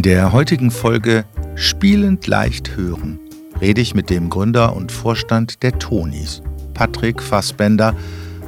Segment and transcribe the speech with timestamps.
[0.00, 1.26] In der heutigen Folge
[1.56, 3.20] Spielend leicht hören
[3.60, 6.40] rede ich mit dem Gründer und Vorstand der Tonis,
[6.72, 7.94] Patrick Fassbender,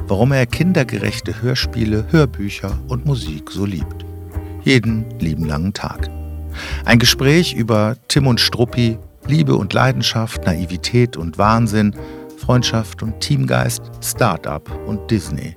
[0.07, 4.03] warum er kindergerechte Hörspiele, Hörbücher und Musik so liebt.
[4.63, 6.09] Jeden lieben langen Tag.
[6.85, 8.97] Ein Gespräch über Tim und Struppi,
[9.27, 11.95] Liebe und Leidenschaft, Naivität und Wahnsinn,
[12.35, 15.53] Freundschaft und Teamgeist, Start-up und Disney.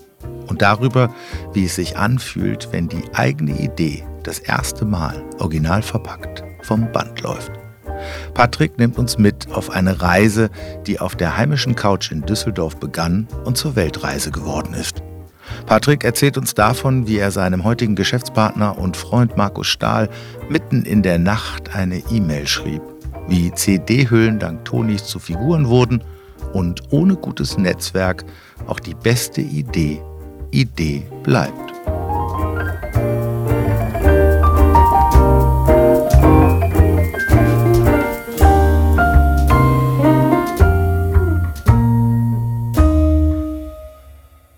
[0.47, 1.09] Und darüber,
[1.55, 7.21] wie es sich anfühlt, wenn die eigene Idee das erste Mal original verpackt vom Band
[7.23, 7.53] läuft.
[8.35, 10.51] Patrick nimmt uns mit auf eine Reise,
[10.87, 15.03] die auf der heimischen Couch in Düsseldorf begann und zur Weltreise geworden ist.
[15.67, 20.09] Patrick erzählt uns davon, wie er seinem heutigen Geschäftspartner und Freund Markus Stahl
[20.49, 22.83] mitten in der Nacht eine E-Mail schrieb,
[23.29, 26.03] wie CD-Hüllen dank Tonis zu Figuren wurden
[26.53, 28.25] und ohne gutes Netzwerk
[28.67, 30.03] auch die beste Idee
[30.51, 31.76] Idee bleibt.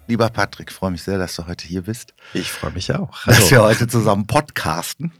[0.09, 2.14] Lieber Patrick, freue mich sehr, dass du heute hier bist.
[2.33, 3.27] Ich freue mich auch.
[3.27, 3.37] Hallo.
[3.37, 5.12] Dass wir heute zusammen podcasten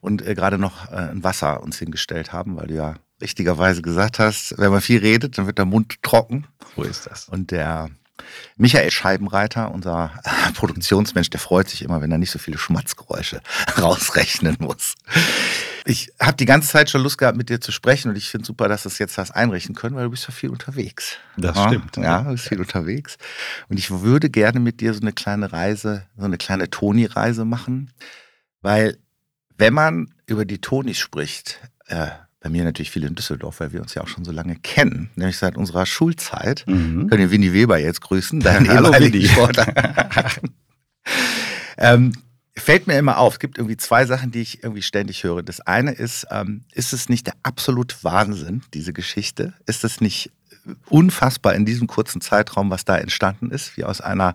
[0.00, 4.18] und äh, gerade noch äh, ein Wasser uns hingestellt haben, weil du ja richtigerweise gesagt
[4.18, 6.48] hast, wenn man viel redet, dann wird der Mund trocken.
[6.74, 7.28] So ist das.
[7.28, 7.90] Und der
[8.56, 10.12] Michael Scheibenreiter, unser
[10.54, 13.40] Produktionsmensch, der freut sich immer, wenn er nicht so viele Schmatzgeräusche
[13.80, 14.94] rausrechnen muss.
[15.84, 18.46] Ich habe die ganze Zeit schon Lust gehabt, mit dir zu sprechen und ich finde
[18.46, 21.16] super, dass du es jetzt hast einrichten können, weil du bist ja viel unterwegs.
[21.36, 21.68] Das ja?
[21.68, 21.96] stimmt.
[21.96, 23.18] Ja, du bist viel unterwegs.
[23.68, 27.92] Und ich würde gerne mit dir so eine kleine Reise, so eine kleine Toni-Reise machen,
[28.60, 28.98] weil
[29.58, 32.08] wenn man über die Tonis spricht, äh,
[32.42, 35.10] bei mir natürlich viel in Düsseldorf, weil wir uns ja auch schon so lange kennen,
[35.14, 36.64] nämlich seit unserer Schulzeit.
[36.66, 37.08] Mhm.
[37.08, 39.72] Können wir Winnie Weber jetzt grüßen, deinen ehemaligen Sportler.
[41.78, 42.12] ähm,
[42.56, 45.44] fällt mir immer auf, es gibt irgendwie zwei Sachen, die ich irgendwie ständig höre.
[45.44, 49.54] Das eine ist, ähm, ist es nicht der absolute Wahnsinn, diese Geschichte?
[49.66, 50.32] Ist es nicht
[50.88, 54.34] unfassbar in diesem kurzen Zeitraum, was da entstanden ist, wie aus einer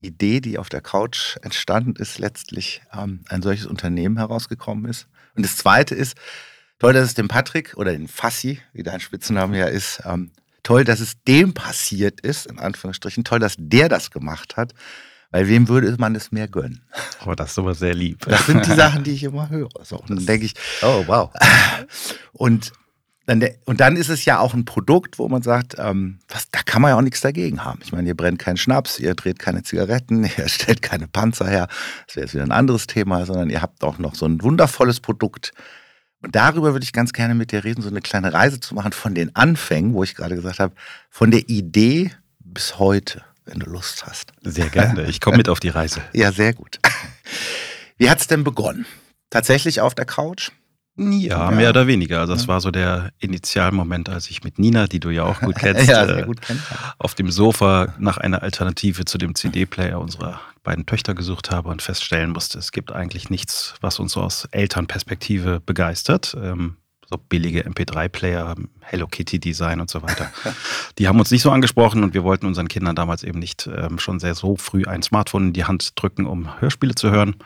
[0.00, 5.06] Idee, die auf der Couch entstanden ist, letztlich ähm, ein solches Unternehmen herausgekommen ist?
[5.34, 6.16] Und das zweite ist,
[6.78, 10.30] toll, dass es dem Patrick oder den Fassi, wie dein Spitzname ja ist, ähm,
[10.62, 14.72] toll, dass es dem passiert ist, in Anführungsstrichen, toll, dass der das gemacht hat.
[15.30, 16.82] Weil wem würde man es mehr gönnen?
[17.26, 18.24] Oh, das ist aber sehr lieb.
[18.26, 19.68] Das sind die Sachen, die ich immer höre.
[19.82, 21.30] So, und dann denke ich, oh wow.
[22.32, 22.72] Und
[23.26, 26.60] dann, und dann ist es ja auch ein Produkt, wo man sagt, ähm, was, da
[26.64, 27.80] kann man ja auch nichts dagegen haben.
[27.82, 31.66] Ich meine, ihr brennt keinen Schnaps, ihr dreht keine Zigaretten, ihr stellt keine Panzer her.
[32.06, 35.00] Das wäre jetzt wieder ein anderes Thema, sondern ihr habt auch noch so ein wundervolles
[35.00, 35.52] Produkt.
[36.22, 38.92] Und darüber würde ich ganz gerne mit dir reden, so eine kleine Reise zu machen
[38.92, 40.74] von den Anfängen, wo ich gerade gesagt habe,
[41.10, 42.10] von der Idee
[42.40, 44.32] bis heute wenn du Lust hast.
[44.42, 45.04] Sehr gerne.
[45.04, 46.02] Ich komme mit auf die Reise.
[46.12, 46.78] Ja, sehr gut.
[47.96, 48.86] Wie hat es denn begonnen?
[49.30, 50.50] Tatsächlich auf der Couch?
[50.96, 52.20] Ja, mehr oder weniger.
[52.20, 55.56] Also das war so der Initialmoment, als ich mit Nina, die du ja auch gut
[55.58, 56.60] kennst, ja, äh, gut kenn.
[56.98, 61.80] auf dem Sofa nach einer Alternative zu dem CD-Player unserer beiden Töchter gesucht habe und
[61.80, 66.36] feststellen musste, es gibt eigentlich nichts, was uns so aus Elternperspektive begeistert.
[66.38, 66.76] Ähm,
[67.08, 70.28] so billige MP3-Player, Hello Kitty-Design und so weiter.
[70.98, 74.00] Die haben uns nicht so angesprochen und wir wollten unseren Kindern damals eben nicht ähm,
[74.00, 77.36] schon sehr so früh ein Smartphone in die Hand drücken, um Hörspiele zu hören.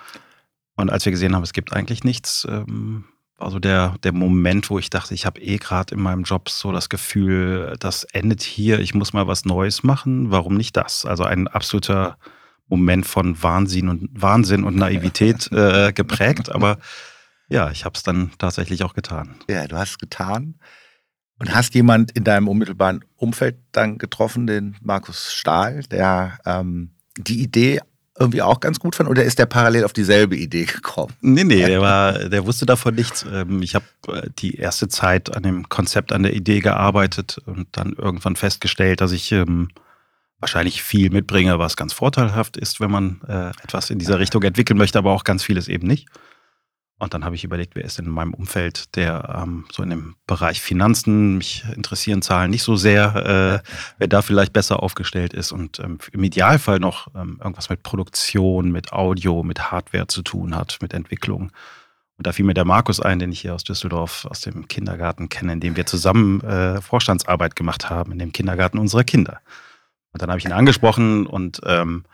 [0.77, 3.05] Und als wir gesehen haben, es gibt eigentlich nichts, ähm,
[3.37, 6.49] war so der, der Moment, wo ich dachte, ich habe eh gerade in meinem Job
[6.49, 10.31] so das Gefühl, das endet hier, ich muss mal was Neues machen.
[10.31, 11.05] Warum nicht das?
[11.05, 12.17] Also ein absoluter
[12.71, 16.79] Moment von Wahnsinn und Wahnsinn und Naivität äh, geprägt, aber
[17.49, 19.35] ja, ich habe es dann tatsächlich auch getan.
[19.49, 20.55] Ja, du hast es getan.
[21.39, 27.43] Und hast jemand in deinem unmittelbaren Umfeld dann getroffen, den Markus Stahl, der ähm, die
[27.43, 27.81] Idee
[28.21, 29.09] irgendwie auch ganz gut fand?
[29.09, 31.15] Oder ist der parallel auf dieselbe Idee gekommen?
[31.23, 33.25] Nee, nee, der, war, der wusste davon nichts.
[33.33, 37.69] Ähm, ich habe äh, die erste Zeit an dem Konzept, an der Idee gearbeitet und
[37.73, 39.69] dann irgendwann festgestellt, dass ich ähm,
[40.41, 44.79] wahrscheinlich viel mitbringe, was ganz vorteilhaft ist, wenn man äh, etwas in dieser Richtung entwickeln
[44.79, 46.09] möchte, aber auch ganz vieles eben nicht.
[47.01, 49.89] Und dann habe ich überlegt, wer ist denn in meinem Umfeld, der ähm, so in
[49.89, 55.33] dem Bereich Finanzen, mich interessieren Zahlen nicht so sehr, äh, wer da vielleicht besser aufgestellt
[55.33, 60.21] ist und ähm, im Idealfall noch ähm, irgendwas mit Produktion, mit Audio, mit Hardware zu
[60.21, 61.53] tun hat, mit Entwicklung.
[62.19, 65.31] Und da fiel mir der Markus ein, den ich hier aus Düsseldorf, aus dem Kindergarten
[65.31, 69.41] kenne, in dem wir zusammen äh, Vorstandsarbeit gemacht haben, in dem Kindergarten unserer Kinder.
[70.13, 72.05] Und dann habe ich ihn angesprochen und ähm,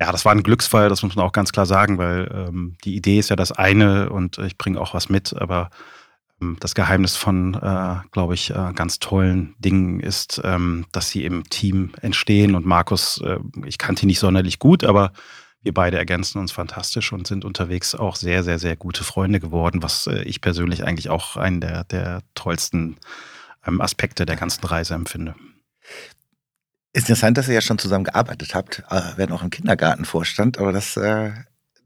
[0.00, 2.96] ja, das war ein Glücksfall, das muss man auch ganz klar sagen, weil ähm, die
[2.96, 5.70] Idee ist ja das eine und ich bringe auch was mit, aber
[6.40, 11.24] ähm, das Geheimnis von, äh, glaube ich, äh, ganz tollen Dingen ist, ähm, dass sie
[11.24, 15.12] im Team entstehen und Markus, äh, ich kannte ihn nicht sonderlich gut, aber
[15.62, 19.82] wir beide ergänzen uns fantastisch und sind unterwegs auch sehr, sehr, sehr gute Freunde geworden,
[19.82, 22.98] was äh, ich persönlich eigentlich auch einen der, der tollsten
[23.66, 25.34] ähm, Aspekte der ganzen Reise empfinde.
[26.96, 30.72] Ist interessant, dass ihr ja schon zusammen gearbeitet habt, äh, werden auch im Kindergartenvorstand, aber
[30.72, 31.30] das äh,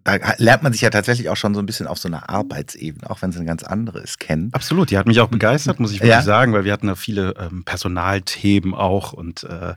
[0.04, 3.10] da lernt man sich ja tatsächlich auch schon so ein bisschen auf so einer Arbeitsebene,
[3.10, 4.50] auch wenn es eine ganz andere ist, kennen.
[4.52, 6.22] Absolut, die hat mich auch begeistert, muss ich wirklich ja.
[6.22, 9.74] sagen, weil wir hatten ja viele ähm, Personalthemen auch und äh,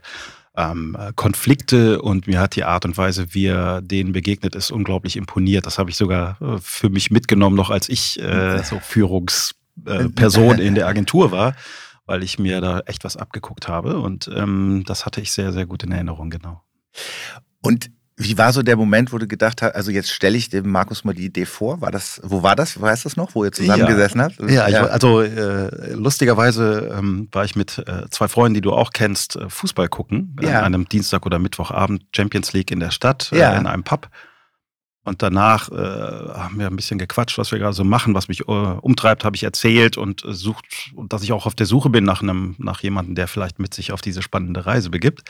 [0.56, 5.16] ähm, Konflikte und mir hat die Art und Weise, wie er denen begegnet ist, unglaublich
[5.16, 5.66] imponiert.
[5.66, 10.76] Das habe ich sogar äh, für mich mitgenommen, noch als ich äh, so Führungsperson in
[10.76, 11.56] der Agentur war,
[12.06, 15.66] weil ich mir da echt was abgeguckt habe und ähm, das hatte ich sehr, sehr
[15.66, 16.62] gut in Erinnerung, genau.
[17.60, 20.70] Und wie war so der Moment, wo du gedacht hast, also jetzt stelle ich dem
[20.70, 21.80] Markus mal die Idee vor?
[21.80, 22.80] War das, wo war das?
[22.80, 24.24] Weißt du das noch, wo ihr zusammengesessen ja.
[24.24, 24.50] habt?
[24.50, 24.84] Ja, ja.
[24.84, 29.48] also äh, lustigerweise ähm, war ich mit äh, zwei Freunden, die du auch kennst, äh,
[29.48, 30.36] Fußball gucken.
[30.40, 30.60] Ja.
[30.60, 34.08] An einem Dienstag oder Mittwochabend Champions League in der Stadt, äh, in einem Pub.
[35.04, 38.40] Und danach äh, haben wir ein bisschen gequatscht, was wir gerade so machen, was mich
[38.40, 42.04] äh, umtreibt, habe ich erzählt und sucht, und dass ich auch auf der Suche bin
[42.04, 45.22] nach einem, nach jemandem, der vielleicht mit sich auf diese spannende Reise begibt.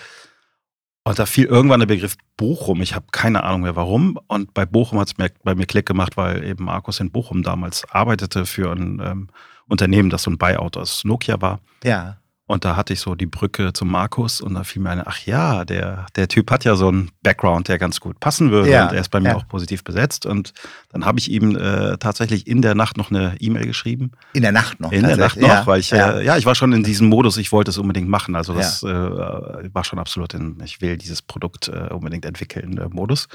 [1.03, 2.81] Und da fiel irgendwann der Begriff Bochum.
[2.81, 4.19] Ich habe keine Ahnung mehr warum.
[4.26, 7.85] Und bei Bochum hat es bei mir Klick gemacht, weil eben Markus in Bochum damals
[7.91, 9.29] arbeitete für ein ähm,
[9.69, 11.61] Unternehmen, das so ein Buyout aus Nokia war.
[11.82, 12.19] Ja.
[12.46, 15.25] Und da hatte ich so die Brücke zum Markus und da fiel mir eine, ach
[15.25, 18.87] ja, der, der Typ hat ja so einen Background, der ganz gut passen würde ja,
[18.87, 19.37] und er ist bei mir ja.
[19.37, 20.26] auch positiv besetzt.
[20.26, 20.52] Und
[20.91, 24.12] dann habe ich ihm äh, tatsächlich in der Nacht noch eine E-Mail geschrieben.
[24.35, 24.93] In der Nacht noch?
[24.93, 26.19] In der Nacht noch, ja, weil ich, ja.
[26.19, 28.37] Äh, ja, ich war schon in diesem Modus, ich wollte es unbedingt machen.
[28.37, 32.88] Also das äh, war schon absolut in, ich will dieses Produkt äh, unbedingt entwickeln, äh,
[32.91, 33.29] Modus.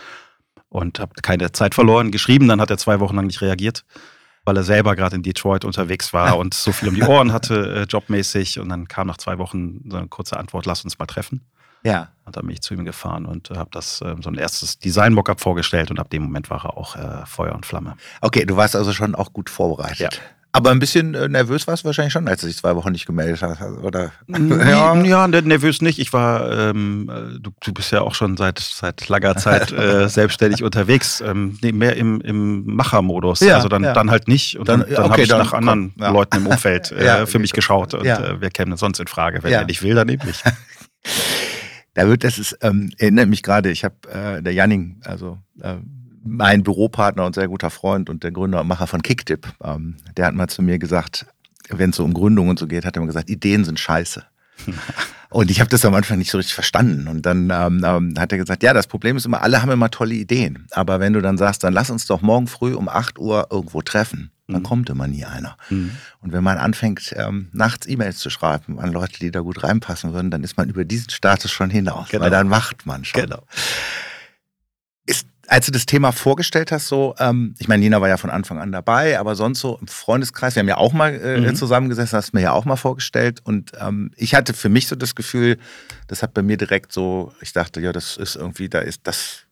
[0.71, 3.85] Und habe keine Zeit verloren, geschrieben, dann hat er zwei Wochen lang nicht reagiert
[4.49, 7.81] weil er selber gerade in Detroit unterwegs war und so viel um die Ohren hatte,
[7.81, 8.59] äh, jobmäßig.
[8.59, 11.41] Und dann kam nach zwei Wochen so eine kurze Antwort, lass uns mal treffen.
[11.83, 12.09] Ja.
[12.25, 15.39] Und dann bin ich zu ihm gefahren und habe das äh, so ein erstes Design-Mockup
[15.39, 17.95] vorgestellt und ab dem Moment war er auch äh, Feuer und Flamme.
[18.21, 20.15] Okay, du warst also schon auch gut vorbereitet.
[20.15, 20.19] Ja.
[20.51, 23.05] Aber ein bisschen äh, nervös warst du wahrscheinlich schon, als du dich zwei Wochen nicht
[23.05, 24.11] gemeldet hast, oder?
[24.27, 25.99] ja, ja ne, nervös nicht.
[25.99, 30.09] Ich war, ähm, äh, du, du, bist ja auch schon seit, seit langer Zeit äh,
[30.09, 33.41] selbstständig unterwegs, ähm, mehr im, im Machermodus.
[33.41, 33.93] Ja, also dann, ja.
[33.93, 34.57] dann halt nicht.
[34.57, 36.11] Und dann, dann, dann okay, habe ich nach anderen komm, ja.
[36.11, 37.93] Leuten im Umfeld äh, für mich geschaut.
[37.93, 39.43] Und äh, wer käme denn sonst in Frage?
[39.43, 40.43] Wenn er nicht will, dann eben nicht.
[41.93, 45.75] da wird, das ist, ähm, erinnert mich gerade, ich habe äh, der Janning, also äh,
[46.23, 50.25] mein Büropartner und sehr guter Freund und der Gründer und Macher von Kicktip, ähm, der
[50.27, 51.25] hat mal zu mir gesagt,
[51.69, 54.23] wenn es so um Gründung und so geht, hat er immer gesagt, Ideen sind scheiße.
[55.29, 57.07] und ich habe das am Anfang nicht so richtig verstanden.
[57.07, 59.89] Und dann ähm, ähm, hat er gesagt, ja, das Problem ist immer, alle haben immer
[59.89, 60.67] tolle Ideen.
[60.71, 63.81] Aber wenn du dann sagst, dann lass uns doch morgen früh um 8 Uhr irgendwo
[63.81, 64.65] treffen, dann mhm.
[64.65, 65.57] kommt immer nie einer.
[65.69, 65.91] Mhm.
[66.21, 70.13] Und wenn man anfängt, ähm, nachts E-Mails zu schreiben an Leute, die da gut reinpassen
[70.13, 72.09] würden, dann ist man über diesen Status schon hinaus.
[72.09, 72.23] Genau.
[72.23, 73.21] Weil dann macht man schon.
[73.21, 73.43] Genau.
[75.49, 78.59] Als du das Thema vorgestellt hast, so, ähm, ich meine, Nina war ja von Anfang
[78.59, 81.55] an dabei, aber sonst so im Freundeskreis, wir haben ja auch mal äh, mhm.
[81.55, 85.15] zusammengesessen, hast mir ja auch mal vorgestellt und ähm, ich hatte für mich so das
[85.15, 85.57] Gefühl,
[86.07, 89.45] das hat bei mir direkt so, ich dachte, ja, das ist irgendwie, da ist das,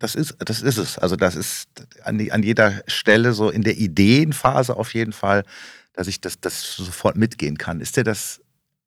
[0.00, 0.98] das ist, das ist es.
[0.98, 1.68] Also das ist
[2.02, 5.44] an, die, an jeder Stelle so in der Ideenphase auf jeden Fall,
[5.92, 7.80] dass ich das, das sofort mitgehen kann.
[7.80, 8.40] Ist dir das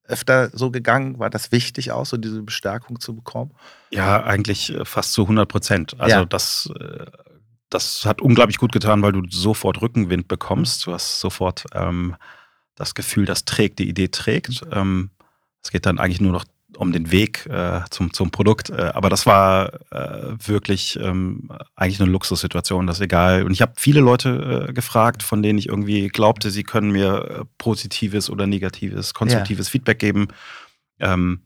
[0.07, 1.19] öfter so gegangen?
[1.19, 3.51] War das wichtig auch, so diese Bestärkung zu bekommen?
[3.91, 5.99] Ja, eigentlich äh, fast zu 100 Prozent.
[5.99, 6.25] Also ja.
[6.25, 7.05] das, äh,
[7.69, 10.87] das hat unglaublich gut getan, weil du sofort Rückenwind bekommst.
[10.87, 12.15] Du hast sofort ähm,
[12.75, 14.61] das Gefühl, das trägt, die Idee trägt.
[14.71, 15.09] Ähm,
[15.63, 16.45] es geht dann eigentlich nur noch
[16.77, 18.69] um den Weg äh, zum, zum Produkt.
[18.69, 23.43] Äh, aber das war äh, wirklich ähm, eigentlich eine Luxussituation, das ist egal.
[23.43, 27.39] Und ich habe viele Leute äh, gefragt, von denen ich irgendwie glaubte, sie können mir
[27.41, 29.71] äh, positives oder negatives, konstruktives ja.
[29.71, 30.27] Feedback geben.
[30.99, 31.41] Ähm,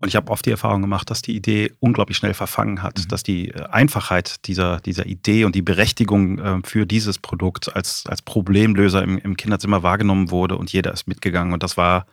[0.00, 3.08] und ich habe oft die Erfahrung gemacht, dass die Idee unglaublich schnell verfangen hat, mhm.
[3.08, 9.00] dass die Einfachheit dieser, dieser Idee und die Berechtigung für dieses Produkt als, als Problemlöser
[9.04, 11.52] im, im Kinderzimmer wahrgenommen wurde und jeder ist mitgegangen.
[11.52, 12.06] Und das war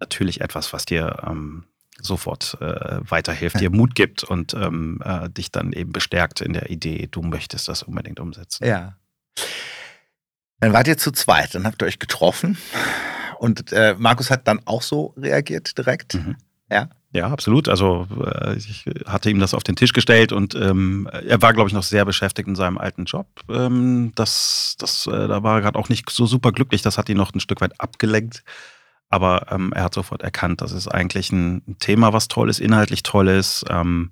[0.00, 1.64] natürlich etwas, was dir ähm,
[2.00, 3.60] sofort äh, weiterhilft, ja.
[3.62, 7.68] dir Mut gibt und ähm, äh, dich dann eben bestärkt in der Idee, du möchtest
[7.68, 8.66] das unbedingt umsetzen.
[8.66, 8.96] Ja.
[10.60, 12.58] Dann wart ihr zu zweit, dann habt ihr euch getroffen
[13.38, 16.14] und äh, Markus hat dann auch so reagiert direkt.
[16.14, 16.36] Mhm.
[16.70, 16.88] Ja.
[17.10, 17.70] Ja, absolut.
[17.70, 21.68] Also äh, ich hatte ihm das auf den Tisch gestellt und ähm, er war, glaube
[21.68, 23.26] ich, noch sehr beschäftigt in seinem alten Job.
[23.48, 26.82] Ähm, das, das, äh, da war er gerade auch nicht so super glücklich.
[26.82, 28.44] Das hat ihn noch ein Stück weit abgelenkt.
[29.10, 33.02] Aber ähm, er hat sofort erkannt, das ist eigentlich ein Thema, was toll ist, inhaltlich
[33.02, 33.64] toll ist.
[33.70, 34.10] Ähm,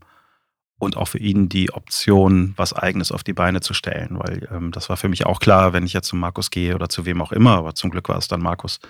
[0.78, 4.72] und auch für ihn die Option, was Eigenes auf die Beine zu stellen, weil ähm,
[4.72, 7.22] das war für mich auch klar, wenn ich jetzt zu Markus gehe oder zu wem
[7.22, 8.80] auch immer, aber zum Glück war es dann Markus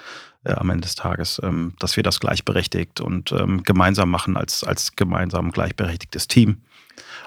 [0.44, 4.64] äh, am Ende des Tages, ähm, dass wir das gleichberechtigt und ähm, gemeinsam machen als,
[4.64, 6.62] als gemeinsam gleichberechtigtes Team.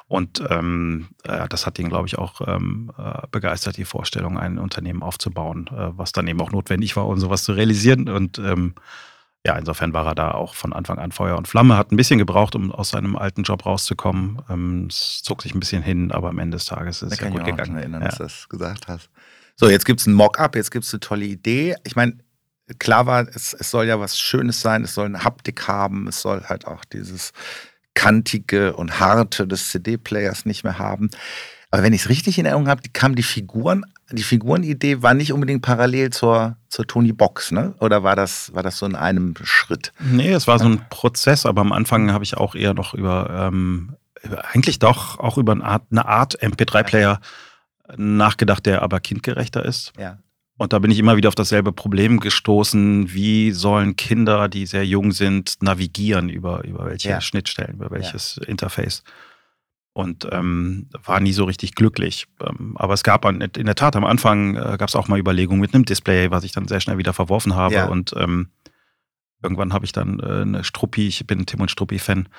[0.09, 4.57] Und ähm, äh, das hat ihn, glaube ich, auch ähm, äh, begeistert, die Vorstellung, ein
[4.57, 8.09] Unternehmen aufzubauen, äh, was dann eben auch notwendig war, um sowas zu realisieren.
[8.09, 8.73] Und ähm,
[9.45, 11.77] ja, insofern war er da auch von Anfang an Feuer und Flamme.
[11.77, 14.41] Hat ein bisschen gebraucht, um aus seinem alten Job rauszukommen.
[14.49, 17.29] Ähm, es zog sich ein bisschen hin, aber am Ende des Tages ist es ja
[17.29, 17.59] gut gegangen.
[17.59, 18.07] Ich kann mich erinnern, ja.
[18.07, 19.11] dass du das gesagt hast.
[19.57, 21.75] So, jetzt gibt es ein Mock-up, jetzt gibt es eine tolle Idee.
[21.83, 22.17] Ich meine,
[22.79, 26.19] klar war, es, es soll ja was Schönes sein, es soll eine Haptik haben, es
[26.19, 27.31] soll halt auch dieses
[27.99, 31.09] kantige und harte des CD-Players nicht mehr haben.
[31.69, 35.33] Aber wenn ich es richtig in Erinnerung habe, kam die Figuren, die Figurenidee war nicht
[35.33, 37.75] unbedingt parallel zur, zur Tony Box, ne?
[37.81, 39.91] Oder war das, war das so in einem Schritt?
[39.99, 43.49] Nee, es war so ein Prozess, aber am Anfang habe ich auch eher noch über,
[43.51, 43.97] ähm,
[44.53, 47.19] eigentlich doch auch über eine Art, eine Art MP3-Player
[47.97, 49.91] nachgedacht, der aber kindgerechter ist.
[49.99, 50.19] Ja.
[50.59, 53.13] Und da bin ich immer wieder auf dasselbe Problem gestoßen.
[53.13, 57.21] Wie sollen Kinder, die sehr jung sind, navigieren über, über welche ja.
[57.21, 58.47] Schnittstellen, über welches ja.
[58.47, 59.03] Interface?
[59.93, 62.27] und ähm, war nie so richtig glücklich.
[62.39, 65.59] Ähm, aber es gab in der Tat am Anfang äh, gab es auch mal Überlegungen
[65.59, 67.73] mit einem Display, was ich dann sehr schnell wieder verworfen habe.
[67.73, 67.87] Ja.
[67.87, 68.49] Und ähm,
[69.43, 72.29] irgendwann habe ich dann äh, eine Struppi, ich bin Tim und Struppi-Fan,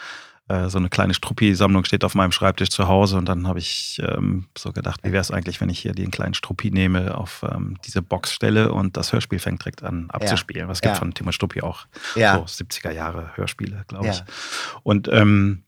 [0.69, 4.47] so eine kleine Struppi-Sammlung steht auf meinem Schreibtisch zu Hause und dann habe ich ähm,
[4.57, 7.77] so gedacht, wie wäre es eigentlich, wenn ich hier den kleinen Struppi nehme, auf ähm,
[7.85, 10.67] diese Box stelle und das Hörspiel fängt direkt an abzuspielen.
[10.67, 10.69] Ja.
[10.69, 10.99] Was gibt ja.
[10.99, 12.37] von Tim und Struppi auch ja.
[12.47, 14.23] so 70er Jahre Hörspiele, glaube ich.
[14.83, 15.63] Und ähm,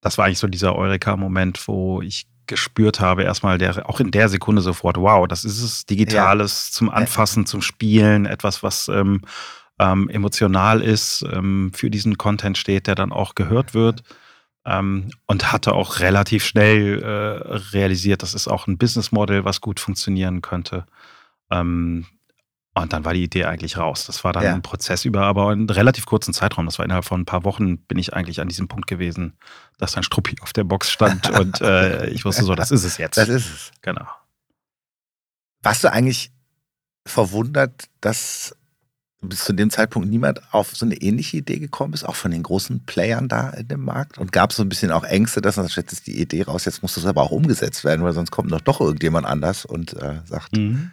[0.00, 4.28] das war eigentlich so dieser Eureka-Moment, wo ich gespürt habe, erstmal der, auch in der
[4.28, 8.88] Sekunde sofort, wow, das ist es, Digitales zum Anfassen, zum Spielen, etwas, was
[9.78, 14.02] ähm, emotional ist, ähm, für diesen Content steht, der dann auch gehört wird.
[14.66, 19.60] Ähm, und hatte auch relativ schnell äh, realisiert, das ist auch ein Business Model, was
[19.60, 20.86] gut funktionieren könnte.
[21.50, 22.06] Ähm,
[22.76, 24.04] und dann war die Idee eigentlich raus.
[24.06, 24.54] Das war dann ja.
[24.54, 26.66] ein Prozess über aber einen relativ kurzen Zeitraum.
[26.66, 29.34] Das war innerhalb von ein paar Wochen bin ich eigentlich an diesem Punkt gewesen,
[29.78, 32.98] dass dann Struppi auf der Box stand und äh, ich wusste so, das ist es
[32.98, 33.16] jetzt.
[33.16, 33.72] Das ist es.
[33.82, 34.06] Genau.
[35.62, 36.32] Warst du eigentlich
[37.06, 38.56] verwundert, dass
[39.24, 42.42] bis zu dem Zeitpunkt niemand auf so eine ähnliche Idee gekommen ist, auch von den
[42.42, 44.18] großen Playern da in dem Markt?
[44.18, 46.64] Und gab es so ein bisschen auch Ängste, dass man jetzt ist die Idee raus,
[46.64, 49.94] jetzt muss das aber auch umgesetzt werden, weil sonst kommt noch doch irgendjemand anders und
[49.94, 50.56] äh, sagt.
[50.56, 50.92] Mhm.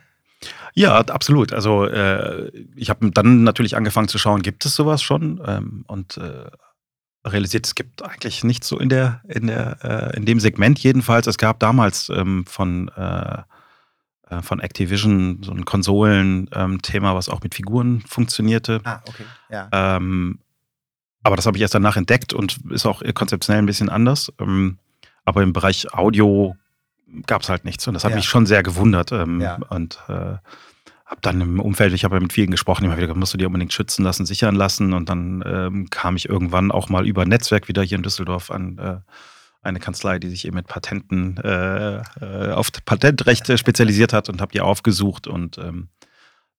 [0.74, 1.54] Ja, absolut.
[1.54, 5.42] Also äh, ich habe dann natürlich angefangen zu schauen, gibt es sowas schon?
[5.46, 6.50] Ähm, und äh,
[7.28, 11.28] realisiert, es gibt eigentlich nichts so in der, in der, äh, in dem Segment jedenfalls.
[11.28, 12.90] Es gab damals ähm, von,
[14.32, 18.80] äh, von Activision so ein Konsolen-Thema, ähm, was auch mit Figuren funktionierte.
[18.84, 19.26] Ah, okay.
[19.50, 19.70] Ja.
[19.72, 20.40] Ähm,
[21.24, 24.32] aber das habe ich erst danach entdeckt und ist auch konzeptionell ein bisschen anders.
[24.40, 24.78] Ähm,
[25.26, 26.56] aber im Bereich Audio
[27.28, 27.88] gab es halt nichts.
[27.88, 28.18] Und das hat ja.
[28.18, 29.12] mich schon sehr gewundert.
[29.12, 29.60] Ähm, ja.
[29.70, 30.38] Und äh,
[31.06, 33.48] habe dann im Umfeld, ich habe ja mit vielen gesprochen, immer wieder, musst du dir
[33.48, 34.94] unbedingt schützen lassen, sichern lassen.
[34.94, 38.78] Und dann ähm, kam ich irgendwann auch mal über Netzwerk wieder hier in Düsseldorf an
[38.78, 38.98] äh,
[39.62, 44.52] eine Kanzlei, die sich eben mit Patenten äh, äh auf Patentrecht spezialisiert hat und habe
[44.52, 45.90] die aufgesucht und ähm,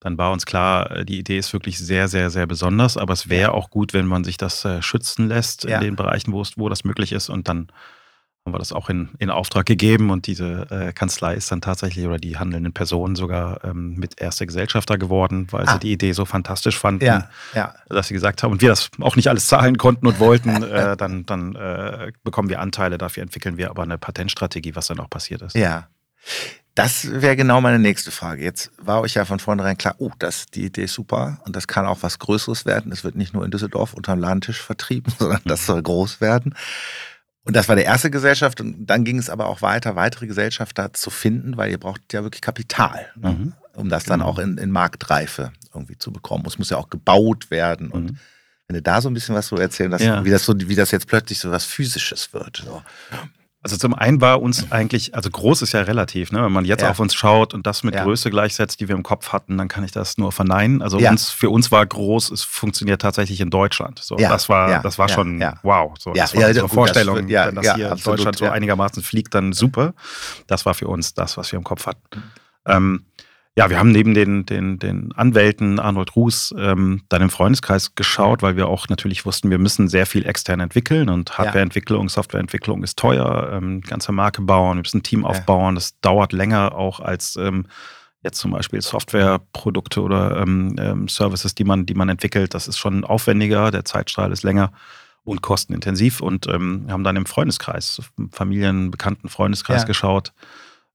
[0.03, 3.29] dann war uns klar, äh, die Idee ist wirklich sehr, sehr, sehr besonders, aber es
[3.29, 5.77] wäre auch gut, wenn man sich das äh, schützen lässt ja.
[5.77, 7.69] in den Bereichen, wo, es, wo das möglich ist und dann
[8.45, 12.07] haben wir das auch in, in Auftrag gegeben und diese äh, Kanzlei ist dann tatsächlich
[12.07, 15.75] oder die handelnden Personen sogar ähm, mit erster Gesellschafter geworden, weil ah.
[15.75, 17.75] sie die Idee so fantastisch fanden, ja, ja.
[17.89, 20.97] dass sie gesagt haben, und wir das auch nicht alles zahlen konnten und wollten, äh,
[20.99, 25.11] dann, dann äh, bekommen wir Anteile, dafür entwickeln wir aber eine Patentstrategie, was dann auch
[25.11, 25.55] passiert ist.
[25.55, 25.87] Ja.
[26.75, 28.43] Das wäre genau meine nächste Frage.
[28.43, 31.69] Jetzt war euch ja von vornherein klar, oh, das, die Idee ist super und das
[31.69, 32.91] kann auch was Größeres werden.
[32.93, 36.55] Es wird nicht nur in Düsseldorf unterm Ladentisch vertrieben, sondern das soll groß werden.
[37.45, 40.93] Und das war die erste Gesellschaft und dann ging es aber auch weiter, weitere Gesellschafter
[40.93, 43.31] zu finden, weil ihr braucht ja wirklich Kapital, ne?
[43.31, 43.53] mhm.
[43.75, 44.31] um das dann genau.
[44.31, 46.45] auch in, in, Marktreife irgendwie zu bekommen.
[46.47, 48.19] Es muss ja auch gebaut werden und mhm.
[48.69, 50.25] wenn du da so ein bisschen was so erzählen, dass, ja.
[50.25, 52.63] wie, das so, wie das jetzt plötzlich so was Physisches wird.
[52.65, 52.81] So.
[53.65, 56.43] Also zum einen war uns eigentlich, also groß ist ja relativ, ne?
[56.43, 56.91] wenn man jetzt ja.
[56.91, 58.03] auf uns schaut und das mit ja.
[58.03, 60.83] Größe gleichsetzt, die wir im Kopf hatten, dann kann ich das nur verneinen.
[60.83, 61.13] Also ja.
[61.13, 64.01] uns, für uns war groß, es funktioniert tatsächlich in Deutschland.
[64.01, 65.95] So, Das war, das war schon wow.
[65.97, 69.33] So, das war unsere Vorstellung, wird, wenn das hier absolut, in Deutschland so einigermaßen fliegt,
[69.33, 69.95] dann super.
[70.49, 72.01] Das war für uns das, was wir im Kopf hatten.
[72.67, 73.05] Ähm,
[73.55, 78.41] ja, wir haben neben den, den, den Anwälten Arnold Ruß ähm, dann im Freundeskreis geschaut,
[78.41, 82.99] weil wir auch natürlich wussten, wir müssen sehr viel extern entwickeln und Hardwareentwicklung, Softwareentwicklung ist
[82.99, 87.37] teuer, ähm, ganze Marke bauen, wir müssen ein Team aufbauen, das dauert länger auch als
[87.37, 87.67] ähm,
[88.23, 92.55] jetzt zum Beispiel Softwareprodukte oder ähm, ähm, Services, die man, die man entwickelt.
[92.55, 94.73] Das ist schon aufwendiger, der Zeitstrahl ist länger.
[95.25, 98.01] und kostenintensiv und ähm, haben dann im Freundeskreis,
[98.33, 99.87] Familienbekannten Freundeskreis ja.
[99.87, 100.33] geschaut,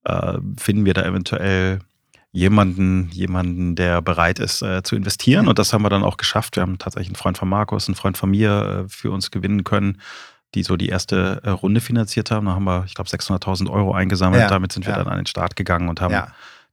[0.06, 1.80] äh, finden wir da eventuell
[2.38, 5.48] jemanden, jemanden, der bereit ist äh, zu investieren.
[5.48, 6.56] Und das haben wir dann auch geschafft.
[6.56, 9.64] Wir haben tatsächlich einen Freund von Markus, einen Freund von mir äh, für uns gewinnen
[9.64, 10.00] können,
[10.54, 12.46] die so die erste äh, Runde finanziert haben.
[12.46, 14.44] Da haben wir, ich glaube, 600.000 Euro eingesammelt.
[14.44, 15.00] Ja, Damit sind wir ja.
[15.00, 16.28] dann an den Start gegangen und haben ja.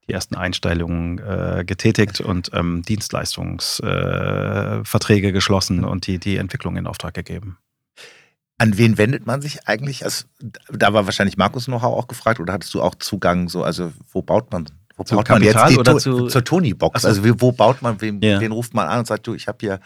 [0.07, 5.85] die ersten Einstellungen äh, getätigt und ähm, Dienstleistungsverträge geschlossen mhm.
[5.85, 7.57] und die, die Entwicklung in Auftrag gegeben.
[8.59, 10.05] An wen wendet man sich eigentlich?
[10.05, 10.27] Also,
[10.71, 14.21] da war wahrscheinlich Markus noch auch gefragt oder hattest du auch Zugang so, also wo
[14.21, 14.67] baut man
[14.97, 17.05] wo baut man jetzt die oder zu, zur Tony-Box?
[17.05, 18.41] Also wo baut man, wen, ja.
[18.41, 19.81] wen ruft man an und sagt, du, ich habe hier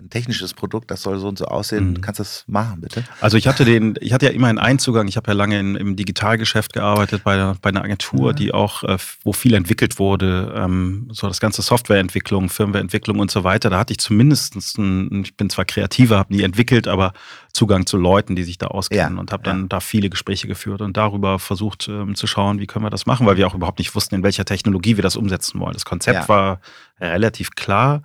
[0.00, 1.90] ein technisches Produkt, das soll so und so aussehen.
[1.90, 2.00] Mhm.
[2.00, 3.04] Kannst du das machen, bitte?
[3.20, 5.06] Also ich hatte den, ich hatte ja immerhin einen Zugang.
[5.06, 8.36] Ich habe ja lange in, im Digitalgeschäft gearbeitet bei, der, bei einer Agentur, mhm.
[8.36, 13.44] die auch, äh, wo viel entwickelt wurde, ähm, so das ganze Softwareentwicklung, Firmwareentwicklung und so
[13.44, 13.70] weiter.
[13.70, 17.12] Da hatte ich zumindest, ein, ich bin zwar kreativer, habe nie entwickelt, aber
[17.52, 19.20] Zugang zu Leuten, die sich da auskennen ja.
[19.20, 19.66] und habe dann ja.
[19.68, 23.26] da viele Gespräche geführt und darüber versucht ähm, zu schauen, wie können wir das machen,
[23.26, 25.72] weil wir auch überhaupt nicht wussten, in welcher Technologie wir das umsetzen wollen.
[25.72, 26.28] Das Konzept ja.
[26.28, 26.60] war
[27.00, 28.02] relativ klar.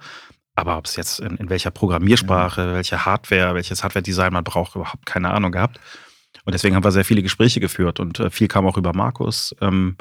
[0.60, 2.74] Aber ob es jetzt in, in welcher Programmiersprache, ja.
[2.74, 5.80] welche Hardware, welches Hardware-Design man braucht, überhaupt keine Ahnung gehabt.
[6.46, 9.56] Und deswegen haben wir sehr viele Gespräche geführt und äh, viel kam auch über Markus.
[9.62, 9.98] Ähm,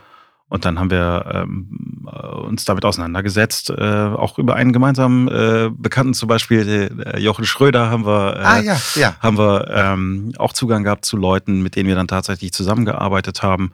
[0.50, 5.70] und dann haben wir ähm, äh, uns damit auseinandergesetzt, äh, auch über einen gemeinsamen äh,
[5.70, 9.16] Bekannten, zum Beispiel äh, Jochen Schröder, haben wir, äh, ah, ja, ja.
[9.20, 13.72] haben wir ähm, auch Zugang gehabt zu Leuten, mit denen wir dann tatsächlich zusammengearbeitet haben.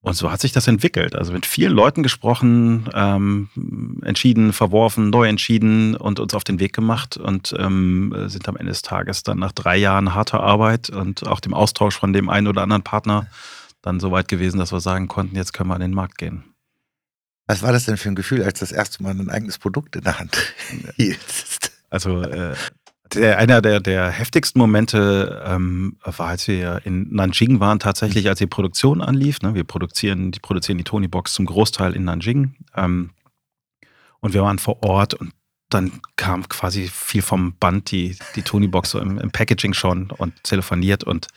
[0.00, 1.16] Und so hat sich das entwickelt.
[1.16, 3.48] Also mit vielen Leuten gesprochen, ähm,
[4.04, 8.70] entschieden, verworfen, neu entschieden und uns auf den Weg gemacht und ähm, sind am Ende
[8.70, 12.46] des Tages dann nach drei Jahren harter Arbeit und auch dem Austausch von dem einen
[12.46, 13.26] oder anderen Partner
[13.82, 16.44] dann so weit gewesen, dass wir sagen konnten, jetzt können wir an den Markt gehen.
[17.46, 20.04] Was war das denn für ein Gefühl, als das erste Mal ein eigenes Produkt in
[20.04, 20.54] der Hand
[20.96, 21.18] hielt?
[21.90, 22.54] Also äh,
[23.14, 28.38] der, einer der, der heftigsten Momente ähm, war, als wir in Nanjing waren, tatsächlich, als
[28.38, 29.40] die Produktion anlief.
[29.42, 29.54] Ne?
[29.54, 32.54] Wir produzieren die, produzieren die Tony Box zum Großteil in Nanjing.
[32.76, 33.10] Ähm,
[34.20, 35.32] und wir waren vor Ort und
[35.70, 40.10] dann kam quasi viel vom Band die, die Tony Box so im, im Packaging schon
[40.10, 41.28] und telefoniert und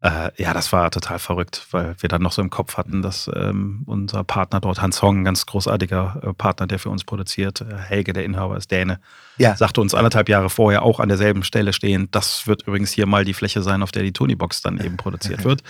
[0.00, 3.28] äh, ja, das war total verrückt, weil wir dann noch so im Kopf hatten, dass
[3.34, 7.62] ähm, unser Partner dort, Hans Hong, ein ganz großartiger äh, Partner, der für uns produziert,
[7.62, 9.00] äh, Helge, der Inhaber, ist Däne,
[9.38, 9.56] ja.
[9.56, 13.24] sagte uns anderthalb Jahre vorher auch an derselben Stelle stehen, das wird übrigens hier mal
[13.24, 15.64] die Fläche sein, auf der die Tony-Box dann eben produziert wird.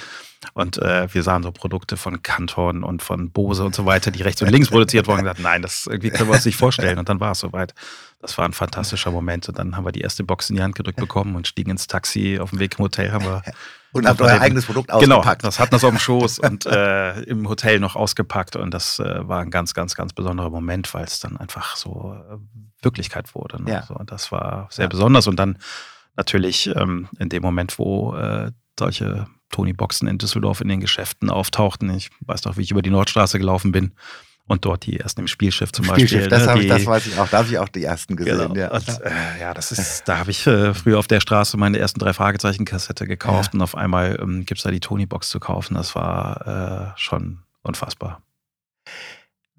[0.53, 4.23] Und äh, wir sahen so Produkte von Canton und von Bose und so weiter, die
[4.23, 6.99] rechts und links produziert wurden und gesagt, nein, das irgendwie können wir uns nicht vorstellen.
[6.99, 7.75] Und dann war es soweit.
[8.21, 9.49] Das war ein fantastischer Moment.
[9.49, 11.87] Und dann haben wir die erste Box in die Hand gedrückt bekommen und stiegen ins
[11.89, 12.39] Taxi.
[12.41, 13.43] Auf dem Weg im Hotel haben wir
[13.93, 15.43] und habt euer eigenes Produkt genau, ausgepackt.
[15.43, 18.57] Genau, das hatten wir auf dem Schoß und äh, im Hotel noch ausgepackt.
[18.57, 22.15] Und das äh, war ein ganz, ganz, ganz besonderer Moment, weil es dann einfach so
[22.15, 22.37] äh,
[22.83, 23.63] Wirklichkeit wurde.
[23.63, 23.73] Ne?
[23.73, 23.83] Ja.
[23.85, 24.89] So, und das war sehr ja.
[24.89, 25.27] besonders.
[25.27, 25.59] Und dann
[26.17, 31.91] natürlich ähm, in dem Moment, wo äh, solche Tony-Boxen in Düsseldorf in den Geschäften auftauchten.
[31.95, 33.93] Ich weiß noch, wie ich über die Nordstraße gelaufen bin
[34.49, 36.47] und dort die ersten im Spielschiff zum Spielschiff, Beispiel.
[36.47, 38.39] Das, ne, ich, das weiß ich auch, da habe ich auch die ersten gesehen.
[38.39, 38.55] Genau.
[38.55, 38.73] Ja.
[38.73, 42.01] Und, äh, ja, das ist, da habe ich äh, früher auf der Straße meine ersten
[42.01, 43.59] drei Fragezeichen-Kassette gekauft ja.
[43.59, 45.75] und auf einmal ähm, gibt es da die Tony-Box zu kaufen.
[45.75, 48.23] Das war äh, schon unfassbar.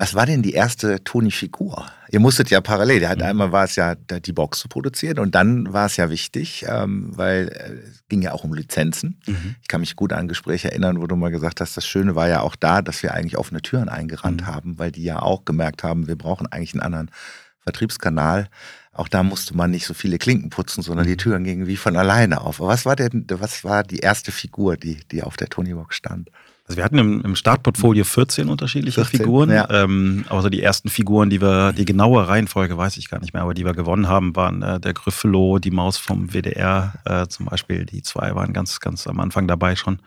[0.01, 1.85] Was war denn die erste Toni-Figur?
[2.09, 3.21] Ihr musstet ja parallel, mhm.
[3.21, 7.11] einmal war es ja die Box zu produzieren und dann war es ja wichtig, ähm,
[7.17, 9.19] weil äh, es ging ja auch um Lizenzen.
[9.27, 9.55] Mhm.
[9.61, 12.29] Ich kann mich gut an Gespräche erinnern, wo du mal gesagt hast, das Schöne war
[12.29, 14.47] ja auch da, dass wir eigentlich offene Türen eingerannt mhm.
[14.47, 17.11] haben, weil die ja auch gemerkt haben, wir brauchen eigentlich einen anderen
[17.59, 18.47] Vertriebskanal.
[18.93, 21.17] Auch da musste man nicht so viele Klinken putzen, sondern die mhm.
[21.17, 22.61] Türen gingen wie von alleine auf.
[22.61, 26.29] Aber was war denn, was war die erste Figur, die, die auf der Tony-Box stand?
[26.69, 29.49] Also wir hatten im, im Startportfolio 14 unterschiedliche 14, Figuren.
[29.49, 29.67] Ja.
[29.71, 33.41] Ähm, also die ersten Figuren, die wir, die genaue Reihenfolge weiß ich gar nicht mehr,
[33.41, 37.47] aber die wir gewonnen haben, waren äh, der Gryffalo, die Maus vom WDR äh, zum
[37.47, 37.85] Beispiel.
[37.85, 39.99] Die zwei waren ganz, ganz am Anfang dabei schon.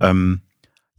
[0.00, 0.42] Ähm,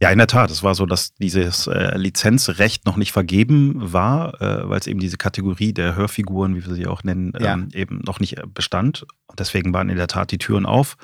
[0.02, 0.50] ja, in der Tat.
[0.50, 5.00] Es war so, dass dieses äh, Lizenzrecht noch nicht vergeben war, äh, weil es eben
[5.00, 7.54] diese Kategorie der Hörfiguren, wie wir sie auch nennen, ja.
[7.54, 9.06] ähm, eben noch nicht bestand.
[9.28, 10.98] Und deswegen waren in der Tat die Türen auf.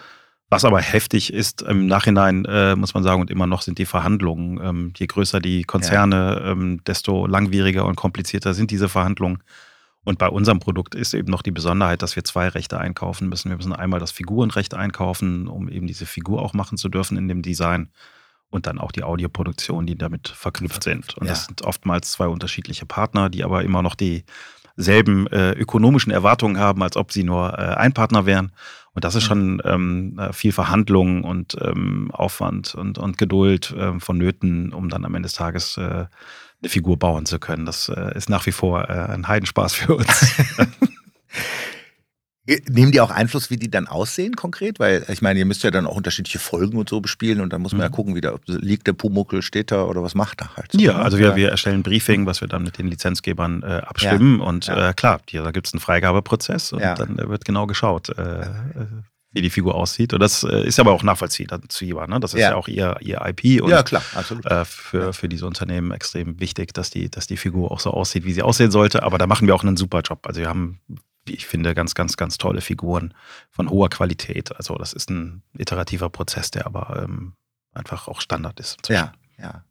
[0.49, 3.87] Was aber heftig ist, im Nachhinein äh, muss man sagen, und immer noch sind die
[3.87, 4.61] Verhandlungen.
[4.63, 6.53] Ähm, je größer die Konzerne, ja.
[6.53, 9.43] ähm, desto langwieriger und komplizierter sind diese Verhandlungen.
[10.05, 13.51] Und bei unserem Produkt ist eben noch die Besonderheit, dass wir zwei Rechte einkaufen müssen.
[13.51, 17.27] Wir müssen einmal das Figurenrecht einkaufen, um eben diese Figur auch machen zu dürfen in
[17.27, 17.91] dem Design.
[18.49, 21.19] Und dann auch die Audioproduktion, die damit verknüpft sind.
[21.19, 21.33] Und ja.
[21.33, 26.85] das sind oftmals zwei unterschiedliche Partner, die aber immer noch dieselben äh, ökonomischen Erwartungen haben,
[26.85, 28.53] als ob sie nur äh, ein Partner wären.
[28.97, 29.29] Und das ist mhm.
[29.29, 35.05] schon ähm, äh, viel Verhandlung und ähm, Aufwand und, und Geduld äh, vonnöten, um dann
[35.05, 36.07] am Ende des Tages äh,
[36.63, 37.67] eine Figur bauen zu können.
[37.67, 40.35] Das äh, ist nach wie vor äh, ein Heidenspaß für uns.
[42.69, 44.79] Nehmen die auch Einfluss, wie die dann aussehen konkret?
[44.79, 47.61] Weil ich meine, ihr müsst ja dann auch unterschiedliche Folgen und so bespielen und dann
[47.61, 47.93] muss man ja mhm.
[47.93, 50.73] gucken, wie da liegt der Pumuckel, steht da oder was macht er halt.
[50.73, 53.83] So, ja, also wir, wir erstellen ein Briefing, was wir dann mit den Lizenzgebern äh,
[53.85, 54.45] abstimmen ja.
[54.45, 54.91] und ja.
[54.91, 56.95] Äh, klar, hier, da gibt es einen Freigabeprozess und ja.
[56.95, 58.47] dann wird genau geschaut, äh, äh,
[59.33, 60.15] wie die Figur aussieht.
[60.15, 62.07] Und das äh, ist aber auch nachvollziehbar.
[62.07, 62.21] Ne?
[62.21, 64.47] Das ist ja, auch ihr, ihr IP und ja, klar, absolut.
[64.47, 68.25] Äh, für, für diese Unternehmen extrem wichtig, dass die, dass die Figur auch so aussieht,
[68.25, 69.03] wie sie aussehen sollte.
[69.03, 70.21] Aber da machen wir auch einen super Job.
[70.27, 70.81] Also wir haben
[71.27, 73.15] wie ich finde, ganz, ganz, ganz tolle Figuren
[73.51, 74.57] von hoher Qualität.
[74.57, 77.35] Also das ist ein iterativer Prozess, der aber ähm,
[77.73, 78.79] einfach auch Standard ist.
[78.79, 79.05] Inzwischen.
[79.05, 79.65] Ja, ja.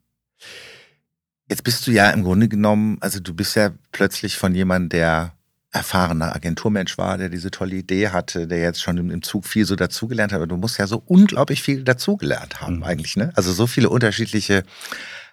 [1.48, 5.32] Jetzt bist du ja im Grunde genommen, also du bist ja plötzlich von jemandem, der
[5.70, 9.76] erfahrener Agenturmensch war, der diese tolle Idee hatte, der jetzt schon im Zug viel so
[9.76, 10.38] dazugelernt hat.
[10.38, 12.84] Aber du musst ja so unglaublich viel dazugelernt haben mhm.
[12.84, 13.32] eigentlich, ne?
[13.36, 14.64] Also so viele unterschiedliche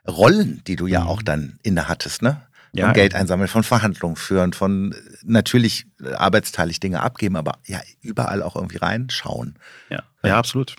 [0.08, 1.08] Rollen, die du ja mhm.
[1.08, 2.42] auch dann inne hattest, ne?
[2.74, 8.42] Ja, von Geld einsammeln, von Verhandlungen führen, von natürlich arbeitsteilig Dinge abgeben, aber ja, überall
[8.42, 9.60] auch irgendwie reinschauen.
[9.90, 10.76] Ja, ja absolut.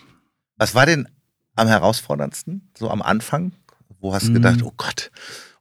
[0.57, 1.07] Was war denn
[1.55, 3.53] am herausforderndsten, so am Anfang?
[3.99, 5.09] Wo hast du gedacht, oh Gott,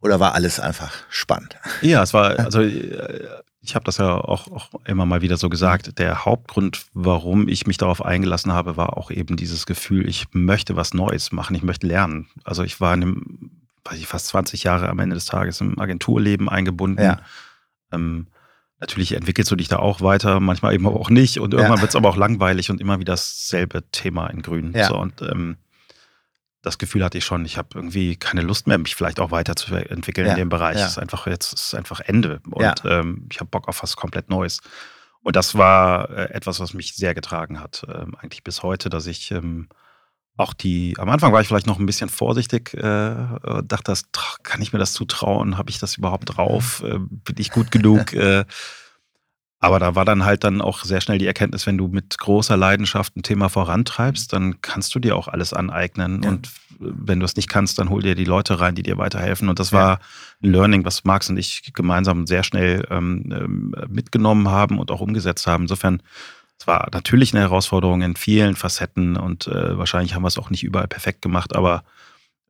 [0.01, 1.57] oder war alles einfach spannend?
[1.83, 3.27] Ja, es war, also äh,
[3.61, 5.99] ich habe das ja auch, auch, immer mal wieder so gesagt.
[5.99, 10.77] Der Hauptgrund, warum ich mich darauf eingelassen habe, war auch eben dieses Gefühl, ich möchte
[10.77, 12.29] was Neues machen, ich möchte lernen.
[12.45, 13.51] Also ich war in einem
[13.85, 17.03] weiß ich, fast 20 Jahre am Ende des Tages im Agenturleben eingebunden.
[17.03, 17.21] Ja.
[17.93, 18.29] Ähm,
[18.81, 21.39] natürlich entwickelst du dich da auch weiter, manchmal eben auch nicht.
[21.39, 21.83] Und irgendwann ja.
[21.83, 24.73] wird es aber auch langweilig und immer wieder dasselbe Thema in Grün.
[24.75, 24.89] Ja.
[24.89, 25.57] So, und ähm,
[26.63, 30.27] das Gefühl hatte ich schon, ich habe irgendwie keine Lust mehr, mich vielleicht auch weiterzuentwickeln
[30.27, 30.33] ja.
[30.33, 30.77] in dem Bereich.
[30.77, 32.41] Es ist einfach jetzt ist einfach Ende.
[32.51, 34.61] Und ähm, ich habe Bock auf was komplett Neues.
[35.23, 39.07] Und das war äh, etwas, was mich sehr getragen hat, ähm, eigentlich bis heute, dass
[39.07, 39.69] ich ähm,
[40.37, 44.05] auch die, am Anfang war ich vielleicht noch ein bisschen vorsichtig, äh, dachte, das,
[44.43, 45.59] kann ich mir das zutrauen?
[45.59, 46.83] Habe ich das überhaupt drauf?
[46.85, 48.13] Äh, bin ich gut genug?
[48.15, 48.45] äh,
[49.61, 52.57] aber da war dann halt dann auch sehr schnell die Erkenntnis, wenn du mit großer
[52.57, 56.23] Leidenschaft ein Thema vorantreibst, dann kannst du dir auch alles aneignen.
[56.23, 56.29] Ja.
[56.29, 59.49] Und wenn du es nicht kannst, dann hol dir die Leute rein, die dir weiterhelfen.
[59.49, 59.79] Und das ja.
[59.79, 60.01] war
[60.43, 65.01] ein Learning, was Max und ich gemeinsam sehr schnell ähm, ähm mitgenommen haben und auch
[65.01, 65.63] umgesetzt haben.
[65.63, 66.03] Insofern
[66.59, 70.51] es war natürlich eine Herausforderung in vielen Facetten und äh, wahrscheinlich haben wir es auch
[70.51, 71.85] nicht überall perfekt gemacht, aber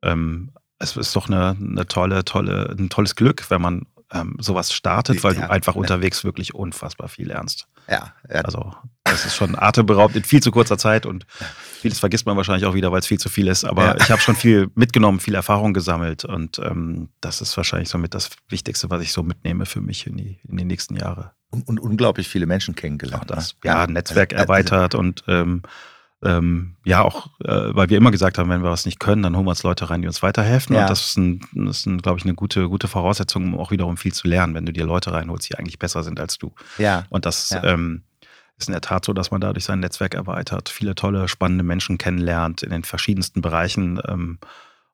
[0.03, 3.85] ähm, es ist doch eine, eine, tolle, tolle, ein tolles Glück, wenn man
[4.15, 5.81] ähm, sowas startet, weil ja, du einfach ja.
[5.81, 7.67] unterwegs wirklich unfassbar viel lernst.
[7.89, 8.41] Ja, ja.
[8.41, 8.73] Also
[9.03, 11.27] das ist schon atemberaubend in viel zu kurzer Zeit und
[11.79, 13.63] vieles vergisst man wahrscheinlich auch wieder, weil es viel zu viel ist.
[13.63, 13.97] Aber ja.
[13.97, 18.31] ich habe schon viel mitgenommen, viel Erfahrung gesammelt und ähm, das ist wahrscheinlich somit das
[18.49, 21.31] Wichtigste, was ich so mitnehme für mich in die, in die nächsten Jahre.
[21.51, 23.29] Und, und unglaublich viele Menschen kennengelernt.
[23.29, 23.71] Das, ne?
[23.71, 25.61] ja, Netzwerk also, erweitert und ähm,
[26.23, 29.35] ähm, ja, auch, äh, weil wir immer gesagt haben, wenn wir was nicht können, dann
[29.35, 30.75] holen wir uns Leute rein, die uns weiterhelfen.
[30.75, 30.83] Ja.
[30.83, 33.97] Und das ist, ein, das ist glaube ich, eine gute, gute Voraussetzung, um auch wiederum
[33.97, 36.53] viel zu lernen, wenn du dir Leute reinholst, die eigentlich besser sind als du.
[36.77, 37.05] Ja.
[37.09, 37.63] Und das ja.
[37.63, 38.03] ähm,
[38.57, 41.97] ist in der Tat so, dass man dadurch sein Netzwerk erweitert, viele tolle, spannende Menschen
[41.97, 43.99] kennenlernt in den verschiedensten Bereichen.
[44.07, 44.39] Ähm,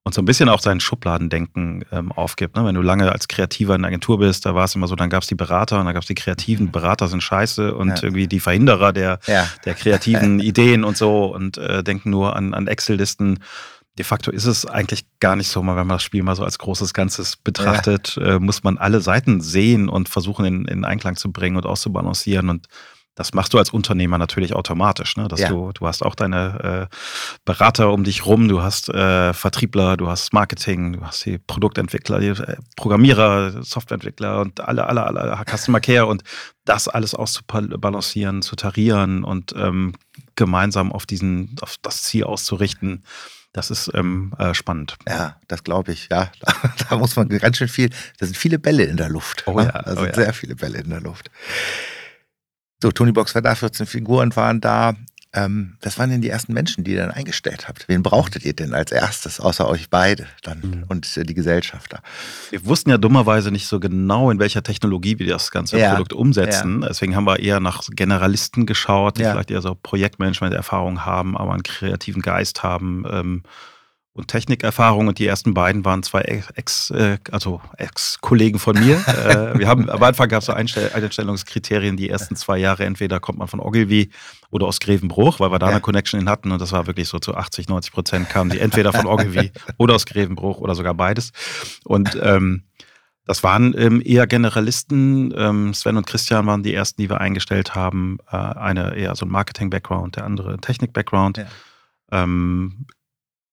[0.04, 2.56] und so ein bisschen auch sein Schubladendenken ähm, aufgibt.
[2.56, 2.66] Ne?
[2.66, 5.12] Wenn du lange als Kreativer in der Agentur bist, da war es immer so, dann
[5.12, 6.72] gab es die Berater und dann gab es die Kreativen.
[6.72, 8.04] Berater sind scheiße und ja.
[8.04, 9.48] irgendwie die Verhinderer der, ja.
[9.66, 13.40] der kreativen Ideen und so und äh, denken nur an, an Excel-Listen.
[14.00, 16.58] De facto ist es eigentlich gar nicht so, wenn man das Spiel mal so als
[16.58, 18.36] großes Ganzes betrachtet, ja.
[18.36, 22.50] äh, muss man alle Seiten sehen und versuchen in, in Einklang zu bringen und auszubalancieren
[22.50, 22.68] und
[23.16, 25.28] das machst du als Unternehmer natürlich automatisch, ne?
[25.28, 25.50] Dass ja.
[25.50, 26.96] du, du hast auch deine äh,
[27.44, 32.20] Berater um dich rum, du hast äh, Vertriebler, du hast Marketing, du hast die Produktentwickler,
[32.20, 36.24] die äh, Programmierer, Softwareentwickler und alle, alle, alle Customer Care und
[36.64, 39.94] das alles auszubalancieren, zu tarieren und ähm,
[40.36, 43.04] gemeinsam auf diesen, auf das Ziel auszurichten.
[43.54, 44.96] Das ist ähm, äh, spannend.
[45.06, 46.08] Ja, das glaube ich.
[46.10, 46.54] Ja, da,
[46.90, 47.90] da, muss man ganz schön viel.
[48.20, 49.44] Da sind viele Bälle in der Luft.
[49.46, 50.14] Oh ja, da sind oh ja.
[50.14, 51.30] sehr viele Bälle in der Luft.
[52.82, 54.96] So, Tony Box war da, 14 Figuren waren da.
[55.34, 57.88] Ähm, was waren denn die ersten Menschen, die ihr dann eingestellt habt?
[57.88, 60.84] Wen brauchtet ihr denn als erstes, außer euch beide dann mhm.
[60.90, 62.02] und äh, die Gesellschafter?
[62.50, 65.92] Wir wussten ja dummerweise nicht so genau, in welcher Technologie wir das ganze ja.
[65.92, 66.82] Produkt umsetzen.
[66.82, 66.90] Ja.
[66.90, 69.32] Deswegen haben wir eher nach Generalisten geschaut, die ja.
[69.32, 73.06] vielleicht eher so Projektmanagement-Erfahrung haben, aber einen kreativen Geist haben.
[73.10, 73.44] Ähm,
[74.14, 78.96] und Technikerfahrung und die ersten beiden waren zwei Ex, äh, also Ex-Kollegen von mir.
[79.08, 83.22] äh, wir haben am Anfang gab es so Einstell Einstellungskriterien, die ersten zwei Jahre entweder
[83.22, 84.12] kommt man von Ogilvy
[84.50, 85.72] oder aus Grevenbruch, weil wir da ja.
[85.74, 88.60] eine Connection hin hatten und das war wirklich so zu 80, 90 Prozent kamen die
[88.60, 91.32] entweder von Ogilvy oder aus Grevenbruch oder sogar beides.
[91.86, 92.64] Und ähm,
[93.26, 95.34] das waren ähm, eher Generalisten.
[95.38, 98.18] Ähm, Sven und Christian waren die ersten, die wir eingestellt haben.
[98.30, 101.38] Äh, eine eher so ein Marketing-Background, der andere Technik-Background.
[101.38, 101.46] Ja.
[102.12, 102.88] Ähm,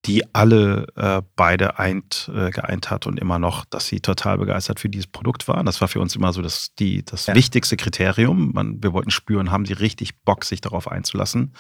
[0.04, 4.80] die alle äh, beide eint, äh, geeint hat und immer noch, dass sie total begeistert
[4.80, 5.66] für dieses Produkt waren.
[5.66, 7.34] Das war für uns immer so das, die, das ja.
[7.34, 8.52] wichtigste Kriterium.
[8.54, 11.52] Man, wir wollten spüren, haben sie richtig Bock, sich darauf einzulassen.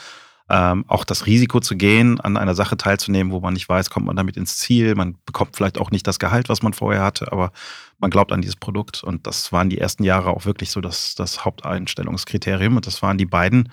[0.50, 4.06] Ähm, auch das Risiko zu gehen, an einer Sache teilzunehmen, wo man nicht weiß, kommt
[4.06, 4.94] man damit ins Ziel.
[4.94, 7.52] Man bekommt vielleicht auch nicht das Gehalt, was man vorher hatte, aber
[7.98, 9.02] man glaubt an dieses Produkt.
[9.04, 12.76] Und das waren die ersten Jahre auch wirklich so das, das Haupteinstellungskriterium.
[12.76, 13.70] Und das waren die beiden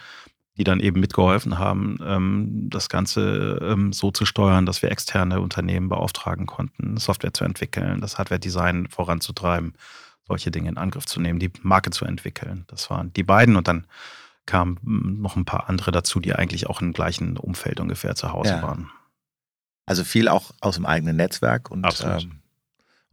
[0.58, 5.42] die dann eben mitgeholfen haben, ähm, das Ganze ähm, so zu steuern, dass wir externe
[5.42, 9.74] Unternehmen beauftragen konnten, Software zu entwickeln, das Hardware-Design voranzutreiben,
[10.28, 12.64] solche Dinge in Angriff zu nehmen, die Marke zu entwickeln.
[12.68, 13.86] Das waren die beiden und dann
[14.46, 18.32] kamen hm, noch ein paar andere dazu, die eigentlich auch im gleichen Umfeld ungefähr zu
[18.32, 18.62] Hause ja.
[18.62, 18.90] waren.
[19.86, 22.42] Also viel auch aus dem eigenen Netzwerk und ähm,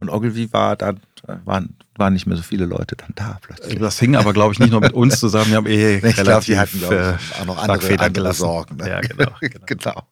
[0.03, 0.99] und Ogilvy war dann,
[1.45, 3.79] waren, waren nicht mehr so viele Leute dann da plötzlich.
[3.79, 5.49] Das hing aber, glaube ich, nicht nur mit uns zusammen.
[5.49, 8.77] Wir haben eh ich relativ glaub, die hatten, glaub ich, auch noch andere, andere Sorgen.
[8.77, 8.89] Ne?
[8.89, 9.65] Ja, genau, genau.
[9.65, 10.07] genau.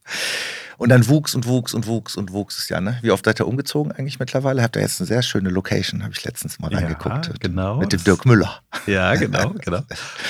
[0.77, 2.81] Und dann wuchs und wuchs und wuchs und wuchs es ja.
[2.81, 2.97] Ne?
[3.01, 4.63] Wie oft seid ihr umgezogen eigentlich mittlerweile?
[4.63, 7.27] Habt ihr jetzt eine sehr schöne Location, habe ich letztens mal reingeguckt.
[7.27, 7.77] Ja, genau.
[7.77, 8.61] Mit dem Dirk Müller.
[8.87, 9.81] Ja, genau, genau.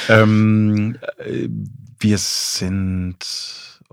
[0.10, 1.48] ähm, äh,
[2.00, 3.20] wir sind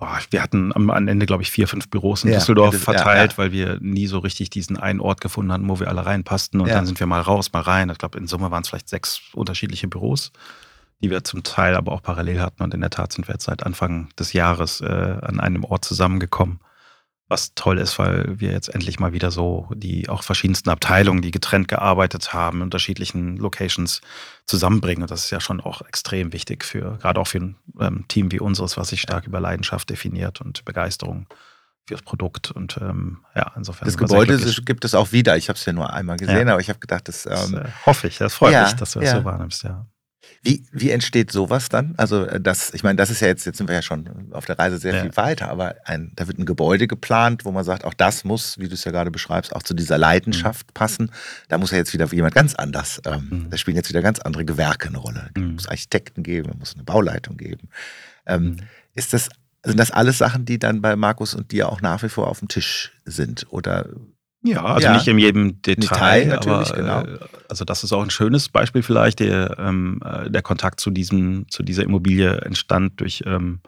[0.00, 3.36] oh, wir hatten am, Ende, glaube ich, vier, fünf Büros in ja, Düsseldorf verteilt, ja,
[3.36, 3.38] ja.
[3.38, 6.60] weil wir nie so richtig diesen einen Ort gefunden hatten, wo wir alle reinpassten.
[6.60, 7.90] Und dann sind wir mal raus, mal rein.
[7.90, 10.32] Ich glaube, in Summe waren es vielleicht sechs unterschiedliche Büros,
[11.02, 12.62] die wir zum Teil aber auch parallel hatten.
[12.62, 15.84] Und in der Tat sind wir jetzt seit Anfang des Jahres äh, an einem Ort
[15.84, 16.60] zusammengekommen
[17.28, 21.30] was toll ist, weil wir jetzt endlich mal wieder so die auch verschiedensten Abteilungen, die
[21.30, 24.00] getrennt gearbeitet haben, in unterschiedlichen Locations
[24.46, 25.02] zusammenbringen.
[25.02, 28.32] Und das ist ja schon auch extrem wichtig für, gerade auch für ein ähm, Team
[28.32, 31.26] wie unseres, was sich stark über Leidenschaft definiert und Begeisterung
[31.86, 32.50] fürs Produkt.
[32.50, 33.86] Und ähm, ja, insofern.
[33.86, 35.36] Das Gebäude gibt es auch wieder.
[35.36, 36.54] Ich habe es ja nur einmal gesehen, ja.
[36.54, 38.16] aber ich habe gedacht, das, ähm, das äh, hoffe ich.
[38.16, 39.18] Das freut ja, mich, dass du das ja.
[39.18, 39.86] so wahrnimmst, ja.
[40.42, 41.94] Wie, wie entsteht sowas dann?
[41.96, 44.46] Also äh, das, ich meine, das ist ja jetzt, jetzt sind wir ja schon auf
[44.46, 45.02] der Reise sehr ja.
[45.02, 48.58] viel weiter, aber ein, da wird ein Gebäude geplant, wo man sagt, auch das muss,
[48.58, 50.74] wie du es ja gerade beschreibst, auch zu dieser Leidenschaft mhm.
[50.74, 51.10] passen.
[51.48, 53.50] Da muss ja jetzt wieder jemand ganz anders, ähm, mhm.
[53.50, 55.30] da spielen jetzt wieder ganz andere Gewerke eine Rolle.
[55.34, 55.52] Es mhm.
[55.54, 57.68] muss Architekten geben, es muss eine Bauleitung geben.
[58.26, 58.56] Ähm, mhm.
[58.94, 59.28] ist das,
[59.64, 62.38] sind das alles Sachen, die dann bei Markus und dir auch nach wie vor auf
[62.38, 63.46] dem Tisch sind?
[63.50, 63.88] Oder
[64.42, 64.94] ja, also ja.
[64.94, 67.02] nicht in jedem Detail, Detail natürlich, aber, genau.
[67.02, 69.20] Äh, also das ist auch ein schönes Beispiel vielleicht.
[69.20, 73.60] Der, ähm, äh, der Kontakt zu diesem, zu dieser Immobilie entstand durch ähm,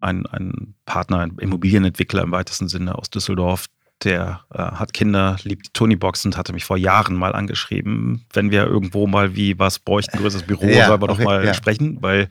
[0.00, 3.66] einen, einen Partner, einen Immobilienentwickler im weitesten Sinne aus Düsseldorf.
[4.02, 8.50] Der äh, hat Kinder, liebt Tony Box und hatte mich vor Jahren mal angeschrieben, wenn
[8.50, 11.54] wir irgendwo mal wie was bräuchten, größeres Büro, ja, sollen wir okay, doch mal ja.
[11.54, 12.28] sprechen, weil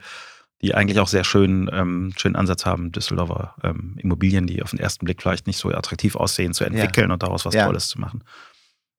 [0.61, 4.79] die eigentlich auch sehr schön, ähm, schönen Ansatz haben, Düsseldorfer ähm, Immobilien, die auf den
[4.79, 7.13] ersten Blick vielleicht nicht so attraktiv aussehen, zu entwickeln ja.
[7.13, 7.65] und daraus was ja.
[7.65, 8.23] Tolles zu machen.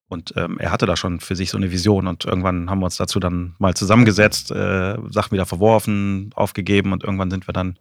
[0.09, 2.85] Und ähm, er hatte da schon für sich so eine Vision und irgendwann haben wir
[2.85, 7.79] uns dazu dann mal zusammengesetzt, äh, Sachen wieder verworfen, aufgegeben und irgendwann sind wir dann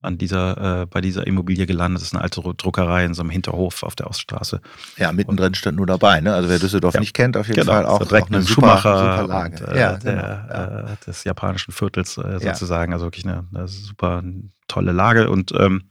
[0.00, 2.00] an dieser, äh, bei dieser Immobilie gelandet.
[2.00, 4.60] Das ist eine alte Druckerei in so einem Hinterhof auf der Oststraße.
[4.96, 6.20] Ja, mittendrin stand nur dabei.
[6.20, 6.32] Ne?
[6.32, 7.00] Also wer Düsseldorf ja.
[7.00, 7.72] nicht kennt, auf jeden genau.
[7.72, 9.66] Fall auch, direkt auch eine Schumacher super, super Lage.
[9.66, 10.92] Und, äh, ja, der, genau.
[10.92, 12.92] äh, des japanischen Viertels äh, sozusagen.
[12.92, 14.22] Also wirklich eine, eine, super
[14.68, 15.88] tolle Lage und ähm,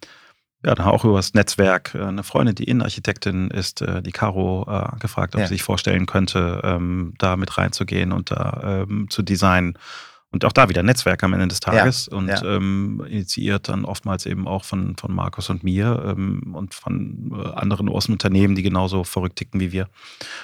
[0.65, 4.65] ja, dann auch über das Netzwerk äh, eine Freundin, die Innenarchitektin ist, äh, die Caro,
[4.99, 5.47] gefragt, ob ja.
[5.47, 9.77] sie sich vorstellen könnte, ähm, da mit reinzugehen und da ähm, zu designen.
[10.37, 12.43] Und auch da wieder Netzwerk am Ende des Tages ja, und ja.
[12.43, 17.47] Ähm, initiiert dann oftmals eben auch von, von Markus und mir ähm, und von äh,
[17.55, 19.89] anderen Außenunternehmen, die genauso verrückt ticken wie wir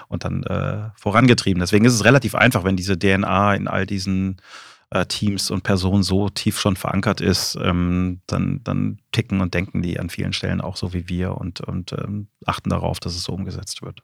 [0.08, 1.60] und dann äh, vorangetrieben.
[1.60, 4.42] Deswegen ist es relativ einfach, wenn diese DNA in all diesen
[4.90, 9.84] äh, Teams und Personen so tief schon verankert ist, ähm, dann, dann ticken und denken
[9.84, 13.22] die an vielen Stellen auch so wie wir und, und ähm, achten darauf, dass es
[13.22, 14.02] so umgesetzt wird.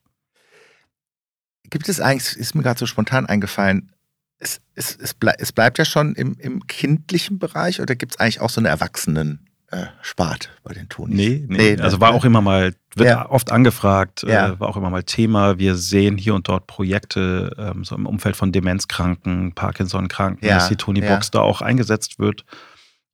[1.72, 3.92] Gibt es eigentlich, ist mir gerade so spontan eingefallen,
[4.40, 8.20] es, es, es, bleib, es bleibt ja schon im, im kindlichen Bereich oder gibt es
[8.20, 9.46] eigentlich auch so eine Erwachsenen?
[9.72, 11.16] Äh, Spart bei den Tonis.
[11.16, 13.30] Nee, nee, nee also war auch immer mal, wird ja.
[13.30, 14.48] oft angefragt, äh, ja.
[14.48, 15.60] äh, war auch immer mal Thema.
[15.60, 20.56] Wir sehen hier und dort Projekte ähm, so im Umfeld von Demenzkranken, Parkinson-Kranken, ja.
[20.56, 22.46] dass die Tony Box da auch eingesetzt wird.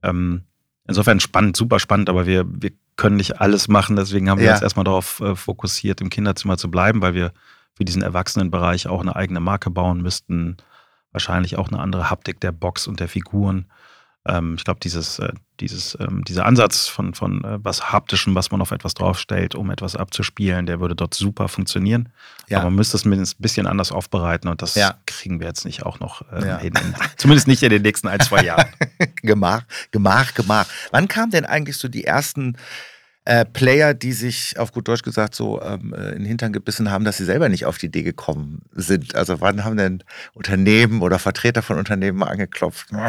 [0.01, 0.43] Ähm,
[0.87, 3.97] insofern spannend, super spannend, aber wir, wir können nicht alles machen.
[3.97, 7.33] Deswegen haben wir uns erstmal darauf äh, fokussiert, im Kinderzimmer zu bleiben, weil wir
[7.73, 10.55] für diesen Erwachsenenbereich auch eine eigene Marke bauen müssten
[11.15, 13.65] wahrscheinlich auch eine andere Haptik der Box und der Figuren.
[14.27, 18.51] Ähm, ich glaube, dieses, äh, dieses, ähm, dieser Ansatz von, von äh, was Haptischem, was
[18.51, 22.09] man auf etwas draufstellt, um etwas abzuspielen, der würde dort super funktionieren.
[22.49, 22.57] Ja.
[22.57, 24.95] Aber man müsste es mindestens ein bisschen anders aufbereiten und das ja.
[25.05, 26.57] kriegen wir jetzt nicht auch noch äh, ja.
[26.57, 26.73] hin.
[27.17, 28.67] Zumindest nicht in den nächsten ein, zwei Jahren.
[29.21, 30.67] Gemach, Gemach, Gemach.
[30.91, 32.57] Wann kamen denn eigentlich so die ersten
[33.25, 36.91] äh, Player, die sich auf gut Deutsch gesagt so ähm, äh, in den Hintern gebissen
[36.91, 39.15] haben, dass sie selber nicht auf die Idee gekommen sind.
[39.15, 42.89] Also wann haben denn Unternehmen oder Vertreter von Unternehmen mal angeklopft?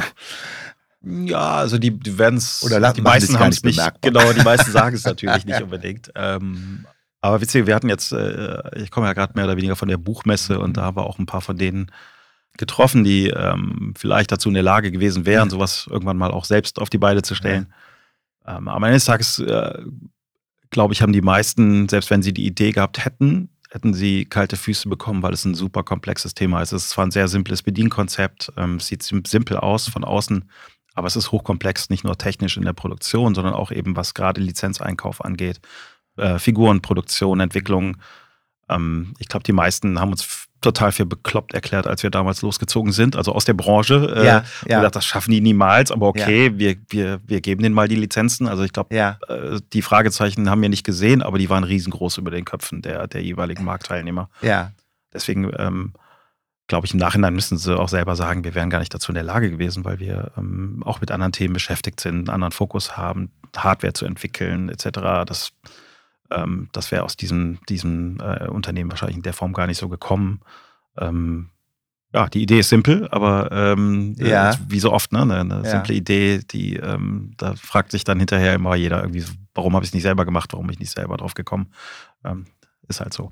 [1.08, 2.64] Ja, also die, die werden es.
[2.64, 3.76] Oder die meisten haben es nicht.
[3.76, 4.10] Bemerkbar.
[4.10, 6.10] Genau, die meisten sagen es natürlich nicht unbedingt.
[6.16, 6.84] Ähm,
[7.20, 9.98] aber witzig, wir hatten jetzt, äh, ich komme ja gerade mehr oder weniger von der
[9.98, 11.92] Buchmesse und da haben wir auch ein paar von denen
[12.56, 16.80] getroffen, die ähm, vielleicht dazu in der Lage gewesen wären, sowas irgendwann mal auch selbst
[16.80, 17.68] auf die Beine zu stellen.
[17.70, 17.76] Ja.
[18.46, 19.82] Ähm, am Ende des Tages, äh,
[20.70, 24.56] glaube ich, haben die meisten, selbst wenn sie die Idee gehabt hätten, hätten sie kalte
[24.56, 26.72] Füße bekommen, weil es ein super komplexes Thema ist.
[26.72, 30.44] Es ist zwar ein sehr simples Bedienkonzept, ähm, sieht simpel aus von außen,
[30.94, 34.40] aber es ist hochkomplex, nicht nur technisch in der Produktion, sondern auch eben, was gerade
[34.40, 35.60] Lizenzeinkauf angeht,
[36.16, 37.98] äh, Figurenproduktion, Entwicklung.
[38.68, 42.92] Ähm, ich glaube, die meisten haben uns total für bekloppt erklärt, als wir damals losgezogen
[42.92, 44.12] sind, also aus der Branche.
[44.16, 44.78] Äh, ja, ja.
[44.78, 46.58] Gesagt, das schaffen die niemals, aber okay, ja.
[46.58, 48.48] wir, wir, wir geben denen mal die Lizenzen.
[48.48, 49.18] Also ich glaube, ja.
[49.28, 53.06] äh, die Fragezeichen haben wir nicht gesehen, aber die waren riesengroß über den Köpfen der,
[53.06, 54.28] der jeweiligen Marktteilnehmer.
[54.42, 54.72] Ja.
[55.14, 55.92] Deswegen ähm,
[56.66, 59.14] glaube ich, im Nachhinein müssen sie auch selber sagen, wir wären gar nicht dazu in
[59.14, 62.96] der Lage gewesen, weil wir ähm, auch mit anderen Themen beschäftigt sind, einen anderen Fokus
[62.96, 65.24] haben, Hardware zu entwickeln, etc.
[65.26, 65.52] Das
[66.30, 69.88] ähm, das wäre aus diesem, diesem äh, Unternehmen wahrscheinlich in der Form gar nicht so
[69.88, 70.40] gekommen.
[70.98, 71.50] Ähm,
[72.14, 74.52] ja, die Idee ist simpel, aber ähm, äh, ja.
[74.52, 75.70] äh, wie so oft, ne, eine, eine ja.
[75.70, 79.90] simple Idee, die ähm, da fragt sich dann hinterher immer jeder irgendwie, warum habe ich
[79.90, 81.72] es nicht selber gemacht, warum bin ich nicht selber drauf gekommen.
[82.24, 82.46] Ähm,
[82.88, 83.30] ist halt so.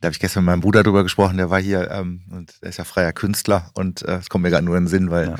[0.00, 2.70] Da habe ich gestern mit meinem Bruder drüber gesprochen, der war hier ähm, und er
[2.70, 5.10] ist ja freier Künstler und äh, es äh, kommt mir gerade nur in den Sinn,
[5.10, 5.36] weil ja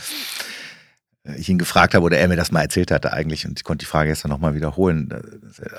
[1.25, 3.85] ich ihn gefragt habe oder er mir das mal erzählt hatte eigentlich und ich konnte
[3.85, 5.09] die Frage jetzt nochmal wiederholen,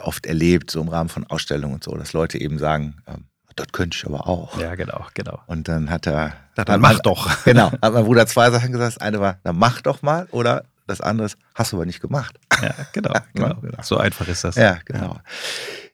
[0.02, 3.26] oft erlebt, so im Rahmen von Ausstellungen und so, dass Leute eben sagen, ähm,
[3.56, 4.58] das könnte ich aber auch.
[4.60, 5.40] Ja, genau, genau.
[5.46, 6.34] Und dann hat er.
[6.56, 7.30] Na, dann mach doch.
[7.46, 7.72] Genau.
[7.72, 8.96] Hat mein Bruder zwei Sachen gesagt.
[8.96, 10.28] Das eine war, dann mach doch mal.
[10.32, 12.40] Oder das andere ist, hast du aber nicht gemacht.
[12.62, 13.14] Ja, genau.
[13.34, 13.56] genau.
[13.56, 13.78] genau.
[13.84, 14.56] So einfach ist das.
[14.56, 15.14] Ja, genau.
[15.14, 15.22] Ja.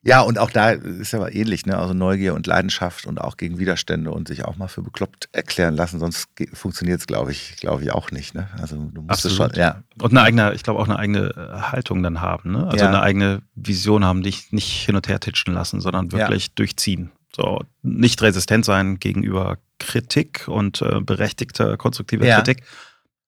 [0.02, 1.78] Ja, und auch da ist aber ähnlich, ne?
[1.78, 5.76] Also Neugier und Leidenschaft und auch gegen Widerstände und sich auch mal für bekloppt erklären
[5.76, 8.34] lassen, sonst funktioniert es, glaube ich, glaube ich, auch nicht.
[8.34, 8.48] Ne?
[8.62, 9.84] Also du musst es schon, ja.
[10.02, 12.68] Und eine eigene, ich glaube auch eine eigene äh, Haltung dann haben, ne?
[12.68, 12.88] Also ja.
[12.88, 16.52] eine eigene Vision haben, dich nicht hin und her titschen lassen, sondern wirklich ja.
[16.56, 17.12] durchziehen.
[17.36, 22.38] So, nicht resistent sein gegenüber Kritik und äh, berechtigter, konstruktiver ja.
[22.38, 22.64] Kritik,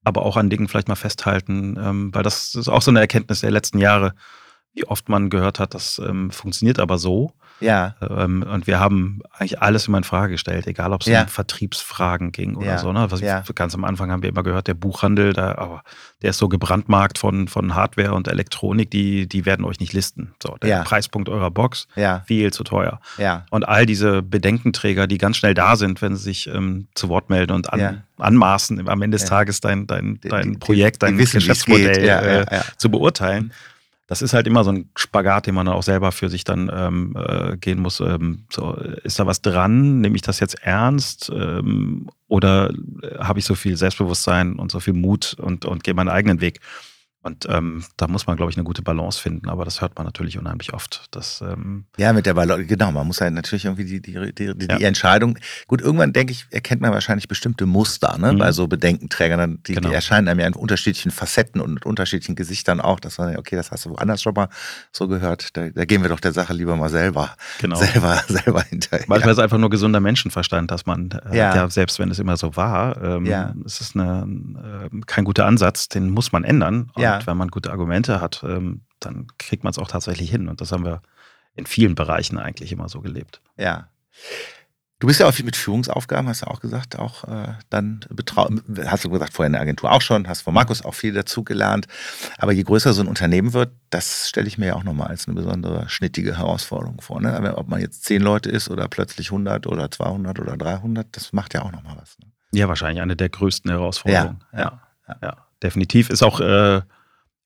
[0.06, 3.42] aber auch an Dingen vielleicht mal festhalten, ähm, weil das ist auch so eine Erkenntnis
[3.42, 4.14] der letzten Jahre
[4.74, 7.34] wie oft man gehört hat, das ähm, funktioniert aber so.
[7.62, 7.96] Ja.
[8.02, 11.22] Ähm, und wir haben eigentlich alles immer in Frage gestellt, egal ob es ja.
[11.22, 12.78] um Vertriebsfragen ging oder ja.
[12.80, 12.92] so.
[12.92, 13.06] Ne?
[13.10, 13.44] Was ja.
[13.54, 15.84] Ganz am Anfang haben wir immer gehört, der Buchhandel, da, aber
[16.22, 20.34] der ist so gebrandmarkt von, von Hardware und Elektronik, die, die werden euch nicht listen.
[20.42, 20.82] So, der.
[20.82, 21.88] Preispunkt eurer Box,
[22.26, 23.00] viel zu teuer.
[23.18, 23.46] Ja.
[23.52, 27.30] Und all diese Bedenkenträger, die ganz schnell da sind, wenn sie sich ähm, zu Wort
[27.30, 32.62] melden und an, anmaßen, am Ende des Tages dein, dein, dein Projekt, dein Geschäftsmodell äh,
[32.78, 33.54] zu beurteilen
[34.12, 37.16] das ist halt immer so ein Spagat, den man auch selber für sich dann ähm,
[37.16, 38.02] äh, gehen muss.
[38.02, 40.02] Ähm, so, ist da was dran?
[40.02, 41.32] Nehme ich das jetzt ernst?
[41.34, 42.72] Ähm, oder
[43.04, 46.42] äh, habe ich so viel Selbstbewusstsein und so viel Mut und, und gehe meinen eigenen
[46.42, 46.60] Weg?
[47.24, 49.48] Und ähm, da muss man, glaube ich, eine gute Balance finden.
[49.48, 51.06] Aber das hört man natürlich unheimlich oft.
[51.12, 52.92] Dass, ähm ja, mit der Balance, genau.
[52.92, 54.78] Man muss ja natürlich irgendwie die, die, die, die, ja.
[54.78, 55.38] die Entscheidung.
[55.68, 58.34] Gut, irgendwann denke ich, erkennt man wahrscheinlich bestimmte Muster ne?
[58.34, 58.40] Mhm.
[58.40, 59.62] bei so Bedenkenträgern.
[59.68, 59.90] Die, genau.
[59.90, 63.00] die erscheinen einem ja in unterschiedlichen Facetten und unterschiedlichen Gesichtern auch.
[63.00, 64.50] Das war, okay, das hast du woanders schon mal
[64.92, 65.56] so gehört.
[65.56, 67.76] Da, da gehen wir doch der Sache lieber mal selber, genau.
[67.76, 69.06] selber, selber hinterher.
[69.08, 71.56] Manchmal ist es einfach nur gesunder Menschenverstand, dass man, äh, ja.
[71.56, 71.70] ja.
[71.70, 73.54] selbst wenn es immer so war, ähm, ja.
[73.64, 76.90] es ist eine, äh, kein guter Ansatz, den muss man ändern.
[76.96, 77.28] Und ja.
[77.28, 80.48] wenn man gute Argumente hat, ähm, dann kriegt man es auch tatsächlich hin.
[80.48, 81.02] Und das haben wir
[81.56, 83.42] in vielen Bereichen eigentlich immer so gelebt.
[83.58, 83.90] Ja.
[85.00, 88.02] Du bist ja auch viel mit Führungsaufgaben, hast du auch gesagt, auch äh, dann
[88.86, 91.88] hast du gesagt, vorher in der Agentur auch schon, hast von Markus auch viel dazugelernt.
[92.38, 95.28] Aber je größer so ein Unternehmen wird, das stelle ich mir ja auch nochmal als
[95.28, 97.20] eine besondere schnittige Herausforderung vor.
[97.20, 97.56] Ne?
[97.58, 101.56] Ob man jetzt zehn Leute ist oder plötzlich 100 oder 200 oder 300, das macht
[101.56, 102.20] ja auch nochmal was.
[102.20, 102.28] Ne?
[102.54, 104.44] Ja, wahrscheinlich eine der größten Herausforderungen.
[104.54, 105.18] Ja, ja, ja.
[105.24, 105.38] ja.
[105.64, 106.12] definitiv.
[106.12, 106.82] Ist auch äh,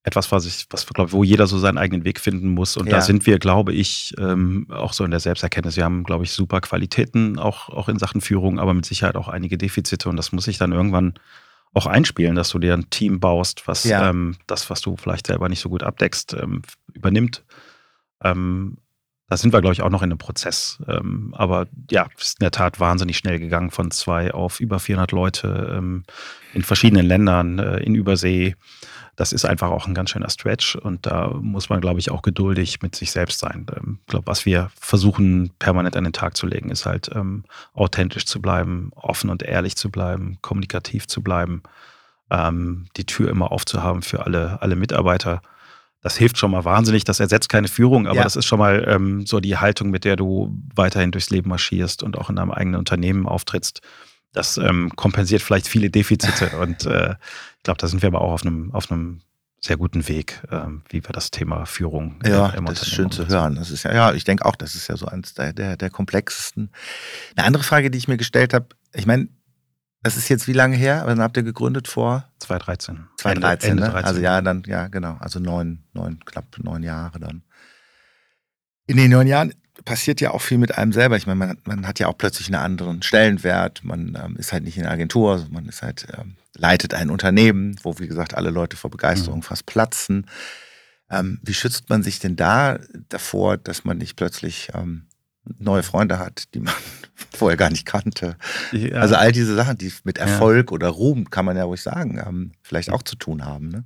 [0.06, 2.78] etwas, was ich, was glaube wo jeder so seinen eigenen Weg finden muss.
[2.78, 2.94] Und ja.
[2.94, 5.78] da sind wir, glaube ich, ähm, auch so in der Selbsterkenntnis.
[5.78, 9.28] Wir haben, glaube ich, super Qualitäten, auch, auch in Sachen Führung, aber mit Sicherheit auch
[9.28, 10.08] einige Defizite.
[10.08, 11.16] Und das muss ich dann irgendwann
[11.74, 14.10] auch einspielen, dass du dir ein Team baust, was ja.
[14.10, 16.62] ähm, das, was du vielleicht selber nicht so gut abdeckst, ähm,
[16.94, 17.44] übernimmt.
[18.24, 18.78] Ähm,
[19.28, 20.80] da sind wir, glaube ich, auch noch in einem Prozess.
[20.88, 24.80] Ähm, aber ja, es ist in der Tat wahnsinnig schnell gegangen von zwei auf über
[24.80, 26.04] 400 Leute ähm,
[26.54, 28.56] in verschiedenen Ländern, äh, in Übersee
[29.16, 32.22] das ist einfach auch ein ganz schöner Stretch und da muss man, glaube ich, auch
[32.22, 33.66] geduldig mit sich selbst sein.
[33.76, 37.46] Ähm, ich glaube, was wir versuchen permanent an den Tag zu legen, ist halt ähm,
[37.74, 41.64] authentisch zu bleiben, offen und ehrlich zu bleiben, kommunikativ zu bleiben,
[42.30, 45.42] ähm, die Tür immer aufzuhaben für alle, alle Mitarbeiter.
[46.06, 47.04] Das hilft schon mal wahnsinnig.
[47.04, 48.24] Das ersetzt keine Führung, aber ja.
[48.24, 52.04] das ist schon mal ähm, so die Haltung, mit der du weiterhin durchs Leben marschierst
[52.04, 53.82] und auch in deinem eigenen Unternehmen auftrittst
[54.36, 56.58] das ähm, kompensiert vielleicht viele Defizite.
[56.60, 57.16] Und äh,
[57.58, 59.22] ich glaube, da sind wir aber auch auf einem, auf einem
[59.62, 63.28] sehr guten Weg, ähm, wie wir das Thema Führung äh, ja, das ist schön zu
[63.28, 63.56] hören.
[63.56, 65.90] Das ist ja, ja, ich denke auch, das ist ja so eines der, der, der
[65.90, 66.70] komplexesten.
[67.36, 69.30] Eine andere Frage, die ich mir gestellt habe, ich meine,
[70.06, 71.02] das ist jetzt wie lange her?
[71.06, 71.88] Wann habt ihr gegründet?
[71.88, 73.08] Vor 2013.
[73.18, 74.06] 2013, Ende, Ende ne?
[74.06, 75.18] Also ja, dann, ja, genau.
[75.20, 77.42] Also neun, neun, knapp neun Jahre dann.
[78.86, 81.18] In den neun Jahren passiert ja auch viel mit einem selber.
[81.18, 83.84] Ich meine, man, man hat ja auch plötzlich einen anderen Stellenwert.
[83.84, 87.10] Man ähm, ist halt nicht in der Agentur, also man ist halt, ähm, leitet ein
[87.10, 89.44] Unternehmen, wo, wie gesagt, alle Leute vor Begeisterung mhm.
[89.44, 90.28] fast platzen.
[91.10, 92.78] Ähm, wie schützt man sich denn da
[93.10, 95.08] davor, dass man nicht plötzlich ähm,
[95.58, 96.76] neue Freunde hat, die man
[97.36, 98.38] vorher gar nicht kannte?
[98.72, 99.00] Ja.
[99.00, 100.74] Also all diese Sachen, die mit Erfolg ja.
[100.74, 103.70] oder Ruhm, kann man ja ruhig sagen, ähm, vielleicht auch zu tun haben.
[103.70, 103.86] Ne?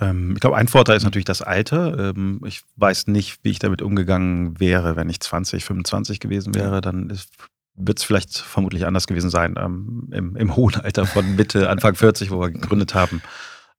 [0.00, 2.12] Ähm, ich glaube, ein Vorteil ist natürlich das Alter.
[2.16, 6.80] Ähm, ich weiß nicht, wie ich damit umgegangen wäre, wenn ich 20, 25 gewesen wäre.
[6.80, 7.12] Dann
[7.74, 9.54] wird es vielleicht vermutlich anders gewesen sein.
[9.58, 13.22] Ähm, im, Im hohen Alter von Mitte, Anfang 40, wo wir gegründet haben,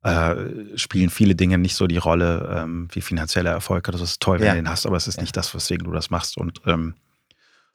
[0.03, 3.83] äh, spielen viele Dinge nicht so die Rolle wie finanzieller Erfolg.
[3.85, 4.53] Das ist toll, wenn ja.
[4.53, 6.37] du den hast, aber es ist nicht das, weswegen du das machst.
[6.37, 6.61] Und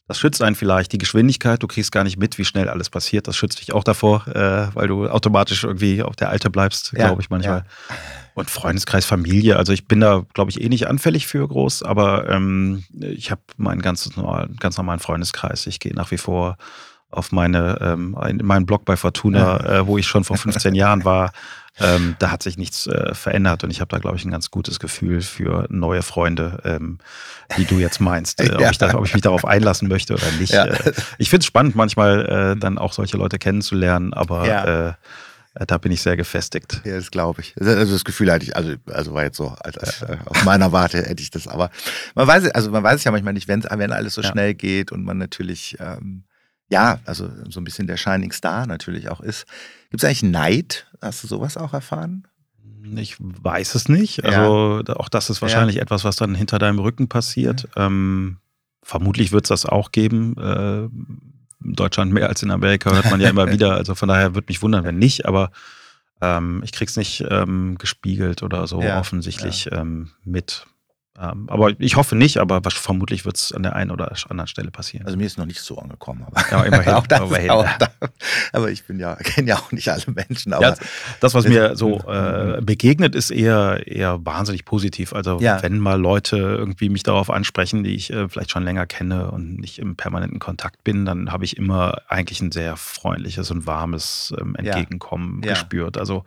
[0.06, 0.92] das schützt einen vielleicht.
[0.92, 3.26] Die Geschwindigkeit, du kriegst gar nicht mit, wie schnell alles passiert.
[3.26, 7.06] Das schützt dich auch davor, äh, weil du automatisch irgendwie auf der Alte bleibst, ja,
[7.06, 7.64] glaube ich manchmal.
[7.88, 7.96] Ja.
[8.34, 9.56] Und Freundeskreis, Familie.
[9.56, 13.40] Also ich bin da, glaube ich, eh nicht anfällig für groß, aber ähm, ich habe
[13.56, 14.10] meinen ganz,
[14.58, 15.66] ganz normalen Freundeskreis.
[15.66, 16.58] Ich gehe nach wie vor
[17.10, 21.04] auf meine, ähm, in meinen Blog bei Fortuna, äh, wo ich schon vor 15 Jahren
[21.04, 21.32] war.
[21.80, 24.50] Ähm, da hat sich nichts äh, verändert und ich habe da, glaube ich, ein ganz
[24.52, 26.98] gutes Gefühl für neue Freunde, ähm,
[27.56, 28.66] wie du jetzt meinst, äh, ja.
[28.66, 30.52] ob, ich da, ob, ich mich darauf einlassen möchte oder nicht.
[30.52, 30.66] Ja.
[30.66, 34.88] Äh, ich finde es spannend, manchmal äh, dann auch solche Leute kennenzulernen, aber ja.
[34.88, 34.92] Äh,
[35.68, 36.80] da bin ich sehr gefestigt.
[36.84, 37.54] Ja, das glaube ich.
[37.60, 40.72] Also das Gefühl hatte ich, also, also war jetzt so, als, als, äh, aus meiner
[40.72, 41.46] Warte hätte ich das.
[41.46, 41.70] Aber
[42.16, 44.32] man weiß, also man weiß es ja manchmal nicht, wenn, wenn alles so ja.
[44.32, 46.24] schnell geht und man natürlich ähm,
[46.68, 49.46] ja, also so ein bisschen der Shining Star natürlich auch ist.
[49.94, 50.88] Gibt es eigentlich Neid?
[51.00, 52.26] Hast du sowas auch erfahren?
[52.96, 54.24] Ich weiß es nicht.
[54.24, 54.96] Also ja.
[54.96, 55.82] auch das ist wahrscheinlich ja.
[55.82, 57.68] etwas, was dann hinter deinem Rücken passiert.
[57.76, 57.86] Ja.
[57.86, 58.38] Ähm,
[58.82, 60.36] vermutlich wird es das auch geben.
[60.36, 60.86] Äh,
[61.64, 63.76] in Deutschland mehr als in Amerika hört man ja immer wieder.
[63.76, 65.26] Also von daher würde mich wundern, wenn nicht.
[65.26, 65.52] Aber
[66.20, 70.66] ähm, ich krieg's nicht ähm, gespiegelt oder so offensichtlich ähm, mit.
[71.16, 74.72] Ähm, aber ich hoffe nicht, aber vermutlich wird es an der einen oder anderen Stelle
[74.72, 75.06] passieren.
[75.06, 76.26] Also mir ist noch nicht so angekommen.
[76.28, 76.92] Aber ja, immerhin.
[76.94, 77.50] auch das immerhin.
[77.50, 77.88] Auch da.
[78.52, 80.52] Aber ich bin ja, kenne ja auch nicht alle Menschen.
[80.52, 80.74] Ja,
[81.20, 85.12] das, was mir so äh, begegnet, ist eher, eher wahnsinnig positiv.
[85.12, 85.62] Also ja.
[85.62, 89.60] wenn mal Leute irgendwie mich darauf ansprechen, die ich äh, vielleicht schon länger kenne und
[89.60, 94.34] nicht im permanenten Kontakt bin, dann habe ich immer eigentlich ein sehr freundliches und warmes
[94.40, 95.96] ähm, Entgegenkommen gespürt.
[95.96, 96.24] Also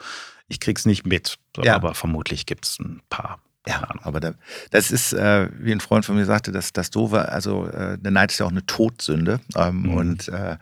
[0.47, 4.33] ich krieg's nicht mit, aber vermutlich gibt es ein paar ja, aber da,
[4.71, 8.11] das ist, äh, wie ein Freund von mir sagte, dass das Doofe, also äh, der
[8.11, 9.39] Neid ist ja auch eine Todsünde.
[9.55, 9.93] Ähm, mhm.
[9.93, 10.57] Und äh,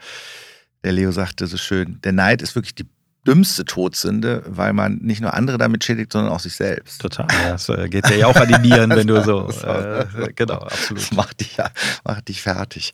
[0.84, 2.88] der Leo sagte so schön, der Neid ist wirklich die
[3.28, 7.02] dümmste Todsünde, weil man nicht nur andere damit schädigt, sondern auch sich selbst.
[7.02, 7.28] Total.
[7.28, 9.50] Das äh, geht dir ja auch an die Nieren, wenn du so.
[9.66, 11.02] Äh, genau, absolut.
[11.02, 11.58] Das macht dich
[12.04, 12.94] macht dich fertig.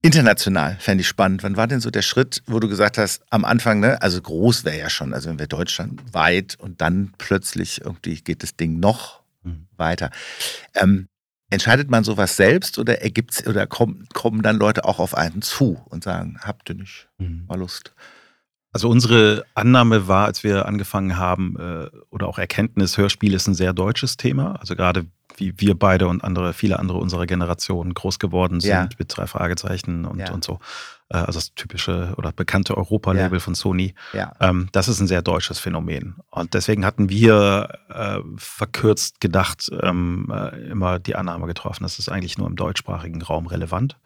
[0.00, 1.42] International fände ich spannend.
[1.42, 4.64] Wann war denn so der Schritt, wo du gesagt hast, am Anfang, ne, also groß
[4.64, 8.78] wäre ja schon, also wenn wir Deutschland weit und dann plötzlich irgendwie geht das Ding
[8.78, 9.66] noch mhm.
[9.76, 10.10] weiter.
[10.74, 11.08] Ähm,
[11.50, 15.82] entscheidet man sowas selbst oder ergibt's oder kommen, kommen dann Leute auch auf einen zu
[15.86, 17.46] und sagen, habt ihr nicht mhm.
[17.48, 17.92] mal Lust?
[18.70, 23.54] Also unsere Annahme war, als wir angefangen haben, äh, oder auch Erkenntnis, Hörspiel ist ein
[23.54, 24.56] sehr deutsches Thema.
[24.60, 25.06] Also gerade
[25.38, 28.88] wie wir beide und andere, viele andere unserer Generation groß geworden sind ja.
[28.98, 30.32] mit drei Fragezeichen und, ja.
[30.32, 30.58] und so.
[31.08, 33.42] Äh, also das typische oder bekannte Europa-Label ja.
[33.42, 33.94] von Sony.
[34.40, 36.16] Ähm, das ist ein sehr deutsches Phänomen.
[36.30, 42.08] Und deswegen hatten wir äh, verkürzt gedacht ähm, äh, immer die Annahme getroffen, das ist
[42.08, 43.96] eigentlich nur im deutschsprachigen Raum relevant.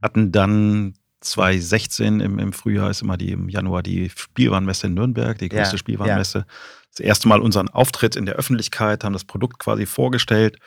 [0.00, 5.38] Hatten dann 2016 im, im Frühjahr ist immer die im Januar die Spielwarenmesse in Nürnberg,
[5.38, 6.46] die größte Spielwarenmesse
[6.92, 10.58] das erste Mal unseren Auftritt in der Öffentlichkeit, haben das Produkt quasi vorgestellt.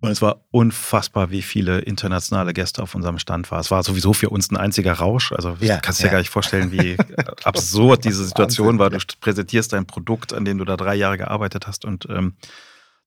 [0.00, 3.60] Und es war unfassbar, wie viele internationale Gäste auf unserem Stand waren.
[3.60, 5.32] Es war sowieso für uns ein einziger Rausch.
[5.32, 6.12] Also ja, kannst dir ja.
[6.12, 6.96] gar nicht vorstellen, wie
[7.44, 8.90] absurd diese Situation Wahnsinn, war.
[8.90, 12.36] Du präsentierst dein Produkt, an dem du da drei Jahre gearbeitet hast und ähm,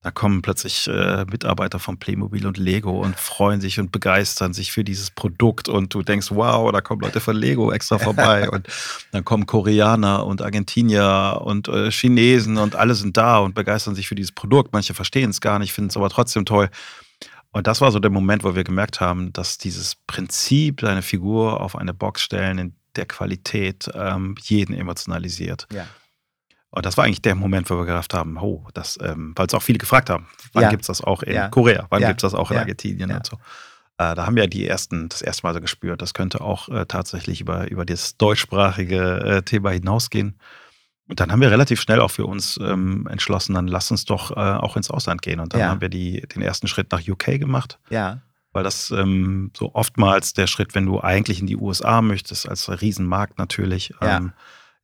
[0.04, 4.72] da kommen plötzlich äh, Mitarbeiter von Playmobil und Lego und freuen sich und begeistern sich
[4.72, 8.68] für dieses Produkt und du denkst, wow, da kommen Leute von Lego extra vorbei und
[9.12, 14.08] dann kommen Koreaner und Argentinier und äh, Chinesen und alle sind da und begeistern sich
[14.08, 14.72] für dieses Produkt.
[14.72, 16.70] Manche verstehen es gar nicht, finden es aber trotzdem toll.
[17.52, 21.60] Und das war so der Moment, wo wir gemerkt haben, dass dieses Prinzip, deine Figur
[21.60, 25.68] auf eine Box stellen, in der Qualität ähm, jeden emotionalisiert.
[25.74, 25.88] Ja.
[26.70, 29.54] Und das war eigentlich der Moment, wo wir gedacht haben, oh, das, ähm, weil es
[29.54, 30.70] auch viele gefragt haben, wann ja.
[30.70, 31.50] gibt es das auch in ja.
[31.50, 32.10] Korea, wann ja.
[32.10, 33.38] gibt es das auch in Argentinien und so.
[33.98, 36.86] Äh, da haben wir die ersten, das erste Mal so gespürt, das könnte auch äh,
[36.86, 40.38] tatsächlich über, über das deutschsprachige äh, Thema hinausgehen.
[41.10, 44.32] Und dann haben wir relativ schnell auch für uns ähm, entschlossen, dann lass uns doch
[44.32, 45.40] äh, auch ins Ausland gehen.
[45.40, 48.20] Und dann haben wir die, den ersten Schritt nach UK gemacht, Ja.
[48.52, 52.70] weil das ähm, so oftmals der Schritt, wenn du eigentlich in die USA möchtest, als
[52.70, 54.22] Riesenmarkt natürlich, Ja.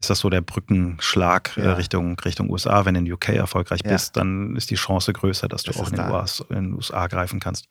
[0.04, 1.74] Ist das so der Brückenschlag äh, Ja.
[1.74, 2.86] Richtung, Richtung USA.
[2.86, 3.92] Wenn du in UK erfolgreich Ja.
[3.92, 6.22] bist, dann ist die Chance größer, dass du Das auch in den, da.
[6.22, 7.68] US, in den USA greifen kannst.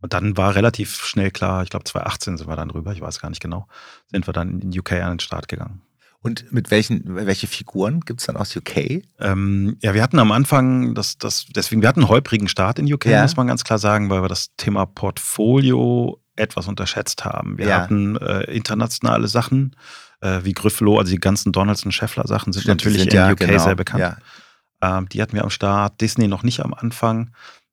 [0.00, 3.20] Und dann war relativ schnell klar, ich glaube 2018 sind wir dann rüber, ich weiß
[3.20, 3.66] gar nicht genau,
[4.06, 5.82] sind wir dann in UK an den Start gegangen.
[6.20, 9.04] Und mit welchen, welche Figuren gibt es dann aus UK?
[9.20, 12.92] Ähm, ja, wir hatten am Anfang, das, das, deswegen, wir hatten einen holprigen Start in
[12.92, 13.22] UK, Ja.
[13.22, 17.58] muss man ganz klar sagen, weil wir das Thema Portfolio etwas unterschätzt haben.
[17.58, 17.82] Wir Ja.
[17.82, 19.76] hatten äh, internationale Sachen,
[20.20, 23.30] äh, wie Gryffalo, also die ganzen Donaldson Scheffler Sachen sind Stimmt, natürlich sind in ja,
[23.30, 24.00] UK genau, sehr bekannt.
[24.00, 24.98] Ja.
[24.98, 27.30] Ähm, die hatten wir am Start, Disney noch nicht am Anfang.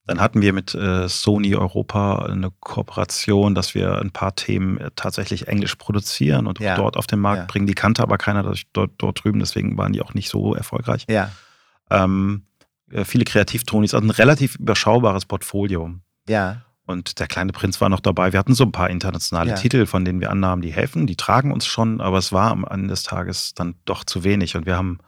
[0.08, 4.92] Dann hatten wir mit äh, Sony Europa eine Kooperation, dass wir ein paar Themen äh,
[4.96, 6.74] tatsächlich englisch produzieren und Ja.
[6.74, 7.46] auch dort auf den Markt Ja.
[7.46, 7.66] bringen.
[7.66, 11.06] Die kannte aber keiner dort, dort, dort drüben, deswegen waren die auch nicht so erfolgreich.
[11.10, 11.32] Ja.
[11.90, 12.44] Ähm,
[12.92, 15.96] äh, viele Kreativtonis, also ein relativ überschaubares Portfolio.
[16.30, 16.62] Ja.
[16.86, 18.32] Und der kleine Prinz war noch dabei.
[18.32, 19.56] Wir hatten so ein paar internationale Ja.
[19.56, 22.64] Titel, von denen wir annahmen, die helfen, die tragen uns schon, aber es war am
[22.64, 24.56] Ende des Tages dann doch zu wenig.
[24.56, 25.00] Und wir haben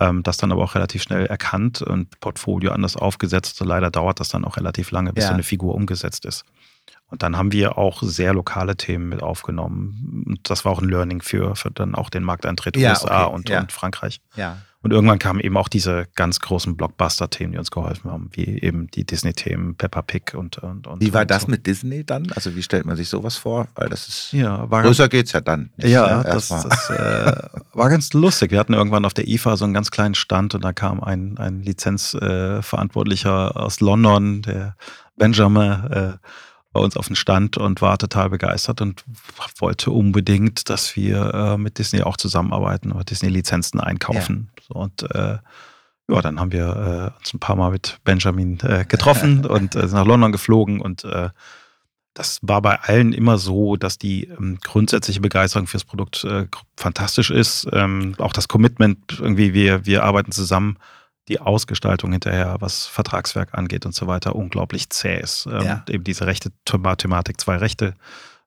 [0.00, 3.58] ähm, das dann aber auch relativ schnell erkannt und Portfolio anders aufgesetzt.
[3.60, 5.28] Leider dauert das dann auch relativ lange, bis Ja.
[5.28, 6.44] so eine Figur umgesetzt ist.
[7.06, 10.24] Und dann haben wir auch sehr lokale Themen mit aufgenommen.
[10.26, 13.34] Und das war auch ein Learning für, für dann auch den Markteintritt Ja, USA okay,
[13.34, 13.60] und, ja.
[13.60, 14.20] und Frankreich.
[14.36, 14.58] Ja.
[14.84, 18.86] Und irgendwann kamen eben auch diese ganz großen Blockbuster-Themen, die uns geholfen haben, wie eben
[18.90, 21.48] die Disney-Themen, Peppa Pig und, und, und Wie war und das so.
[21.48, 22.30] mit Disney dann?
[22.32, 23.66] Also wie stellt man sich sowas vor?
[23.76, 25.70] Weil das ist Ja, war größer geht's ja dann.
[25.78, 26.24] nicht, ja, ne?
[26.24, 27.32] das, das äh,
[27.72, 28.50] war ganz lustig.
[28.50, 31.38] Wir hatten irgendwann auf der IFA so einen ganz kleinen Stand und da kam ein,
[31.38, 34.76] ein Lizenzverantwortlicher äh, aus London, der
[35.16, 36.12] Benjamin, äh,
[36.74, 39.04] bei uns auf den Stand und war total begeistert und
[39.58, 44.50] wollte unbedingt, dass wir äh, mit Disney auch zusammenarbeiten oder Disney-Lizenzen einkaufen.
[44.68, 45.38] So, und äh,
[46.08, 49.86] ja, dann haben wir äh, uns ein paar Mal mit Benjamin äh, getroffen und äh,
[49.86, 51.30] sind nach London geflogen und äh,
[52.12, 56.24] das war bei allen immer so, dass die ähm, grundsätzliche Begeisterung fürs Produkt
[56.76, 57.66] fantastisch ist.
[57.72, 60.76] Ähm, auch das Commitment, irgendwie, wir, wir arbeiten zusammen,
[61.28, 65.46] die Ausgestaltung hinterher, was Vertragswerk angeht und so weiter, unglaublich zäh ist.
[65.46, 65.84] Ähm, Ja.
[65.88, 67.94] Eben diese rechte Thema- Thematik, zwei Rechte,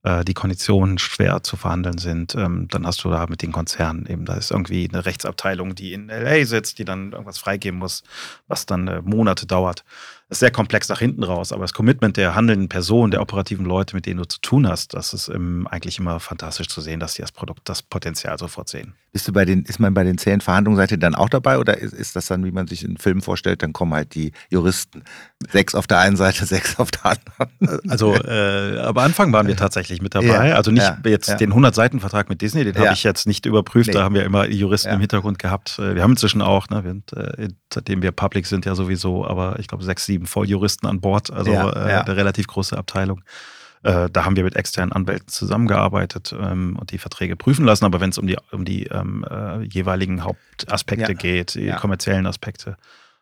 [0.04, 2.36] äh, die Konditionen schwer zu verhandeln sind.
[2.36, 5.94] Ähm, dann hast du da mit den Konzernen eben, da ist irgendwie eine Rechtsabteilung, die
[5.94, 8.04] in LA sitzt, die dann irgendwas freigeben muss,
[8.48, 9.84] was dann äh, Monate dauert.
[10.30, 13.66] Das ist sehr komplex nach hinten raus, aber das Commitment der handelnden Person, der operativen
[13.66, 17.00] Leute, mit denen du zu tun hast, das ist ähm, eigentlich immer fantastisch zu sehen,
[17.00, 18.94] dass die das Produkt, das Potenzial sofort sehen.
[19.14, 21.58] Bist du bei den, ist man bei den zähen Verhandlungen seid ihr dann auch dabei
[21.58, 24.34] oder ist, ist das dann, wie man sich in Filmen vorstellt, dann kommen halt die
[24.50, 25.04] Juristen.
[25.50, 27.90] Sechs auf der einen Seite, sechs auf der anderen.
[27.90, 30.50] Also äh, am Anfang waren wir tatsächlich mit dabei.
[30.50, 31.36] Ja, also nicht ja, jetzt ja.
[31.36, 33.88] den 100-Seiten-Vertrag mit Disney, den habe ich jetzt nicht überprüft.
[33.88, 33.94] Nee.
[33.94, 35.80] Da haben wir immer Juristen im Hintergrund gehabt.
[35.80, 39.58] Äh, Wir haben inzwischen auch, ne, wir äh, seitdem wir public sind ja sowieso, aber
[39.60, 42.02] ich glaube sechs, sieben Volljuristen an Bord, also Ja, äh, ja.
[42.02, 43.22] eine relativ große Abteilung.
[43.84, 47.86] Äh, da haben wir mit externen Anwälten zusammengearbeitet ähm, und die Verträge prüfen lassen.
[47.86, 51.18] Aber wenn es um die, um die ähm, äh, jeweiligen Hauptaspekte Ja.
[51.18, 52.76] geht, die kommerziellen Aspekte,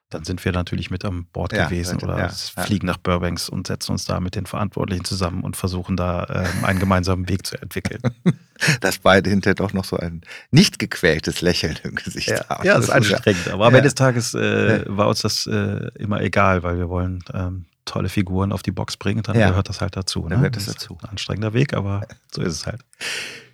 [0.09, 2.63] dann sind wir natürlich mit an Bord Ja, gewesen oder ja, s- ja.
[2.63, 6.63] fliegen nach Burbanks und setzen uns da mit den Verantwortlichen zusammen und versuchen da ähm,
[6.63, 8.01] einen gemeinsamen Weg zu entwickeln.
[8.81, 12.65] Dass beide hinterher doch noch so ein nicht gequältes Lächeln im Gesicht haben.
[12.65, 13.47] ja, das ist anstrengend.
[13.49, 13.73] Aber am.
[13.73, 18.07] Ende des Tages äh, war uns das äh, immer egal, weil wir wollen ähm, tolle
[18.09, 19.23] Figuren auf die Box bringen.
[19.23, 20.21] Dann gehört das halt dazu.
[20.21, 20.35] Dann ne?
[20.37, 20.97] gehört das ist dazu.
[21.03, 22.81] Ein anstrengender Weg, aber so ist es halt.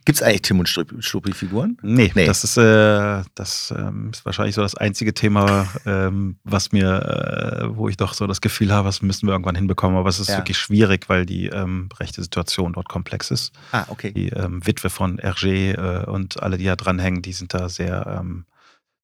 [0.04, 1.78] Gibt es eigentlich Tim und Struppi- Struppi-Figuren?
[1.84, 2.26] Nee, Nee.
[2.26, 7.76] das ist, äh, das ähm, ist wahrscheinlich so das einzige Thema, ähm, was mir, äh,
[7.78, 9.98] wo ich doch so das Gefühl habe, das müssen wir irgendwann hinbekommen.
[9.98, 10.38] Aber es ist Ja.
[10.38, 13.52] wirklich schwierig, weil die ähm, rechte Situation dort komplex ist.
[13.72, 14.12] Ah, okay.
[14.12, 18.18] Die ähm, Witwe von Hergé äh, und alle, die da dranhängen, die sind da sehr
[18.20, 18.46] ähm,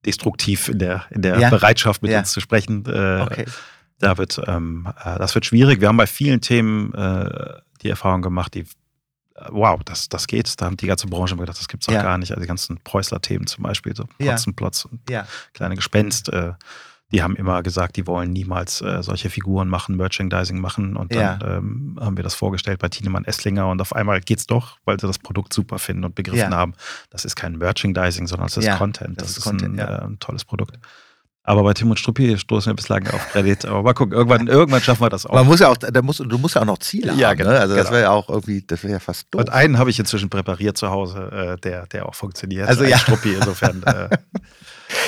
[0.06, 1.50] destruktiv in der, in der Ja.
[1.50, 2.20] Bereitschaft, mit Ja.
[2.20, 2.84] uns zu sprechen.
[2.86, 3.44] Äh, Okay.
[4.00, 5.80] Da wird, ähm, äh, das wird schwierig.
[5.80, 7.28] Wir haben bei vielen Themen äh,
[7.82, 8.64] die Erfahrung gemacht, die,
[9.50, 10.60] wow, das, das geht.
[10.60, 12.02] Da haben die ganze Branche immer gedacht, das gibt's doch Ja.
[12.02, 12.30] gar nicht.
[12.32, 14.32] Also die ganzen Preußler-Themen zum Beispiel, so Ja.
[14.32, 15.26] Potzenplotz und Ja.
[15.54, 16.52] kleine Gespenst, äh,
[17.10, 20.94] die haben immer gesagt, die wollen niemals äh, solche Figuren machen, Merchandising machen.
[20.94, 24.76] Und dann ähm, haben wir das vorgestellt bei Tienemann Esslinger und auf einmal geht's doch,
[24.84, 26.56] weil sie das Produkt super finden und begriffen Ja.
[26.58, 26.74] haben,
[27.08, 29.18] das ist kein Merchandising, sondern es ist Ja, Content.
[29.20, 29.98] das Das, ist Content, ein, ja.
[30.00, 30.78] äh, ein tolles Produkt.
[31.48, 33.64] Aber bei Tim und Struppi stoßen wir bislang auf Kredit.
[33.64, 35.32] Aber mal gucken, irgendwann, irgendwann schaffen wir das auch.
[35.32, 37.38] Man muss ja auch, da musst, du musst ja auch noch Ziele Ja, haben.
[37.38, 37.58] genau, ne?
[37.58, 37.92] Also das genau.
[37.94, 39.40] wäre ja auch irgendwie, das wäre ja fast doof.
[39.40, 42.68] Und einen habe ich inzwischen präpariert zu Hause, äh, der, der auch funktioniert.
[42.68, 42.98] Also Ein ja.
[42.98, 43.82] Struppi, insofern.
[43.88, 44.10] Äh,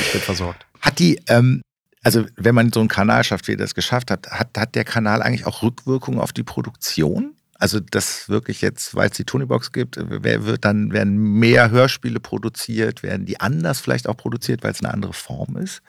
[0.00, 0.64] ich bin versorgt.
[0.80, 1.60] Hat die, ähm,
[2.02, 4.84] also wenn man so einen Kanal schafft, wie ihr das geschafft habt, hat, hat der
[4.84, 7.34] Kanal eigentlich auch Rückwirkungen auf die Produktion?
[7.58, 12.20] Also das wirklich jetzt, weil es die Tonybox gibt, wer wird dann werden mehr Hörspiele
[12.20, 15.82] produziert, werden die anders vielleicht auch produziert, weil es eine andere Form ist?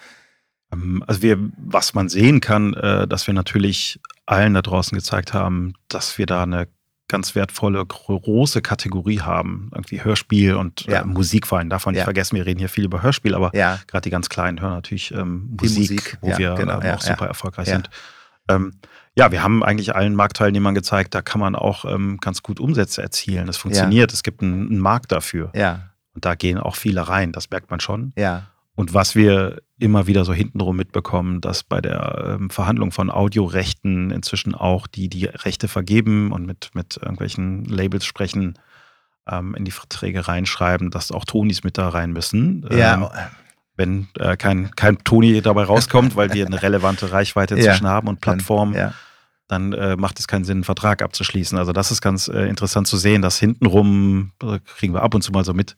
[0.72, 5.34] Ähm, also wir, was man sehen kann, äh, dass wir natürlich allen da draußen gezeigt
[5.34, 6.68] haben, dass wir da eine
[7.08, 9.70] ganz wertvolle, große Kategorie haben.
[9.76, 11.02] Irgendwie Hörspiel und äh, ja.
[11.02, 11.70] äh, Musik vor allem.
[11.70, 12.06] Darf man nicht ja.
[12.06, 13.80] vergessen, wir reden hier viel über Hörspiel, aber ja.
[13.88, 17.28] gerade die ganz Kleinen hören natürlich ähm, Musik, Musik, wo wir genau, ähm, auch super
[17.28, 17.90] erfolgreich sind.
[18.48, 18.74] Ähm,
[19.18, 23.02] ja, wir haben eigentlich allen Marktteilnehmern gezeigt, da kann man auch ähm, ganz gut Umsätze
[23.02, 23.46] erzielen.
[23.46, 24.14] Das funktioniert.
[24.14, 25.52] Es gibt einen, einen Markt dafür.
[25.54, 25.90] Ja.
[26.14, 28.14] Und da gehen auch viele rein, das merkt man schon.
[28.18, 28.48] Ja.
[28.82, 34.10] Und was wir immer wieder so hintenrum mitbekommen, dass bei der ähm, Verhandlung von Audiorechten
[34.10, 38.58] inzwischen auch die, die Rechte vergeben und mit, mit irgendwelchen Labels sprechen,
[39.30, 42.68] ähm, in die Verträge reinschreiben, dass auch Tonis mit da rein müssen.
[42.72, 42.96] Ja.
[42.96, 43.08] Ähm,
[43.76, 47.92] wenn äh, kein, kein Toni dabei rauskommt, weil wir eine relevante Reichweite inzwischen ja.
[47.92, 48.74] haben und Plattformen.
[48.74, 48.96] Ja
[49.52, 51.58] dann äh, macht es keinen Sinn, einen Vertrag abzuschließen.
[51.58, 55.24] Also das ist ganz äh, interessant zu sehen, dass hintenrum, äh, kriegen wir ab und
[55.24, 55.76] zu mal so mit,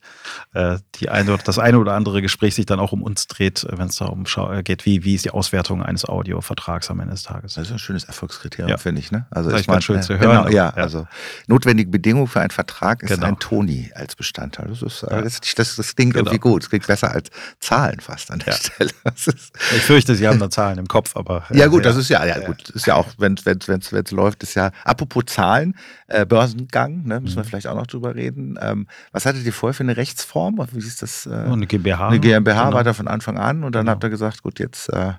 [0.54, 3.78] äh, die eine, das eine oder andere Gespräch sich dann auch um uns dreht, äh,
[3.80, 7.24] wenn es darum äh, geht, wie, wie ist die Auswertung eines Audiovertrags am Ende des
[7.24, 7.56] Tages.
[7.56, 8.78] Das ist ein schönes Erfolgskriterium, ja.
[8.78, 9.12] finde ich.
[9.12, 9.26] Ne?
[9.32, 10.44] Also das ist ganz schön zu hören.
[10.44, 11.08] Genau, ja, ja, also
[11.48, 13.26] notwendige Bedingung für einen Vertrag ist genau.
[13.26, 14.68] ein Toni als Bestandteil.
[14.68, 15.20] Das, ist, ja.
[15.20, 16.26] das, das, das klingt genau.
[16.26, 16.62] irgendwie gut.
[16.62, 18.92] Es klingt besser als Zahlen fast an der Stelle.
[19.16, 21.46] ich fürchte, Sie haben da Zahlen im Kopf, aber.
[21.52, 24.43] ja gut, das ist ja, ja, gut, ist ja auch, wenn, wenn wenn es läuft,
[24.43, 25.76] ist ja, apropos Zahlen,
[26.07, 27.47] äh, Börsengang, ne, müssen wir mhm.
[27.47, 28.57] vielleicht auch noch drüber reden.
[28.61, 30.59] Ähm, was hattet ihr vorher für eine Rechtsform?
[30.72, 31.26] Wie ist das?
[31.26, 32.07] Äh, oh, eine GmbH.
[32.07, 32.76] Eine GmbH genau.
[32.76, 33.91] war da von Anfang an und dann genau.
[33.93, 35.14] habt ihr gesagt, gut, jetzt äh,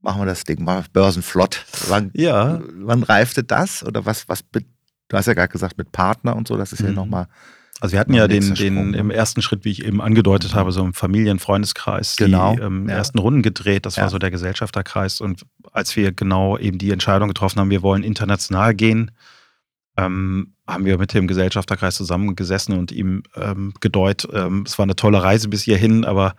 [0.00, 1.64] machen wir das Ding mal börsenflott.
[1.88, 2.60] Wann, ja.
[2.78, 3.84] wann reifte das?
[3.84, 4.60] Oder was, was, du
[5.16, 6.88] hast ja gerade gesagt, mit Partner und so, das ist mhm.
[6.88, 7.26] ja nochmal
[7.80, 10.82] also wir hatten ja den, den im ersten Schritt, wie ich eben angedeutet habe, so
[10.82, 12.54] im Familienfreundeskreis genau.
[12.54, 12.96] die ähm, ja.
[12.96, 13.84] ersten Runden gedreht.
[13.84, 14.04] Das ja.
[14.04, 15.20] war so der Gesellschafterkreis.
[15.20, 19.10] Und als wir genau eben die Entscheidung getroffen haben, wir wollen international gehen,
[19.98, 24.96] ähm, haben wir mit dem Gesellschafterkreis zusammengesessen und ihm ähm, gedeutet, ähm, es war eine
[24.96, 26.34] tolle Reise bis hierhin, aber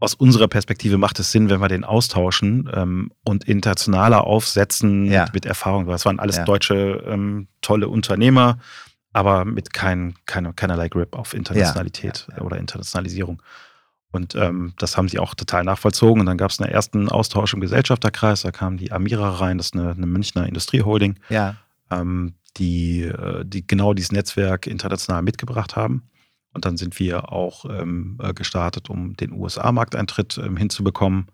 [0.00, 5.24] aus unserer Perspektive macht es Sinn, wenn wir den austauschen ähm, und internationaler aufsetzen ja.
[5.24, 5.86] mit, mit, Erfahrung.
[5.86, 8.58] Das waren alles deutsche ähm, tolle Unternehmer
[9.12, 12.46] aber mit kein, keine, keinerlei Grip auf Internationalität ja, ja, ja.
[12.46, 13.42] oder Internationalisierung.
[14.12, 16.20] Und ähm, das haben sie auch total nachvollzogen.
[16.20, 18.42] Und dann gab es einen ersten Austausch im Gesellschafterkreis.
[18.42, 21.18] Da kam die Amira rein, das ist eine, eine Münchner Industrieholding,
[21.90, 26.08] ähm, die, äh, die genau dieses Netzwerk international mitgebracht haben.
[26.52, 31.26] Und dann sind wir auch ähm, äh, gestartet, um den USA-Markteintritt ähm, hinzubekommen.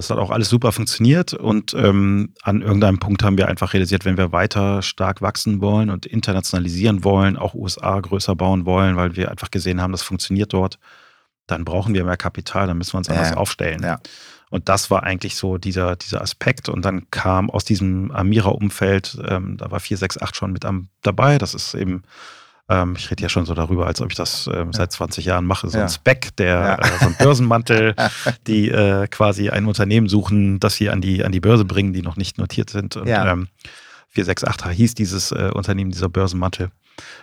[0.00, 4.06] Das hat auch alles super funktioniert und ähm, an irgendeinem Punkt haben wir einfach realisiert,
[4.06, 9.14] wenn wir weiter stark wachsen wollen und internationalisieren wollen, auch USA größer bauen wollen, weil
[9.14, 10.78] wir einfach gesehen haben, das funktioniert dort,
[11.46, 13.82] dann brauchen wir mehr Kapital, dann müssen wir uns anders ja, aufstellen.
[13.82, 14.00] Ja.
[14.48, 16.70] Und das war eigentlich so dieser, dieser Aspekt.
[16.70, 21.36] Und dann kam aus diesem Amira-Umfeld, ähm, da war 468 schon mit am, dabei.
[21.36, 22.04] Das ist eben
[22.70, 25.44] ähm, ich rede ja schon so darüber, als ob ich das ähm, seit 20 Jahren
[25.44, 25.68] mache.
[25.68, 26.74] So ein Spec, der, ja.
[26.76, 27.94] äh, so ein Börsenmantel,
[28.46, 32.02] die äh, quasi ein Unternehmen suchen, das sie an die, an die Börse bringen, die
[32.02, 32.96] noch nicht notiert sind.
[32.96, 33.32] Und ja.
[33.32, 33.48] ähm,
[34.10, 36.70] 468 hieß dieses äh, Unternehmen, dieser Börsenmantel.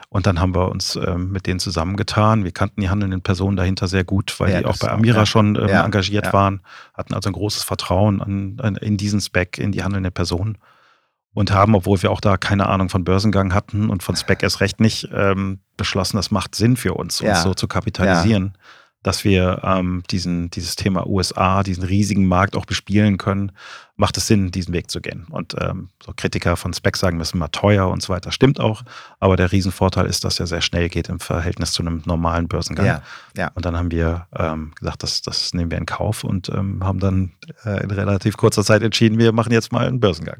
[0.09, 2.43] Und dann haben wir uns ähm, mit denen zusammengetan.
[2.43, 5.25] Wir kannten die handelnden Personen dahinter sehr gut, weil ja, die auch bei Amira ja.
[5.25, 6.61] schon ähm, ja, engagiert waren,
[6.93, 10.57] hatten also ein großes Vertrauen an, an, in diesen Spec, in die handelnden Personen
[11.37, 14.59] und haben, obwohl wir auch da keine Ahnung von Börsengang hatten und von Spec erst
[14.59, 17.29] recht nicht, ähm, beschlossen, das macht Sinn für uns, ja.
[17.29, 18.59] uns so zu kapitalisieren, ja.
[19.03, 23.51] dass wir ähm, diesen, dieses Thema USA, diesen riesigen Markt auch bespielen können,
[23.97, 25.27] macht es Sinn, diesen Weg zu gehen.
[25.29, 28.59] Und ähm, so Kritiker von Spec sagen, das ist immer teuer und so weiter, stimmt
[28.59, 28.81] auch,
[29.19, 32.87] aber der Riesenvorteil ist, dass er sehr schnell geht im Verhältnis zu einem normalen Börsengang.
[32.87, 33.03] Ja.
[33.35, 33.51] Ja.
[33.53, 36.99] Und dann haben wir ähm, gesagt, das, das nehmen wir in Kauf und ähm, haben
[36.99, 37.33] dann
[37.63, 40.39] äh, in relativ kurzer Zeit entschieden, wir machen jetzt mal einen Börsengang.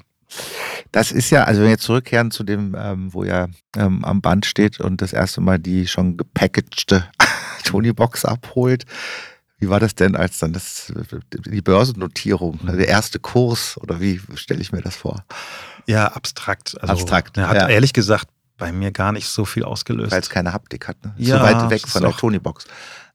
[0.91, 4.45] Das ist ja, also wenn wir zurückkehren zu dem, ähm, wo ja ähm, am Band
[4.45, 7.07] steht und das erste Mal die schon gepackagte
[7.63, 8.85] Tony-Box abholt.
[9.59, 10.93] Wie war das denn, als dann das,
[11.31, 15.25] die Börsennotierung, der erste Kurs oder wie stelle ich mir das vor?
[15.87, 16.77] Ja, abstrakt.
[16.79, 17.37] Also, abstrakt.
[17.37, 17.67] Er hat ja.
[17.67, 18.27] ehrlich gesagt
[18.57, 20.11] bei mir gar nicht so viel ausgelöst.
[20.11, 21.13] Weil es keine Haptik hat, ne?
[21.17, 22.65] Ja, so weit weg von der Tony-Box.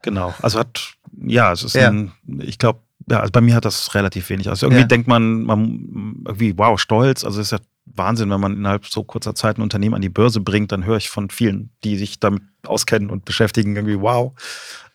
[0.03, 0.35] Genau.
[0.43, 0.95] Also hat,
[1.25, 1.89] ja, es ist ja.
[1.89, 4.49] ein, ich glaube, ja, also bei mir hat das relativ wenig.
[4.49, 4.87] Also irgendwie ja.
[4.87, 7.25] denkt man, man irgendwie, wow, stolz.
[7.25, 10.09] Also es ist ja Wahnsinn, wenn man innerhalb so kurzer Zeit ein Unternehmen an die
[10.09, 14.33] Börse bringt, dann höre ich von vielen, die sich damit auskennen und beschäftigen, irgendwie, wow.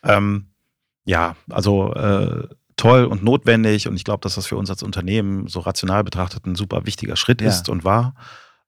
[0.02, 0.46] Ähm,
[1.04, 5.48] ja, also äh, toll und notwendig und ich glaube, dass das für uns als Unternehmen
[5.48, 7.48] so rational betrachtet ein super wichtiger Schritt ja.
[7.48, 8.14] ist und war.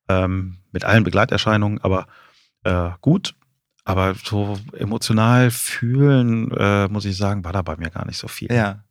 [0.08, 2.06] Ähm, mit allen Begleiterscheinungen, aber
[2.64, 3.34] äh, gut.
[3.84, 8.28] Aber so emotional fühlen, äh, muss ich sagen, war da bei mir gar nicht so
[8.28, 8.52] viel.
[8.52, 8.84] Ja.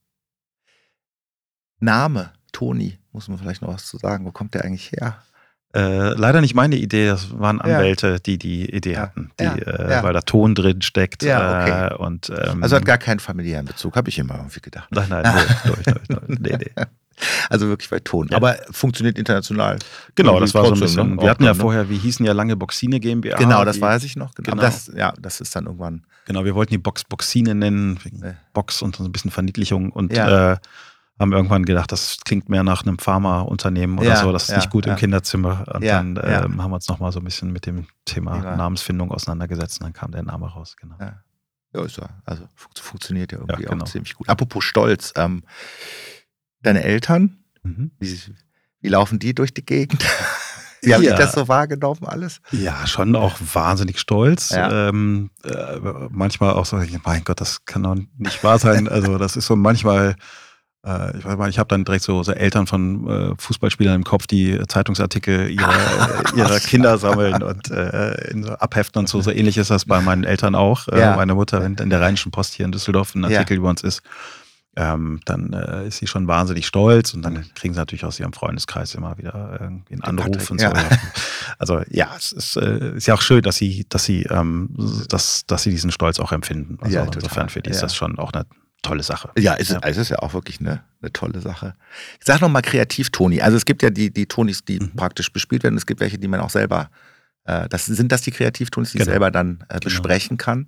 [1.80, 4.26] Name, Toni, muss man vielleicht noch was zu sagen.
[4.26, 5.18] Wo kommt der eigentlich her?
[5.72, 8.20] Äh, leider nicht meine Idee, das waren Anwälte, ja.
[8.20, 9.02] die die Idee ja.
[9.02, 9.56] hatten, die, ja.
[9.56, 11.22] Äh, weil da Ton drin steckt.
[11.22, 11.94] Ja, okay.
[11.94, 14.90] Äh, und, ähm, also hat gar keinen familiären Bezug, habe ich immer irgendwie gedacht.
[14.92, 15.24] Nein, nein,
[15.66, 16.20] durch.
[16.40, 16.86] Nee, nee.
[17.50, 18.32] Also wirklich bei Ton.
[18.32, 19.78] Aber funktioniert international.
[20.16, 21.16] Genau, das war so ein bisschen.
[21.16, 21.22] Ne?
[21.22, 21.60] Wir hatten ja ne?
[21.60, 23.36] vorher, wir hießen ja lange Boxine GmbH.
[23.36, 24.34] Genau, das weiß ich noch.
[24.36, 24.62] Genau.
[24.62, 26.06] Das, ja, das ist dann irgendwann.
[26.26, 29.92] Genau, wir wollten die Box Boxine nennen, wegen Box und so ein bisschen Verniedlichung.
[29.92, 30.56] Und äh,
[31.20, 34.56] haben irgendwann gedacht, das klingt mehr nach einem Pharmaunternehmen oder ja, so, das ist ja,
[34.58, 34.94] nicht gut ja.
[34.94, 35.66] im Kinderzimmer.
[35.74, 39.82] Und dann äh, haben wir uns nochmal so ein bisschen mit dem Thema Namensfindung auseinandergesetzt
[39.82, 40.96] und dann kam der Name raus, genau.
[41.00, 43.84] Ja, ist ja, also funktioniert ja irgendwie genau.
[43.84, 44.28] auch ziemlich gut.
[44.28, 45.44] Apropos Stolz, ähm,
[46.62, 47.92] deine Eltern, mhm.
[48.00, 48.20] wie,
[48.82, 50.04] wie laufen die durch die Gegend?
[50.82, 51.18] Wie haben ja.
[51.18, 52.40] Das so wahrgenommen alles?
[52.52, 54.52] Ja, schon auch wahnsinnig stolz.
[54.52, 54.88] Ja.
[54.88, 55.78] Ähm, äh,
[56.10, 58.88] manchmal auch so, mein Gott, das kann doch nicht wahr sein.
[58.88, 60.16] Also das ist so manchmal
[60.82, 64.28] ich weiß mal, ich habe dann direkt so, so Eltern von äh, Fußballspielern im Kopf,
[64.28, 69.20] die Zeitungsartikel ihrer, äh, ihrer Kinder sammeln und äh, so abheften und so.
[69.22, 70.88] So ähnlich ist das bei meinen Eltern auch.
[70.88, 71.16] Äh, ja.
[71.18, 73.58] Meine Mutter, wenn in der Rheinischen Post hier in Düsseldorf ein Artikel ja.
[73.58, 74.02] über uns ist,
[74.78, 78.32] ähm, dann äh, ist sie schon wahnsinnig stolz und dann kriegen sie natürlich aus ihrem
[78.32, 80.66] Freundeskreis immer wieder irgendwie einen Anruf Patrick, und so.
[80.66, 80.74] Ja.
[81.58, 84.70] Also ja, es ist, äh, ist, ja auch schön, dass sie, dass sie, ähm,
[85.10, 86.78] dass, dass sie diesen Stolz auch empfinden.
[86.80, 88.46] Also insofern für die ist das schon auch eine
[88.82, 89.30] tolle Sache.
[89.38, 89.78] Ja, es, ja.
[89.78, 91.76] Ist, es ist ja auch wirklich eine, eine tolle Sache.
[92.20, 93.42] Ich sag nochmal kreativ Toni.
[93.42, 94.96] Also es gibt ja die, die Tonis, die mhm.
[94.96, 95.78] praktisch bespielt werden.
[95.78, 96.90] Es gibt welche, die man auch selber,
[97.46, 99.12] äh, das sind das die Kreativtonis, die genau.
[99.12, 99.80] selber dann äh, genau.
[99.84, 100.46] besprechen genau.
[100.46, 100.66] kann.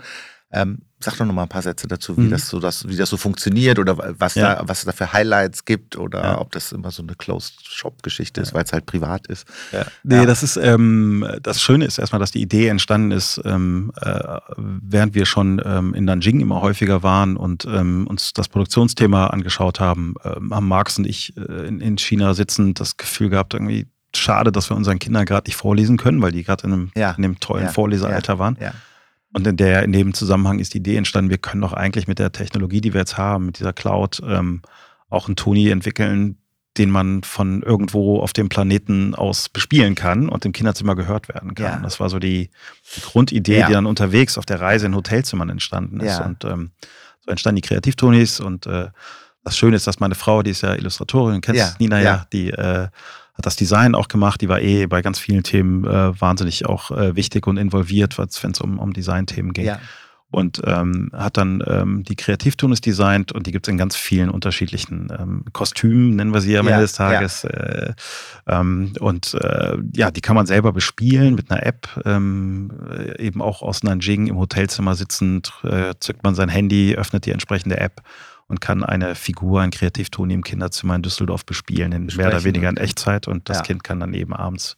[0.52, 2.32] Ähm, sag doch noch mal ein paar Sätze dazu, wie, mhm.
[2.32, 4.56] das, so, das, wie das so funktioniert oder was, ja.
[4.56, 6.40] da, was es da für Highlights gibt oder ja.
[6.40, 9.48] ob das immer so eine Closed-Shop-Geschichte ist, weil es halt privat ist.
[9.72, 9.86] Ja.
[10.04, 14.38] Nee, das ist, ähm, das Schöne ist erstmal, dass die Idee entstanden ist, ähm, äh,
[14.58, 19.80] während wir schon ähm, in Nanjing immer häufiger waren und ähm, uns das Produktionsthema angeschaut
[19.80, 23.88] haben, ähm, haben Marx und ich äh, in, in China sitzen das Gefühl gehabt, irgendwie
[24.16, 27.22] schade, dass wir unseren Kindern gerade nicht vorlesen können, weil die gerade in, einem, in
[27.22, 28.58] dem tollen Vorlesealter waren.
[28.60, 28.74] Ja.
[29.34, 32.20] Und in, der, in dem Zusammenhang ist die Idee entstanden, wir können doch eigentlich mit
[32.20, 34.62] der Technologie, die wir jetzt haben, mit dieser Cloud, ähm,
[35.10, 36.38] auch einen Toni entwickeln,
[36.78, 41.54] den man von irgendwo auf dem Planeten aus bespielen kann und im Kinderzimmer gehört werden
[41.54, 41.66] kann.
[41.66, 41.80] Ja.
[41.80, 42.50] Das war so die,
[42.96, 43.68] die Grundidee, ja.
[43.68, 46.20] die dann unterwegs auf der Reise in Hotelzimmern entstanden ist.
[46.20, 46.26] Ja.
[46.26, 46.72] Und ähm,
[47.20, 48.88] so entstanden die Kreativtonis und äh,
[49.44, 52.88] das Schöne ist, dass meine Frau, die ist ja Illustratorin, kennst Nina ja, die äh,
[53.42, 54.42] hat das Design auch gemacht.
[54.42, 58.52] Die war eh bei ganz vielen Themen äh, wahnsinnig auch äh, wichtig und involviert, wenn
[58.52, 59.66] es um, um Design-Themen ging.
[59.66, 59.80] Ja.
[60.30, 64.30] Und ähm, hat dann ähm, die Kreativtunis designt und die gibt es in ganz vielen
[64.30, 67.44] unterschiedlichen ähm, Kostümen, nennen wir sie am ja, Ende des Tages.
[67.44, 67.50] Ja.
[67.50, 67.94] Äh,
[68.48, 72.72] ähm, und äh, ja, die kann man selber bespielen mit einer App, ähm,
[73.18, 77.78] eben auch aus Nanjing im Hotelzimmer sitzend, äh, zückt man sein Handy, öffnet die entsprechende
[77.78, 78.02] App
[78.52, 82.68] und kann eine Figur, ein Kreativtoni im Kinderzimmer in Düsseldorf bespielen, in mehr oder weniger
[82.68, 83.30] in Echtzeit.
[83.30, 83.64] Und das ja.
[83.64, 84.76] Kind kann dann eben abends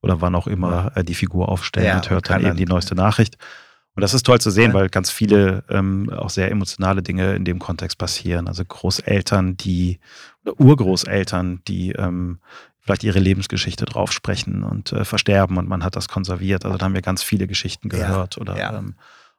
[0.00, 1.00] oder wann auch immer ja.
[1.00, 3.36] Äh, die Figur aufstellen ja, und hört dann eben die neueste Nachricht.
[3.96, 7.44] Und das ist toll zu sehen, weil ganz viele ähm, auch sehr emotionale Dinge in
[7.44, 8.46] dem Kontext passieren.
[8.46, 9.98] Also Großeltern, die
[10.44, 12.38] oder Urgroßeltern, die ähm,
[12.80, 16.64] vielleicht ihre Lebensgeschichte drauf sprechen und äh, versterben und man hat das konserviert.
[16.64, 18.94] Also da haben wir ganz viele Geschichten gehört oder ähm,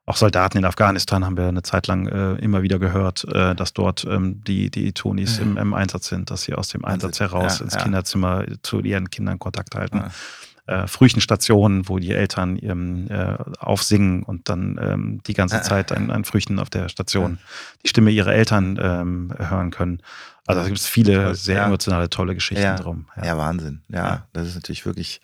[0.07, 3.73] auch Soldaten in Afghanistan haben wir eine Zeit lang äh, immer wieder gehört, äh, dass
[3.73, 7.59] dort ähm, die, die Tonis im, im, Einsatz sind, dass sie aus dem Einsatz heraus
[7.59, 7.81] ja, ins ja.
[7.81, 9.97] Kinderzimmer zu ihren Kindern Kontakt halten.
[10.67, 10.83] Ja.
[10.83, 16.09] Äh, Frühchenstationen, wo die Eltern ähm, äh, aufsingen und dann ähm, die ganze Zeit ein,
[16.09, 17.37] ein Früchten auf der Station
[17.83, 20.01] die Stimme ihrer Eltern ähm, hören können.
[20.45, 23.07] Also da gibt es viele sehr emotionale, tolle Geschichten drum.
[23.21, 23.37] Ja.
[23.37, 23.81] Wahnsinn.
[23.89, 25.19] Ja, das ist natürlich wirklich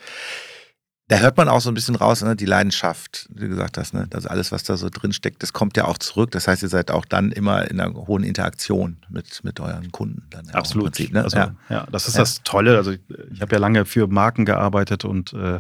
[1.14, 3.94] da hört man auch so ein bisschen raus, ne, die Leidenschaft, wie du gesagt hast,
[3.94, 4.08] ne?
[4.14, 6.32] Also alles, was da so drin steckt, das kommt ja auch zurück.
[6.32, 10.24] Das heißt, ihr seid auch dann immer in einer hohen Interaktion mit, mit euren Kunden.
[10.32, 10.86] Dann Absolut.
[10.86, 11.24] Prinzip, ne?
[11.24, 11.56] also, ja.
[11.70, 11.88] ja.
[11.92, 12.22] das ist ja.
[12.22, 12.78] das Tolle.
[12.78, 12.94] Also
[13.32, 15.60] ich habe ja lange für Marken gearbeitet und äh,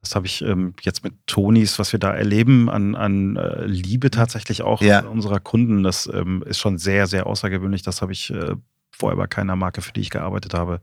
[0.00, 4.10] das habe ich ähm, jetzt mit Tonis, was wir da erleben, an, an äh, Liebe
[4.10, 5.82] tatsächlich auch unserer Kunden.
[5.82, 7.82] Das ähm, ist schon sehr, sehr außergewöhnlich.
[7.82, 8.54] Das habe ich äh,
[8.92, 10.80] vorher bei keiner Marke, für die ich gearbeitet habe,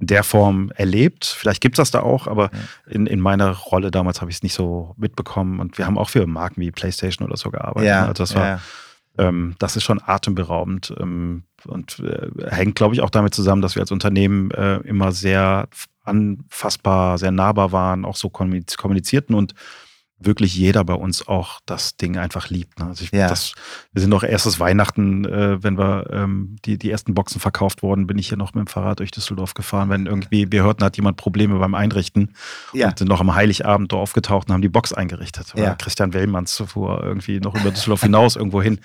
[0.00, 1.26] in der Form erlebt.
[1.26, 2.50] Vielleicht gibt es das da auch, aber
[2.88, 5.60] in, in meiner Rolle damals habe ich es nicht so mitbekommen.
[5.60, 7.88] Und wir haben auch für Marken wie PlayStation oder so gearbeitet.
[7.88, 8.60] Ja, also das war, ja.
[9.18, 13.74] ähm, das ist schon atemberaubend ähm, und äh, hängt, glaube ich, auch damit zusammen, dass
[13.74, 15.68] wir als Unternehmen äh, immer sehr
[16.02, 19.54] anfassbar, sehr nahbar waren, auch so kommunizierten und
[20.20, 22.78] wirklich jeder bei uns auch das Ding einfach liebt.
[22.78, 22.86] Ne?
[22.86, 23.28] Also ich, ja.
[23.28, 23.54] das,
[23.92, 28.06] wir sind noch erstes Weihnachten, äh, wenn wir ähm, die, die ersten Boxen verkauft wurden,
[28.06, 30.96] bin ich hier noch mit dem Fahrrad durch Düsseldorf gefahren, wenn irgendwie wir hörten, hat
[30.96, 32.34] jemand Probleme beim Einrichten
[32.72, 32.88] ja.
[32.88, 35.54] und sind noch am Heiligabend da aufgetaucht und haben die Box eingerichtet.
[35.56, 35.74] Ja.
[35.74, 38.80] Christian Wellmanns fuhr irgendwie noch über Düsseldorf hinaus irgendwo hin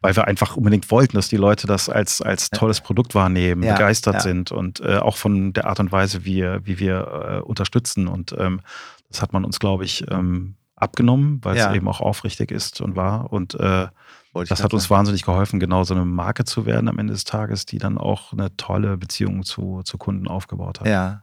[0.00, 3.72] weil wir einfach unbedingt wollten, dass die Leute das als, als tolles Produkt wahrnehmen, ja,
[3.72, 4.20] begeistert ja.
[4.20, 8.06] sind und äh, auch von der Art und Weise, wie, wie wir äh, unterstützen.
[8.06, 8.60] Und ähm,
[9.08, 12.96] das hat man uns, glaube ich, ähm, abgenommen, weil es eben auch aufrichtig ist und
[12.96, 13.32] war.
[13.32, 13.88] Und äh,
[14.32, 14.98] das hat uns sagen.
[14.98, 18.32] wahnsinnig geholfen, genau so eine Marke zu werden am Ende des Tages, die dann auch
[18.32, 20.86] eine tolle Beziehung zu, zu Kunden aufgebaut hat.
[20.86, 21.22] Ja,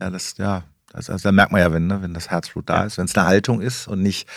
[0.00, 2.80] ja, das, ja, also, also da merkt man ja, wenn, ne, wenn das Herzblut da
[2.80, 2.84] ja.
[2.84, 4.28] ist, wenn es eine Haltung ist und nicht,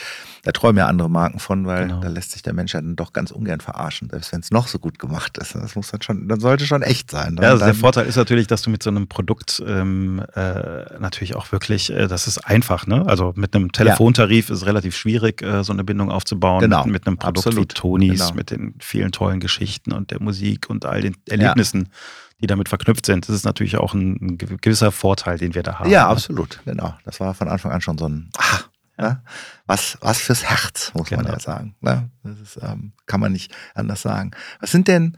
[0.44, 2.02] da träumen ja andere Marken von, weil genau.
[2.02, 4.68] da lässt sich der Mensch ja dann doch ganz ungern verarschen, selbst wenn es noch
[4.68, 5.56] so gut gemacht ist.
[5.56, 7.38] Das muss dann schon, dann sollte schon echt sein.
[7.42, 11.36] Ja, also der Vorteil ist natürlich, dass du mit so einem Produkt ähm, äh, natürlich
[11.36, 13.06] auch wirklich, äh, das ist einfach, ne?
[13.06, 14.56] Also mit einem Telefontarif ja.
[14.56, 16.62] ist es relativ schwierig, äh, so eine Bindung aufzubauen.
[16.62, 16.84] Genau.
[16.84, 17.72] Mit, mit einem Produkt Absolut.
[17.72, 18.34] wie Tonis, genau.
[18.34, 21.82] mit den vielen tollen Geschichten und der Musik und all den Erlebnissen.
[21.84, 21.98] Ja
[22.42, 23.28] die damit verknüpft sind.
[23.28, 25.90] Das ist natürlich auch ein, ein gewisser Vorteil, den wir da haben.
[25.90, 26.10] Ja, ne?
[26.10, 26.96] absolut, genau.
[27.04, 29.22] Das war von Anfang an schon so ein, ach, ne?
[29.66, 31.24] was, was fürs Herz, muss genau.
[31.24, 31.76] man ja sagen.
[31.82, 32.10] Ne?
[32.24, 34.32] Das ist, ähm, kann man nicht anders sagen.
[34.62, 35.18] Was sind denn,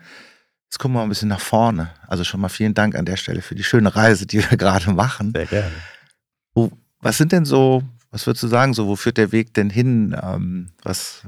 [0.66, 1.92] jetzt gucken wir mal ein bisschen nach vorne.
[2.08, 4.92] Also schon mal vielen Dank an der Stelle für die schöne Reise, die wir gerade
[4.92, 5.32] machen.
[5.36, 5.72] Sehr gerne.
[6.54, 9.70] Wo, was sind denn so, was würdest du sagen, so, wo führt der Weg denn
[9.70, 10.18] hin?
[10.22, 11.22] Ähm, was,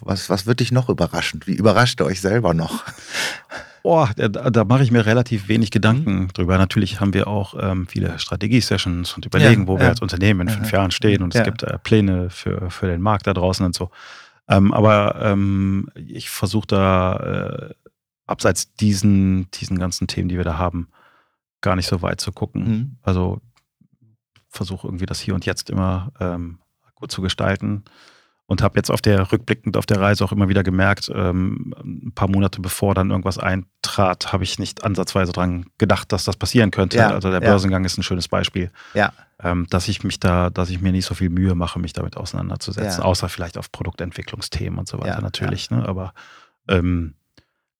[0.00, 1.40] was, was wird dich noch überraschen?
[1.44, 2.84] Wie überrascht ihr euch selber noch?
[3.82, 6.28] Boah, da, da mache ich mir relativ wenig Gedanken mhm.
[6.28, 6.58] drüber.
[6.58, 9.80] Natürlich haben wir auch ähm, viele Strategie-Sessions und überlegen, ja, wo ja.
[9.80, 12.86] wir als Unternehmen in ja, fünf Jahren stehen und es gibt äh, Pläne für, für
[12.86, 13.90] den Markt da draußen und so.
[14.48, 17.74] Ähm, aber ähm, ich versuche da äh,
[18.26, 20.88] abseits diesen, diesen ganzen Themen, die wir da haben,
[21.60, 22.68] gar nicht so weit zu gucken.
[22.68, 22.96] Mhm.
[23.02, 23.40] Also
[24.48, 26.58] versuche irgendwie das Hier und Jetzt immer ähm,
[26.94, 27.84] gut zu gestalten
[28.50, 32.12] und habe jetzt auf der rückblickend auf der Reise auch immer wieder gemerkt, ähm, ein
[32.16, 36.72] paar Monate bevor dann irgendwas eintrat, habe ich nicht ansatzweise dran gedacht, dass das passieren
[36.72, 36.96] könnte.
[36.96, 37.86] Ja, also der Börsengang ja.
[37.86, 38.72] ist ein schönes Beispiel.
[38.92, 39.12] Ja.
[39.40, 42.16] Ähm, dass ich mich da, dass ich mir nicht so viel Mühe mache, mich damit
[42.16, 45.70] auseinanderzusetzen, außer vielleicht auf Produktentwicklungsthemen und so weiter natürlich.
[45.70, 45.88] Ne?
[45.88, 46.12] Aber
[46.66, 47.14] ähm,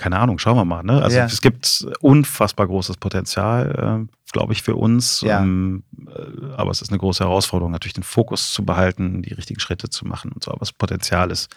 [0.00, 0.82] keine Ahnung, schauen wir mal.
[0.82, 1.02] Ne?
[1.02, 1.26] Also ja.
[1.26, 5.20] es gibt unfassbar großes Potenzial, äh, glaube ich, für uns.
[5.20, 5.42] Ja.
[5.42, 9.60] Ähm, äh, aber es ist eine große Herausforderung, natürlich den Fokus zu behalten, die richtigen
[9.60, 10.52] Schritte zu machen und so.
[10.52, 11.54] Aber das Potenzial ist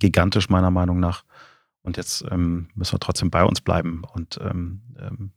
[0.00, 1.22] gigantisch, meiner Meinung nach.
[1.82, 5.30] Und jetzt ähm, müssen wir trotzdem bei uns bleiben und ähm, ähm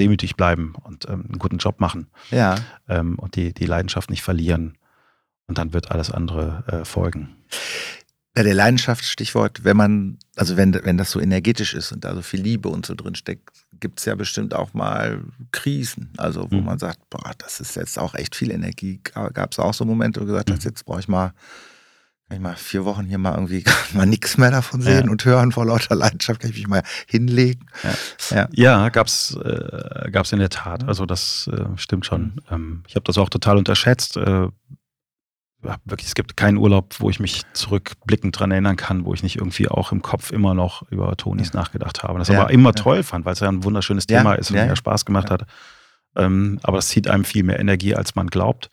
[0.00, 2.08] demütig bleiben und ähm, einen guten Job machen.
[2.30, 2.56] Ja.
[2.88, 4.78] Ähm, und die, die Leidenschaft nicht verlieren.
[5.46, 7.36] Und dann wird alles andere äh, folgen.
[8.34, 12.14] Bei der Leidenschaft, Stichwort, wenn man, also wenn, wenn das so energetisch ist und da
[12.14, 16.10] so viel Liebe und so drin steckt, gibt es ja bestimmt auch mal Krisen.
[16.16, 16.64] Also wo mhm.
[16.64, 19.00] man sagt, boah, das ist jetzt auch echt viel Energie.
[19.12, 20.70] Gab es auch so Momente, wo du gesagt hast, mhm.
[20.70, 21.34] jetzt brauche ich mal,
[22.28, 25.10] kann ich mal vier Wochen hier mal irgendwie mal nichts mehr davon sehen ja.
[25.10, 27.66] und hören vor lauter Leidenschaft, kann ich mich mal hinlegen.
[27.82, 28.48] Ja, ja.
[28.52, 30.84] ja gab's äh, gab's in der Tat.
[30.84, 32.22] Also das äh, stimmt schon.
[32.22, 32.40] Mhm.
[32.50, 34.16] Ähm, ich habe das auch total unterschätzt.
[34.16, 34.48] Äh,
[35.84, 39.36] wirklich, es gibt keinen Urlaub, wo ich mich zurückblickend dran erinnern kann, wo ich nicht
[39.36, 41.60] irgendwie auch im Kopf immer noch über Tonis ja.
[41.60, 42.18] nachgedacht habe.
[42.18, 42.74] Das ja, aber immer ja.
[42.74, 45.46] toll fand, weil es ja ein wunderschönes Thema ist und mir Spaß gemacht hat.
[46.16, 48.70] Ähm, aber es zieht einem viel mehr Energie, als man glaubt.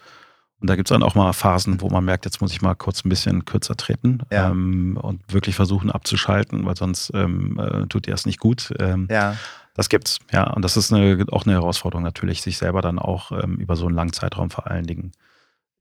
[0.60, 2.76] Und da gibt es dann auch mal Phasen, wo man merkt, jetzt muss ich mal
[2.76, 8.08] kurz ein bisschen kürzer treten ähm, und wirklich versuchen abzuschalten, weil sonst ähm, äh, tut
[8.08, 8.74] dir das nicht gut.
[8.78, 9.38] Ähm, ja.
[9.74, 10.52] Das gibt's, ja.
[10.52, 13.86] Und das ist eine, auch eine Herausforderung natürlich, sich selber dann auch ähm, über so
[13.86, 15.14] einen langen Zeitraum vor allen Dingen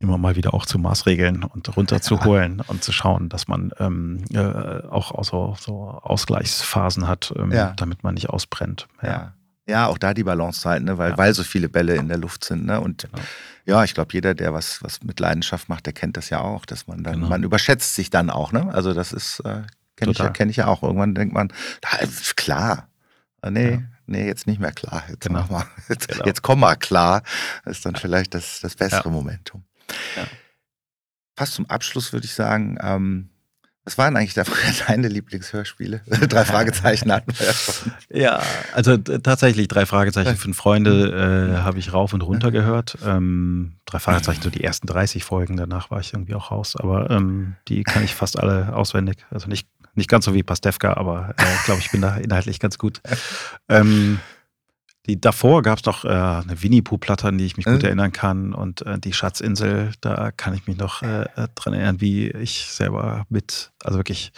[0.00, 2.64] immer mal wieder auch zu Maßregeln und runterzuholen ja.
[2.68, 7.72] und zu schauen, dass man ähm, äh, auch so, so Ausgleichsphasen hat, ähm, ja.
[7.76, 8.86] damit man nicht ausbrennt.
[9.02, 9.08] Ja.
[9.08, 9.32] ja.
[9.66, 9.86] ja.
[9.88, 10.98] auch da die Balance zu halten, ne?
[10.98, 12.66] weil, weil so viele Bälle in der Luft sind.
[12.66, 12.80] Ne?
[12.80, 13.22] Und genau.
[13.66, 16.64] ja, ich glaube, jeder, der was, was mit Leidenschaft macht, der kennt das ja auch,
[16.64, 17.28] dass man dann, genau.
[17.28, 18.52] man überschätzt sich dann auch.
[18.52, 18.72] Ne?
[18.72, 19.62] Also das ist, äh,
[19.96, 20.84] kenne ich, ja, kenn ich ja auch.
[20.84, 21.52] Irgendwann denkt man,
[22.36, 22.86] klar,
[23.42, 25.02] äh, nee, nee, jetzt nicht mehr klar.
[25.08, 25.44] Jetzt, genau.
[25.50, 26.24] mal, jetzt, genau.
[26.24, 27.22] jetzt komm mal klar.
[27.64, 29.64] Das ist dann vielleicht das, das bessere Momentum.
[30.16, 30.26] Ja.
[31.36, 33.30] Fast zum Abschluss würde ich sagen, ähm,
[33.88, 34.34] was waren eigentlich
[34.86, 36.02] deine Lieblingshörspiele?
[36.28, 37.92] drei Fragezeichen hatten wir ja schon.
[38.10, 38.42] Ja,
[38.74, 42.98] also tatsächlich drei Fragezeichen, fünf Freunde äh, habe ich rauf und runter gehört.
[43.02, 46.76] Ähm, drei Fragezeichen, so die ersten 30 Folgen, danach war ich irgendwie auch raus.
[46.76, 49.24] Aber ähm, die kann ich fast alle auswendig.
[49.30, 52.60] Also nicht, nicht ganz so wie Pastewka, aber ich äh, glaube, ich bin da inhaltlich
[52.60, 53.00] ganz gut.
[53.70, 54.18] Ähm,
[55.08, 57.84] die, davor gab es noch äh, eine Winnie-Pooh-Platte, an die ich mich gut mhm.
[57.84, 58.52] erinnern kann.
[58.52, 62.66] Und äh, die Schatzinsel, da kann ich mich noch äh, äh, dran erinnern, wie ich
[62.66, 64.32] selber mit, also wirklich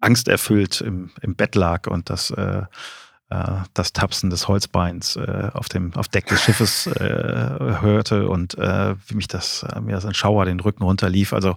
[0.00, 2.62] angsterfüllt im, im Bett lag und das, äh,
[3.74, 8.96] das Tapsen des Holzbeins äh, auf dem auf Deck des Schiffes äh, hörte und äh,
[9.06, 11.32] wie mich das äh, mir so ein Schauer den Rücken runterlief.
[11.32, 11.56] Also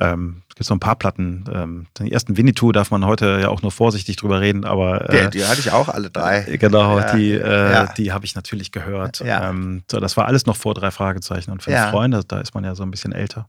[0.00, 1.44] ähm, es gibt so ein paar Platten.
[1.52, 5.28] Ähm, den ersten Winnetou darf man heute ja auch nur vorsichtig drüber reden, aber äh,
[5.30, 6.42] die, die hatte ich auch alle drei.
[6.58, 7.86] Genau, ja, die, äh, ja.
[7.86, 9.18] die habe ich natürlich gehört.
[9.18, 9.50] Ja.
[9.50, 12.22] Ähm, so, das war alles noch vor drei Fragezeichen und fünf Freunde.
[12.26, 13.48] Da ist man ja so ein bisschen älter.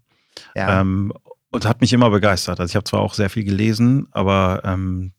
[0.56, 1.14] Ähm,
[1.52, 2.60] und hat mich immer begeistert.
[2.60, 5.14] Also ich habe zwar auch sehr viel gelesen, aber ähm,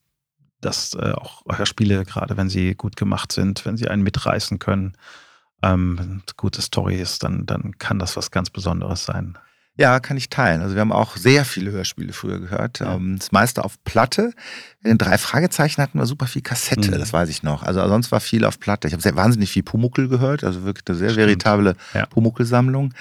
[0.60, 4.94] dass äh, auch Hörspiele, gerade wenn sie gut gemacht sind, wenn sie einen mitreißen können,
[5.62, 9.38] ähm, gute Story ist, dann, dann kann das was ganz Besonderes sein.
[9.76, 10.60] Ja, kann ich teilen.
[10.60, 12.80] Also wir haben auch sehr viele Hörspiele früher gehört.
[12.80, 12.96] Ja.
[12.96, 14.32] Ähm, das meiste auf Platte.
[14.84, 16.98] In drei Fragezeichen hatten wir super viel Kassette, mhm.
[16.98, 17.62] das weiß ich noch.
[17.62, 18.88] Also sonst war viel auf Platte.
[18.88, 21.26] Ich habe wahnsinnig viel Pumuckel gehört, also wirklich eine sehr Stimmt.
[21.26, 22.06] veritable ja.
[22.06, 22.92] Pumuckel-Sammlung.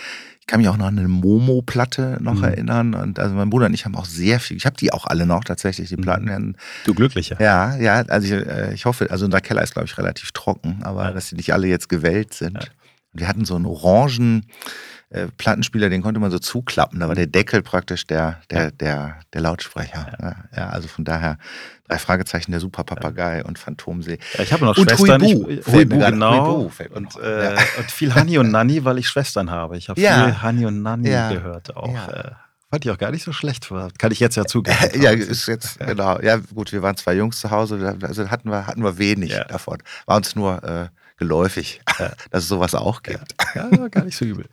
[0.50, 2.43] Ich kann mich auch noch an eine Momo-Platte noch mhm.
[2.43, 2.95] erinnern.
[2.95, 4.58] Und also mein Bruder und ich haben auch sehr viel.
[4.58, 6.02] Ich habe die auch alle noch tatsächlich, die mhm.
[6.02, 6.58] Platten.
[6.86, 7.39] Du glücklicher.
[7.39, 8.02] Ja, ja.
[8.08, 11.12] Also ich, äh, ich hoffe, also unser Keller ist, glaube ich, relativ trocken, aber ja.
[11.12, 12.56] dass sie nicht alle jetzt gewellt sind.
[12.56, 12.70] Ja.
[13.14, 14.47] Wir hatten so einen orangen
[15.12, 16.99] äh, Plattenspieler, den konnte man so zuklappen.
[16.99, 20.18] Da war der Deckel praktisch der, der, der, der Lautsprecher.
[20.22, 20.36] Ja.
[20.55, 21.39] ja also von daher
[21.88, 23.45] drei Fragezeichen, der Superpapagei ja.
[23.45, 24.20] und Phantomsee.
[24.38, 25.22] Ich habe noch und Schwestern.
[25.22, 26.72] Huibu, ich, Huibu genau.
[26.80, 29.78] Huibu und, äh, und viel Hani und Nanni, weil ich Schwestern habe.
[29.78, 32.07] Ich habe viel Hani und Nanni gehört auch.
[32.10, 32.32] Äh,
[32.72, 33.68] Fand ich auch gar nicht so schlecht.
[33.97, 34.78] Kann ich jetzt ja zugeben.
[35.01, 36.20] ja, ist jetzt, genau.
[36.22, 39.80] Ja, gut, wir waren zwei Jungs zu Hause, also hatten wir, hatten wir wenig davon.
[40.05, 40.89] War uns nur äh,
[41.20, 42.13] geläufig, ja.
[42.32, 43.36] dass es sowas auch gibt.
[43.53, 44.45] Ja, gar nicht so übel.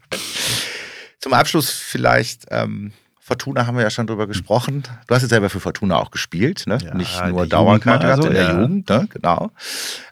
[1.18, 4.84] Zum Abschluss vielleicht, ähm, Fortuna haben wir ja schon drüber gesprochen.
[5.08, 6.78] Du hast jetzt selber für Fortuna auch gespielt, ne?
[6.80, 8.60] Ja, nicht nur Dauerkarte also, in der ja.
[8.60, 9.08] Jugend, ne?
[9.12, 9.50] genau.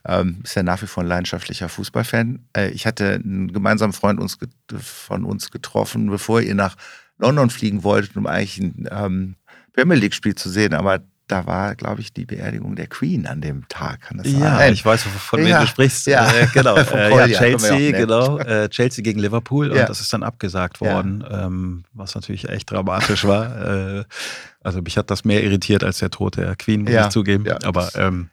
[0.05, 2.48] Ähm, ist ja nach wie vor ein leidenschaftlicher Fußballfan.
[2.57, 4.36] Äh, ich hatte einen gemeinsamen Freund uns,
[4.80, 6.76] von uns getroffen, bevor ihr nach
[7.18, 9.36] London fliegen wolltet, um eigentlich ein ähm,
[9.74, 13.66] Premier League-Spiel zu sehen, aber da war, glaube ich, die Beerdigung der Queen an dem
[13.68, 14.02] Tag.
[14.02, 14.72] Kann das ja, sein?
[14.72, 16.06] ich weiß, von wem ja, du sprichst.
[16.06, 16.76] Ja, äh, genau.
[16.92, 18.38] äh, ja, Chelsea, genau.
[18.38, 23.24] Äh, Chelsea gegen Liverpool und das ist dann abgesagt worden, ähm, was natürlich echt dramatisch
[23.24, 23.98] war.
[23.98, 24.04] Äh,
[24.62, 27.50] also mich hat das mehr irritiert als der Tod der Queen, muss ich zugeben.
[27.62, 28.30] Aber ähm,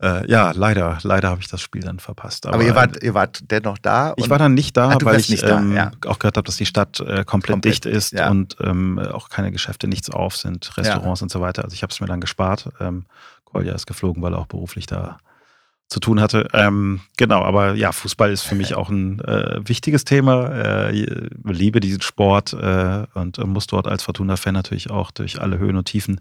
[0.00, 2.46] äh, ja, leider, leider habe ich das Spiel dann verpasst.
[2.46, 4.14] Aber, Aber ihr, wart, ihr wart dennoch da?
[4.16, 5.90] Ich war dann nicht da, Ach, weil ich da, ähm, ja.
[6.06, 8.30] auch gehört habe, dass die Stadt äh, komplett, komplett, dicht ist ja.
[8.30, 11.24] und ähm, auch keine Geschäfte, nichts auf sind, Restaurants ja.
[11.24, 11.64] und so weiter.
[11.64, 12.70] Also ich habe es mir dann gespart.
[12.80, 13.04] Ähm,
[13.44, 15.18] Kolja ist geflogen, weil er auch beruflich da
[15.92, 16.48] zu tun hatte.
[16.54, 20.48] Ähm, genau, aber ja, Fußball ist für mich auch ein äh, wichtiges Thema.
[20.48, 21.06] Äh,
[21.44, 25.84] liebe diesen Sport äh, und muss dort als Fortuna-Fan natürlich auch durch alle Höhen und
[25.84, 26.20] Tiefen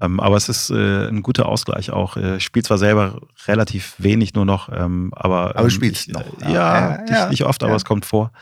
[0.00, 2.16] ähm, aber es ist äh, ein guter Ausgleich auch.
[2.16, 5.50] Äh, ich spiele zwar selber relativ wenig nur noch, ähm, aber.
[5.50, 6.24] Aber du ähm, spielst ich, noch.
[6.42, 8.32] Ja, ja, nicht, ja, nicht, oft, aber es kommt vor.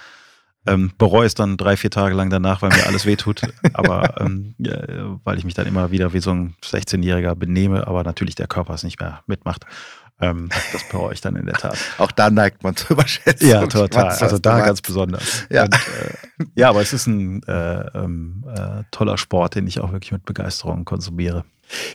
[0.65, 3.43] Ähm, bereue es dann drei, vier Tage lang danach, weil mir alles wehtut.
[3.75, 4.77] aber ähm, ja,
[5.25, 8.75] weil ich mich dann immer wieder wie so ein 16-Jähriger benehme, aber natürlich der Körper
[8.75, 9.67] es nicht mehr mitmacht.
[10.21, 11.77] Ähm, das bereue ich dann in der Tat.
[11.99, 13.49] Auch da neigt man zu überschätzen.
[13.49, 14.09] Ja, total.
[14.09, 15.47] Also da ganz besonders.
[15.51, 15.65] Ja.
[15.65, 19.93] Und, äh, ja, aber es ist ein äh, ähm, äh, toller Sport, den ich auch
[19.93, 21.45] wirklich mit Begeisterung konsumiere.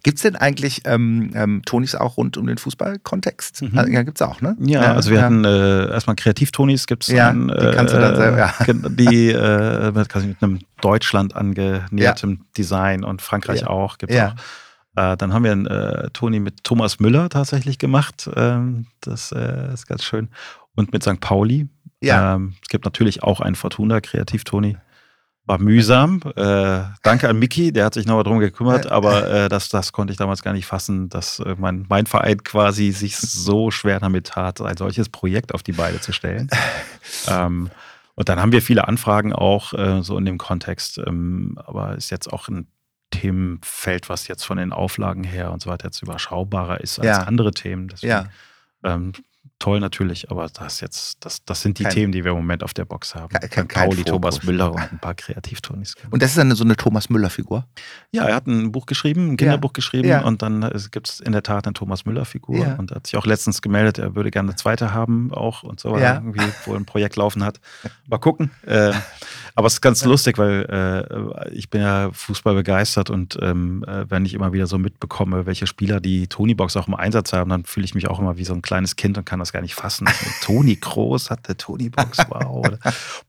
[0.03, 3.61] Gibt es denn eigentlich ähm, ähm, Tonis auch rund um den Fußballkontext?
[3.61, 3.78] Mhm.
[3.78, 4.55] Also, ja, gibt es auch, ne?
[4.59, 5.24] Ja, ja also wir ja.
[5.26, 7.47] hatten äh, erstmal Kreativtonis, gibt es ja, dann.
[7.49, 8.53] Die kannst du dann äh, selber, ja.
[8.89, 14.36] Die äh, mit einem Deutschland angenähertem Design und Frankreich auch, gibt es auch.
[14.97, 18.27] Äh, dann haben wir einen äh, Toni mit Thomas Müller tatsächlich gemacht.
[18.35, 20.29] Ähm, das äh, ist ganz schön.
[20.75, 21.19] Und mit St.
[21.19, 21.67] Pauli.
[22.01, 22.35] Ja.
[22.35, 24.77] Ähm, es gibt natürlich auch einen Fortuna Kreativ-Toni.
[25.45, 26.21] War mühsam.
[26.35, 30.11] Äh, danke an Miki, der hat sich nochmal drum gekümmert, aber äh, das, das konnte
[30.11, 34.27] ich damals gar nicht fassen, dass äh, mein, mein Verein quasi sich so schwer damit
[34.27, 36.49] tat, ein solches Projekt auf die Beine zu stellen.
[37.29, 37.69] ähm,
[38.15, 42.33] und dann haben wir viele Anfragen auch so in dem Kontext, ähm, aber ist jetzt
[42.33, 42.65] auch ein
[43.12, 47.24] Themenfeld, was jetzt von den Auflagen her und so weiter jetzt überschaubarer ist als ja.
[47.24, 47.88] andere Themen.
[47.88, 48.30] Deswegen, ja.
[48.84, 49.14] ähm,
[49.60, 52.64] toll natürlich, aber das jetzt, das, das sind die kein, Themen, die wir im Moment
[52.64, 53.30] auf der Box haben.
[53.30, 55.95] Kein, kein, Pauli, Thomas Müller und ein paar Kreativtonis.
[56.12, 57.66] Und das ist eine, so eine Thomas Müller-Figur?
[58.12, 59.74] Ja, er hat ein Buch geschrieben, ein Kinderbuch ja.
[59.74, 60.22] geschrieben ja.
[60.22, 62.76] und dann gibt es in der Tat eine Thomas Müller-Figur ja.
[62.76, 65.80] und er hat sich auch letztens gemeldet, er würde gerne eine zweite haben auch und
[65.80, 66.16] so, ja.
[66.16, 67.60] irgendwie, wo er ein Projekt laufen hat.
[68.08, 68.51] Mal gucken.
[68.66, 68.93] Äh,
[69.55, 74.05] aber es ist ganz lustig, weil äh, ich bin ja Fußball begeistert und ähm, äh,
[74.10, 77.66] wenn ich immer wieder so mitbekomme, welche Spieler die Tony-Box auch im Einsatz haben, dann
[77.66, 79.61] fühle ich mich auch immer wie so ein kleines Kind und kann das das gar
[79.61, 80.07] nicht fassen.
[80.41, 82.65] Toni Groß hatte Toni Box, wow.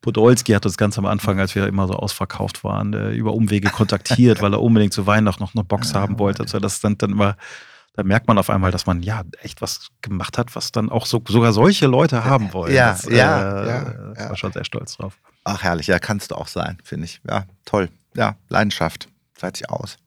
[0.00, 3.70] Podolski hat uns ganz am Anfang, als wir immer so ausverkauft waren, äh, über Umwege
[3.70, 6.42] kontaktiert, weil er unbedingt zu Weihnachten noch eine Box haben wollte.
[6.42, 7.36] Also das dann, dann immer,
[7.94, 11.06] da merkt man auf einmal, dass man ja echt was gemacht hat, was dann auch
[11.06, 12.74] so, sogar solche Leute haben wollen.
[12.74, 15.18] Ja, das, ja, äh, ja, das war schon sehr stolz drauf.
[15.44, 17.20] Ach herrlich, ja, kannst du auch sein, finde ich.
[17.28, 17.88] Ja, toll.
[18.14, 19.08] Ja, Leidenschaft.
[19.34, 19.98] Fertig aus.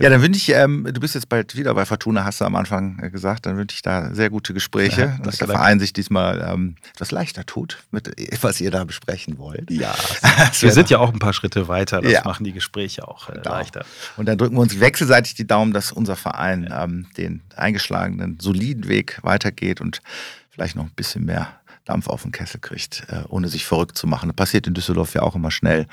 [0.00, 2.54] Ja, dann wünsche ich, ähm, du bist jetzt bald wieder bei Fortuna, hast du am
[2.54, 5.92] Anfang äh, gesagt, dann wünsche ich da sehr gute Gespräche, ja, dass der Verein sich
[5.92, 8.10] diesmal ähm, etwas leichter tut, mit
[8.42, 9.70] was ihr da besprechen wollt.
[9.70, 9.94] Ja,
[10.60, 12.24] wir sind ja auch ein paar Schritte weiter, das ja.
[12.24, 13.50] machen die Gespräche auch äh, genau.
[13.50, 13.86] leichter.
[14.16, 18.88] Und dann drücken wir uns wechselseitig die Daumen, dass unser Verein ähm, den eingeschlagenen, soliden
[18.88, 20.02] Weg weitergeht und
[20.50, 21.48] vielleicht noch ein bisschen mehr
[21.86, 24.28] Dampf auf den Kessel kriegt, äh, ohne sich verrückt zu machen.
[24.28, 25.86] Das passiert in Düsseldorf ja auch immer schnell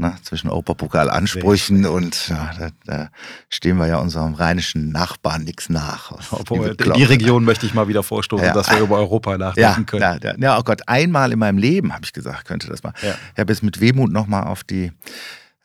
[0.00, 3.08] ne, zwischen Europapokal-Ansprüchen und ja, da, da,
[3.48, 6.12] stehen wir ja unserem rheinischen Nachbarn nichts nach.
[6.30, 8.52] Obwohl, die, die Region möchte ich mal wieder vorstoßen, ja.
[8.52, 10.42] dass wir über Europa nachdenken ja, können.
[10.42, 12.92] Ja, oh Gott, einmal in meinem Leben, habe ich gesagt, könnte das mal.
[13.02, 14.92] Ich habe jetzt mit Wehmut nochmal auf die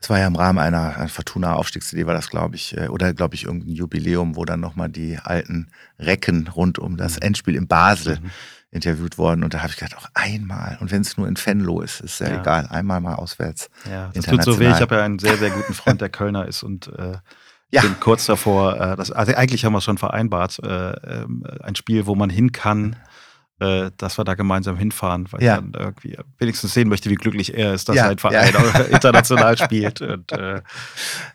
[0.06, 3.34] das war ja im Rahmen einer, einer Fortuna-Aufstiegsidee, war das, glaube ich, äh, oder glaube
[3.34, 5.68] ich, irgendein Jubiläum, wo dann nochmal die alten
[5.98, 7.24] Recken rund um das mhm.
[7.24, 8.30] Endspiel in Basel mhm.
[8.76, 9.44] Interviewt worden.
[9.44, 12.20] Und da habe ich gedacht, auch einmal, und wenn es nur in Fenlo ist, ist
[12.20, 13.70] ja, ja, egal, einmal mal auswärts.
[13.90, 14.70] Ja, das tut so weh.
[14.70, 17.18] Ich habe ja einen sehr, sehr guten Freund, der Kölner ist und äh,
[17.72, 17.82] ja.
[17.82, 21.76] bin kurz davor, äh, das, also eigentlich haben wir es schon vereinbart, äh, ähm, ein
[21.76, 22.96] Spiel, wo man hin kann
[23.60, 25.56] äh, dass wir da gemeinsam hinfahren, weil ja.
[25.56, 28.82] ich dann irgendwie wenigstens sehen möchte, wie glücklich er ist, dass ja, ein Verein ja.
[28.92, 30.02] international spielt.
[30.02, 30.62] Und äh,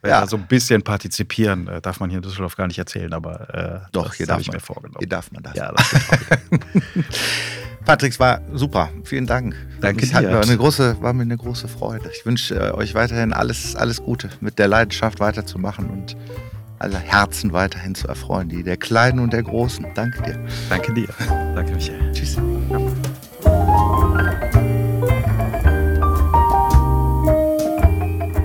[0.05, 0.27] ja.
[0.27, 3.89] so ein bisschen partizipieren, äh, darf man hier in Düsseldorf gar nicht erzählen, aber äh,
[3.93, 4.99] doch, hier darf ich man, mir vorgenommen.
[4.99, 5.55] Hier darf man das.
[5.55, 5.95] Ja, das
[7.87, 8.91] Patrick, es war super.
[9.05, 9.57] Vielen Dank.
[9.81, 10.31] Danke es dir.
[10.31, 12.11] War, eine große, war mir eine große Freude.
[12.15, 16.17] Ich wünsche äh, euch weiterhin alles, alles Gute, mit der Leidenschaft weiterzumachen und
[16.81, 19.87] aller Herzen weiterhin zu erfreuen, die der Kleinen und der Großen.
[19.95, 20.39] Danke dir.
[20.69, 21.09] Danke dir.
[21.55, 22.13] Danke, Michael.
[22.13, 22.37] Tschüss.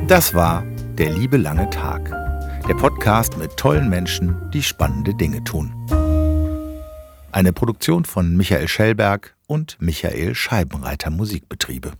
[0.07, 0.63] Das war
[0.97, 2.09] Der liebe lange Tag.
[2.69, 5.73] Der Podcast mit tollen Menschen, die spannende Dinge tun.
[7.31, 11.91] Eine Produktion von Michael Schellberg und Michael Scheibenreiter Musikbetriebe.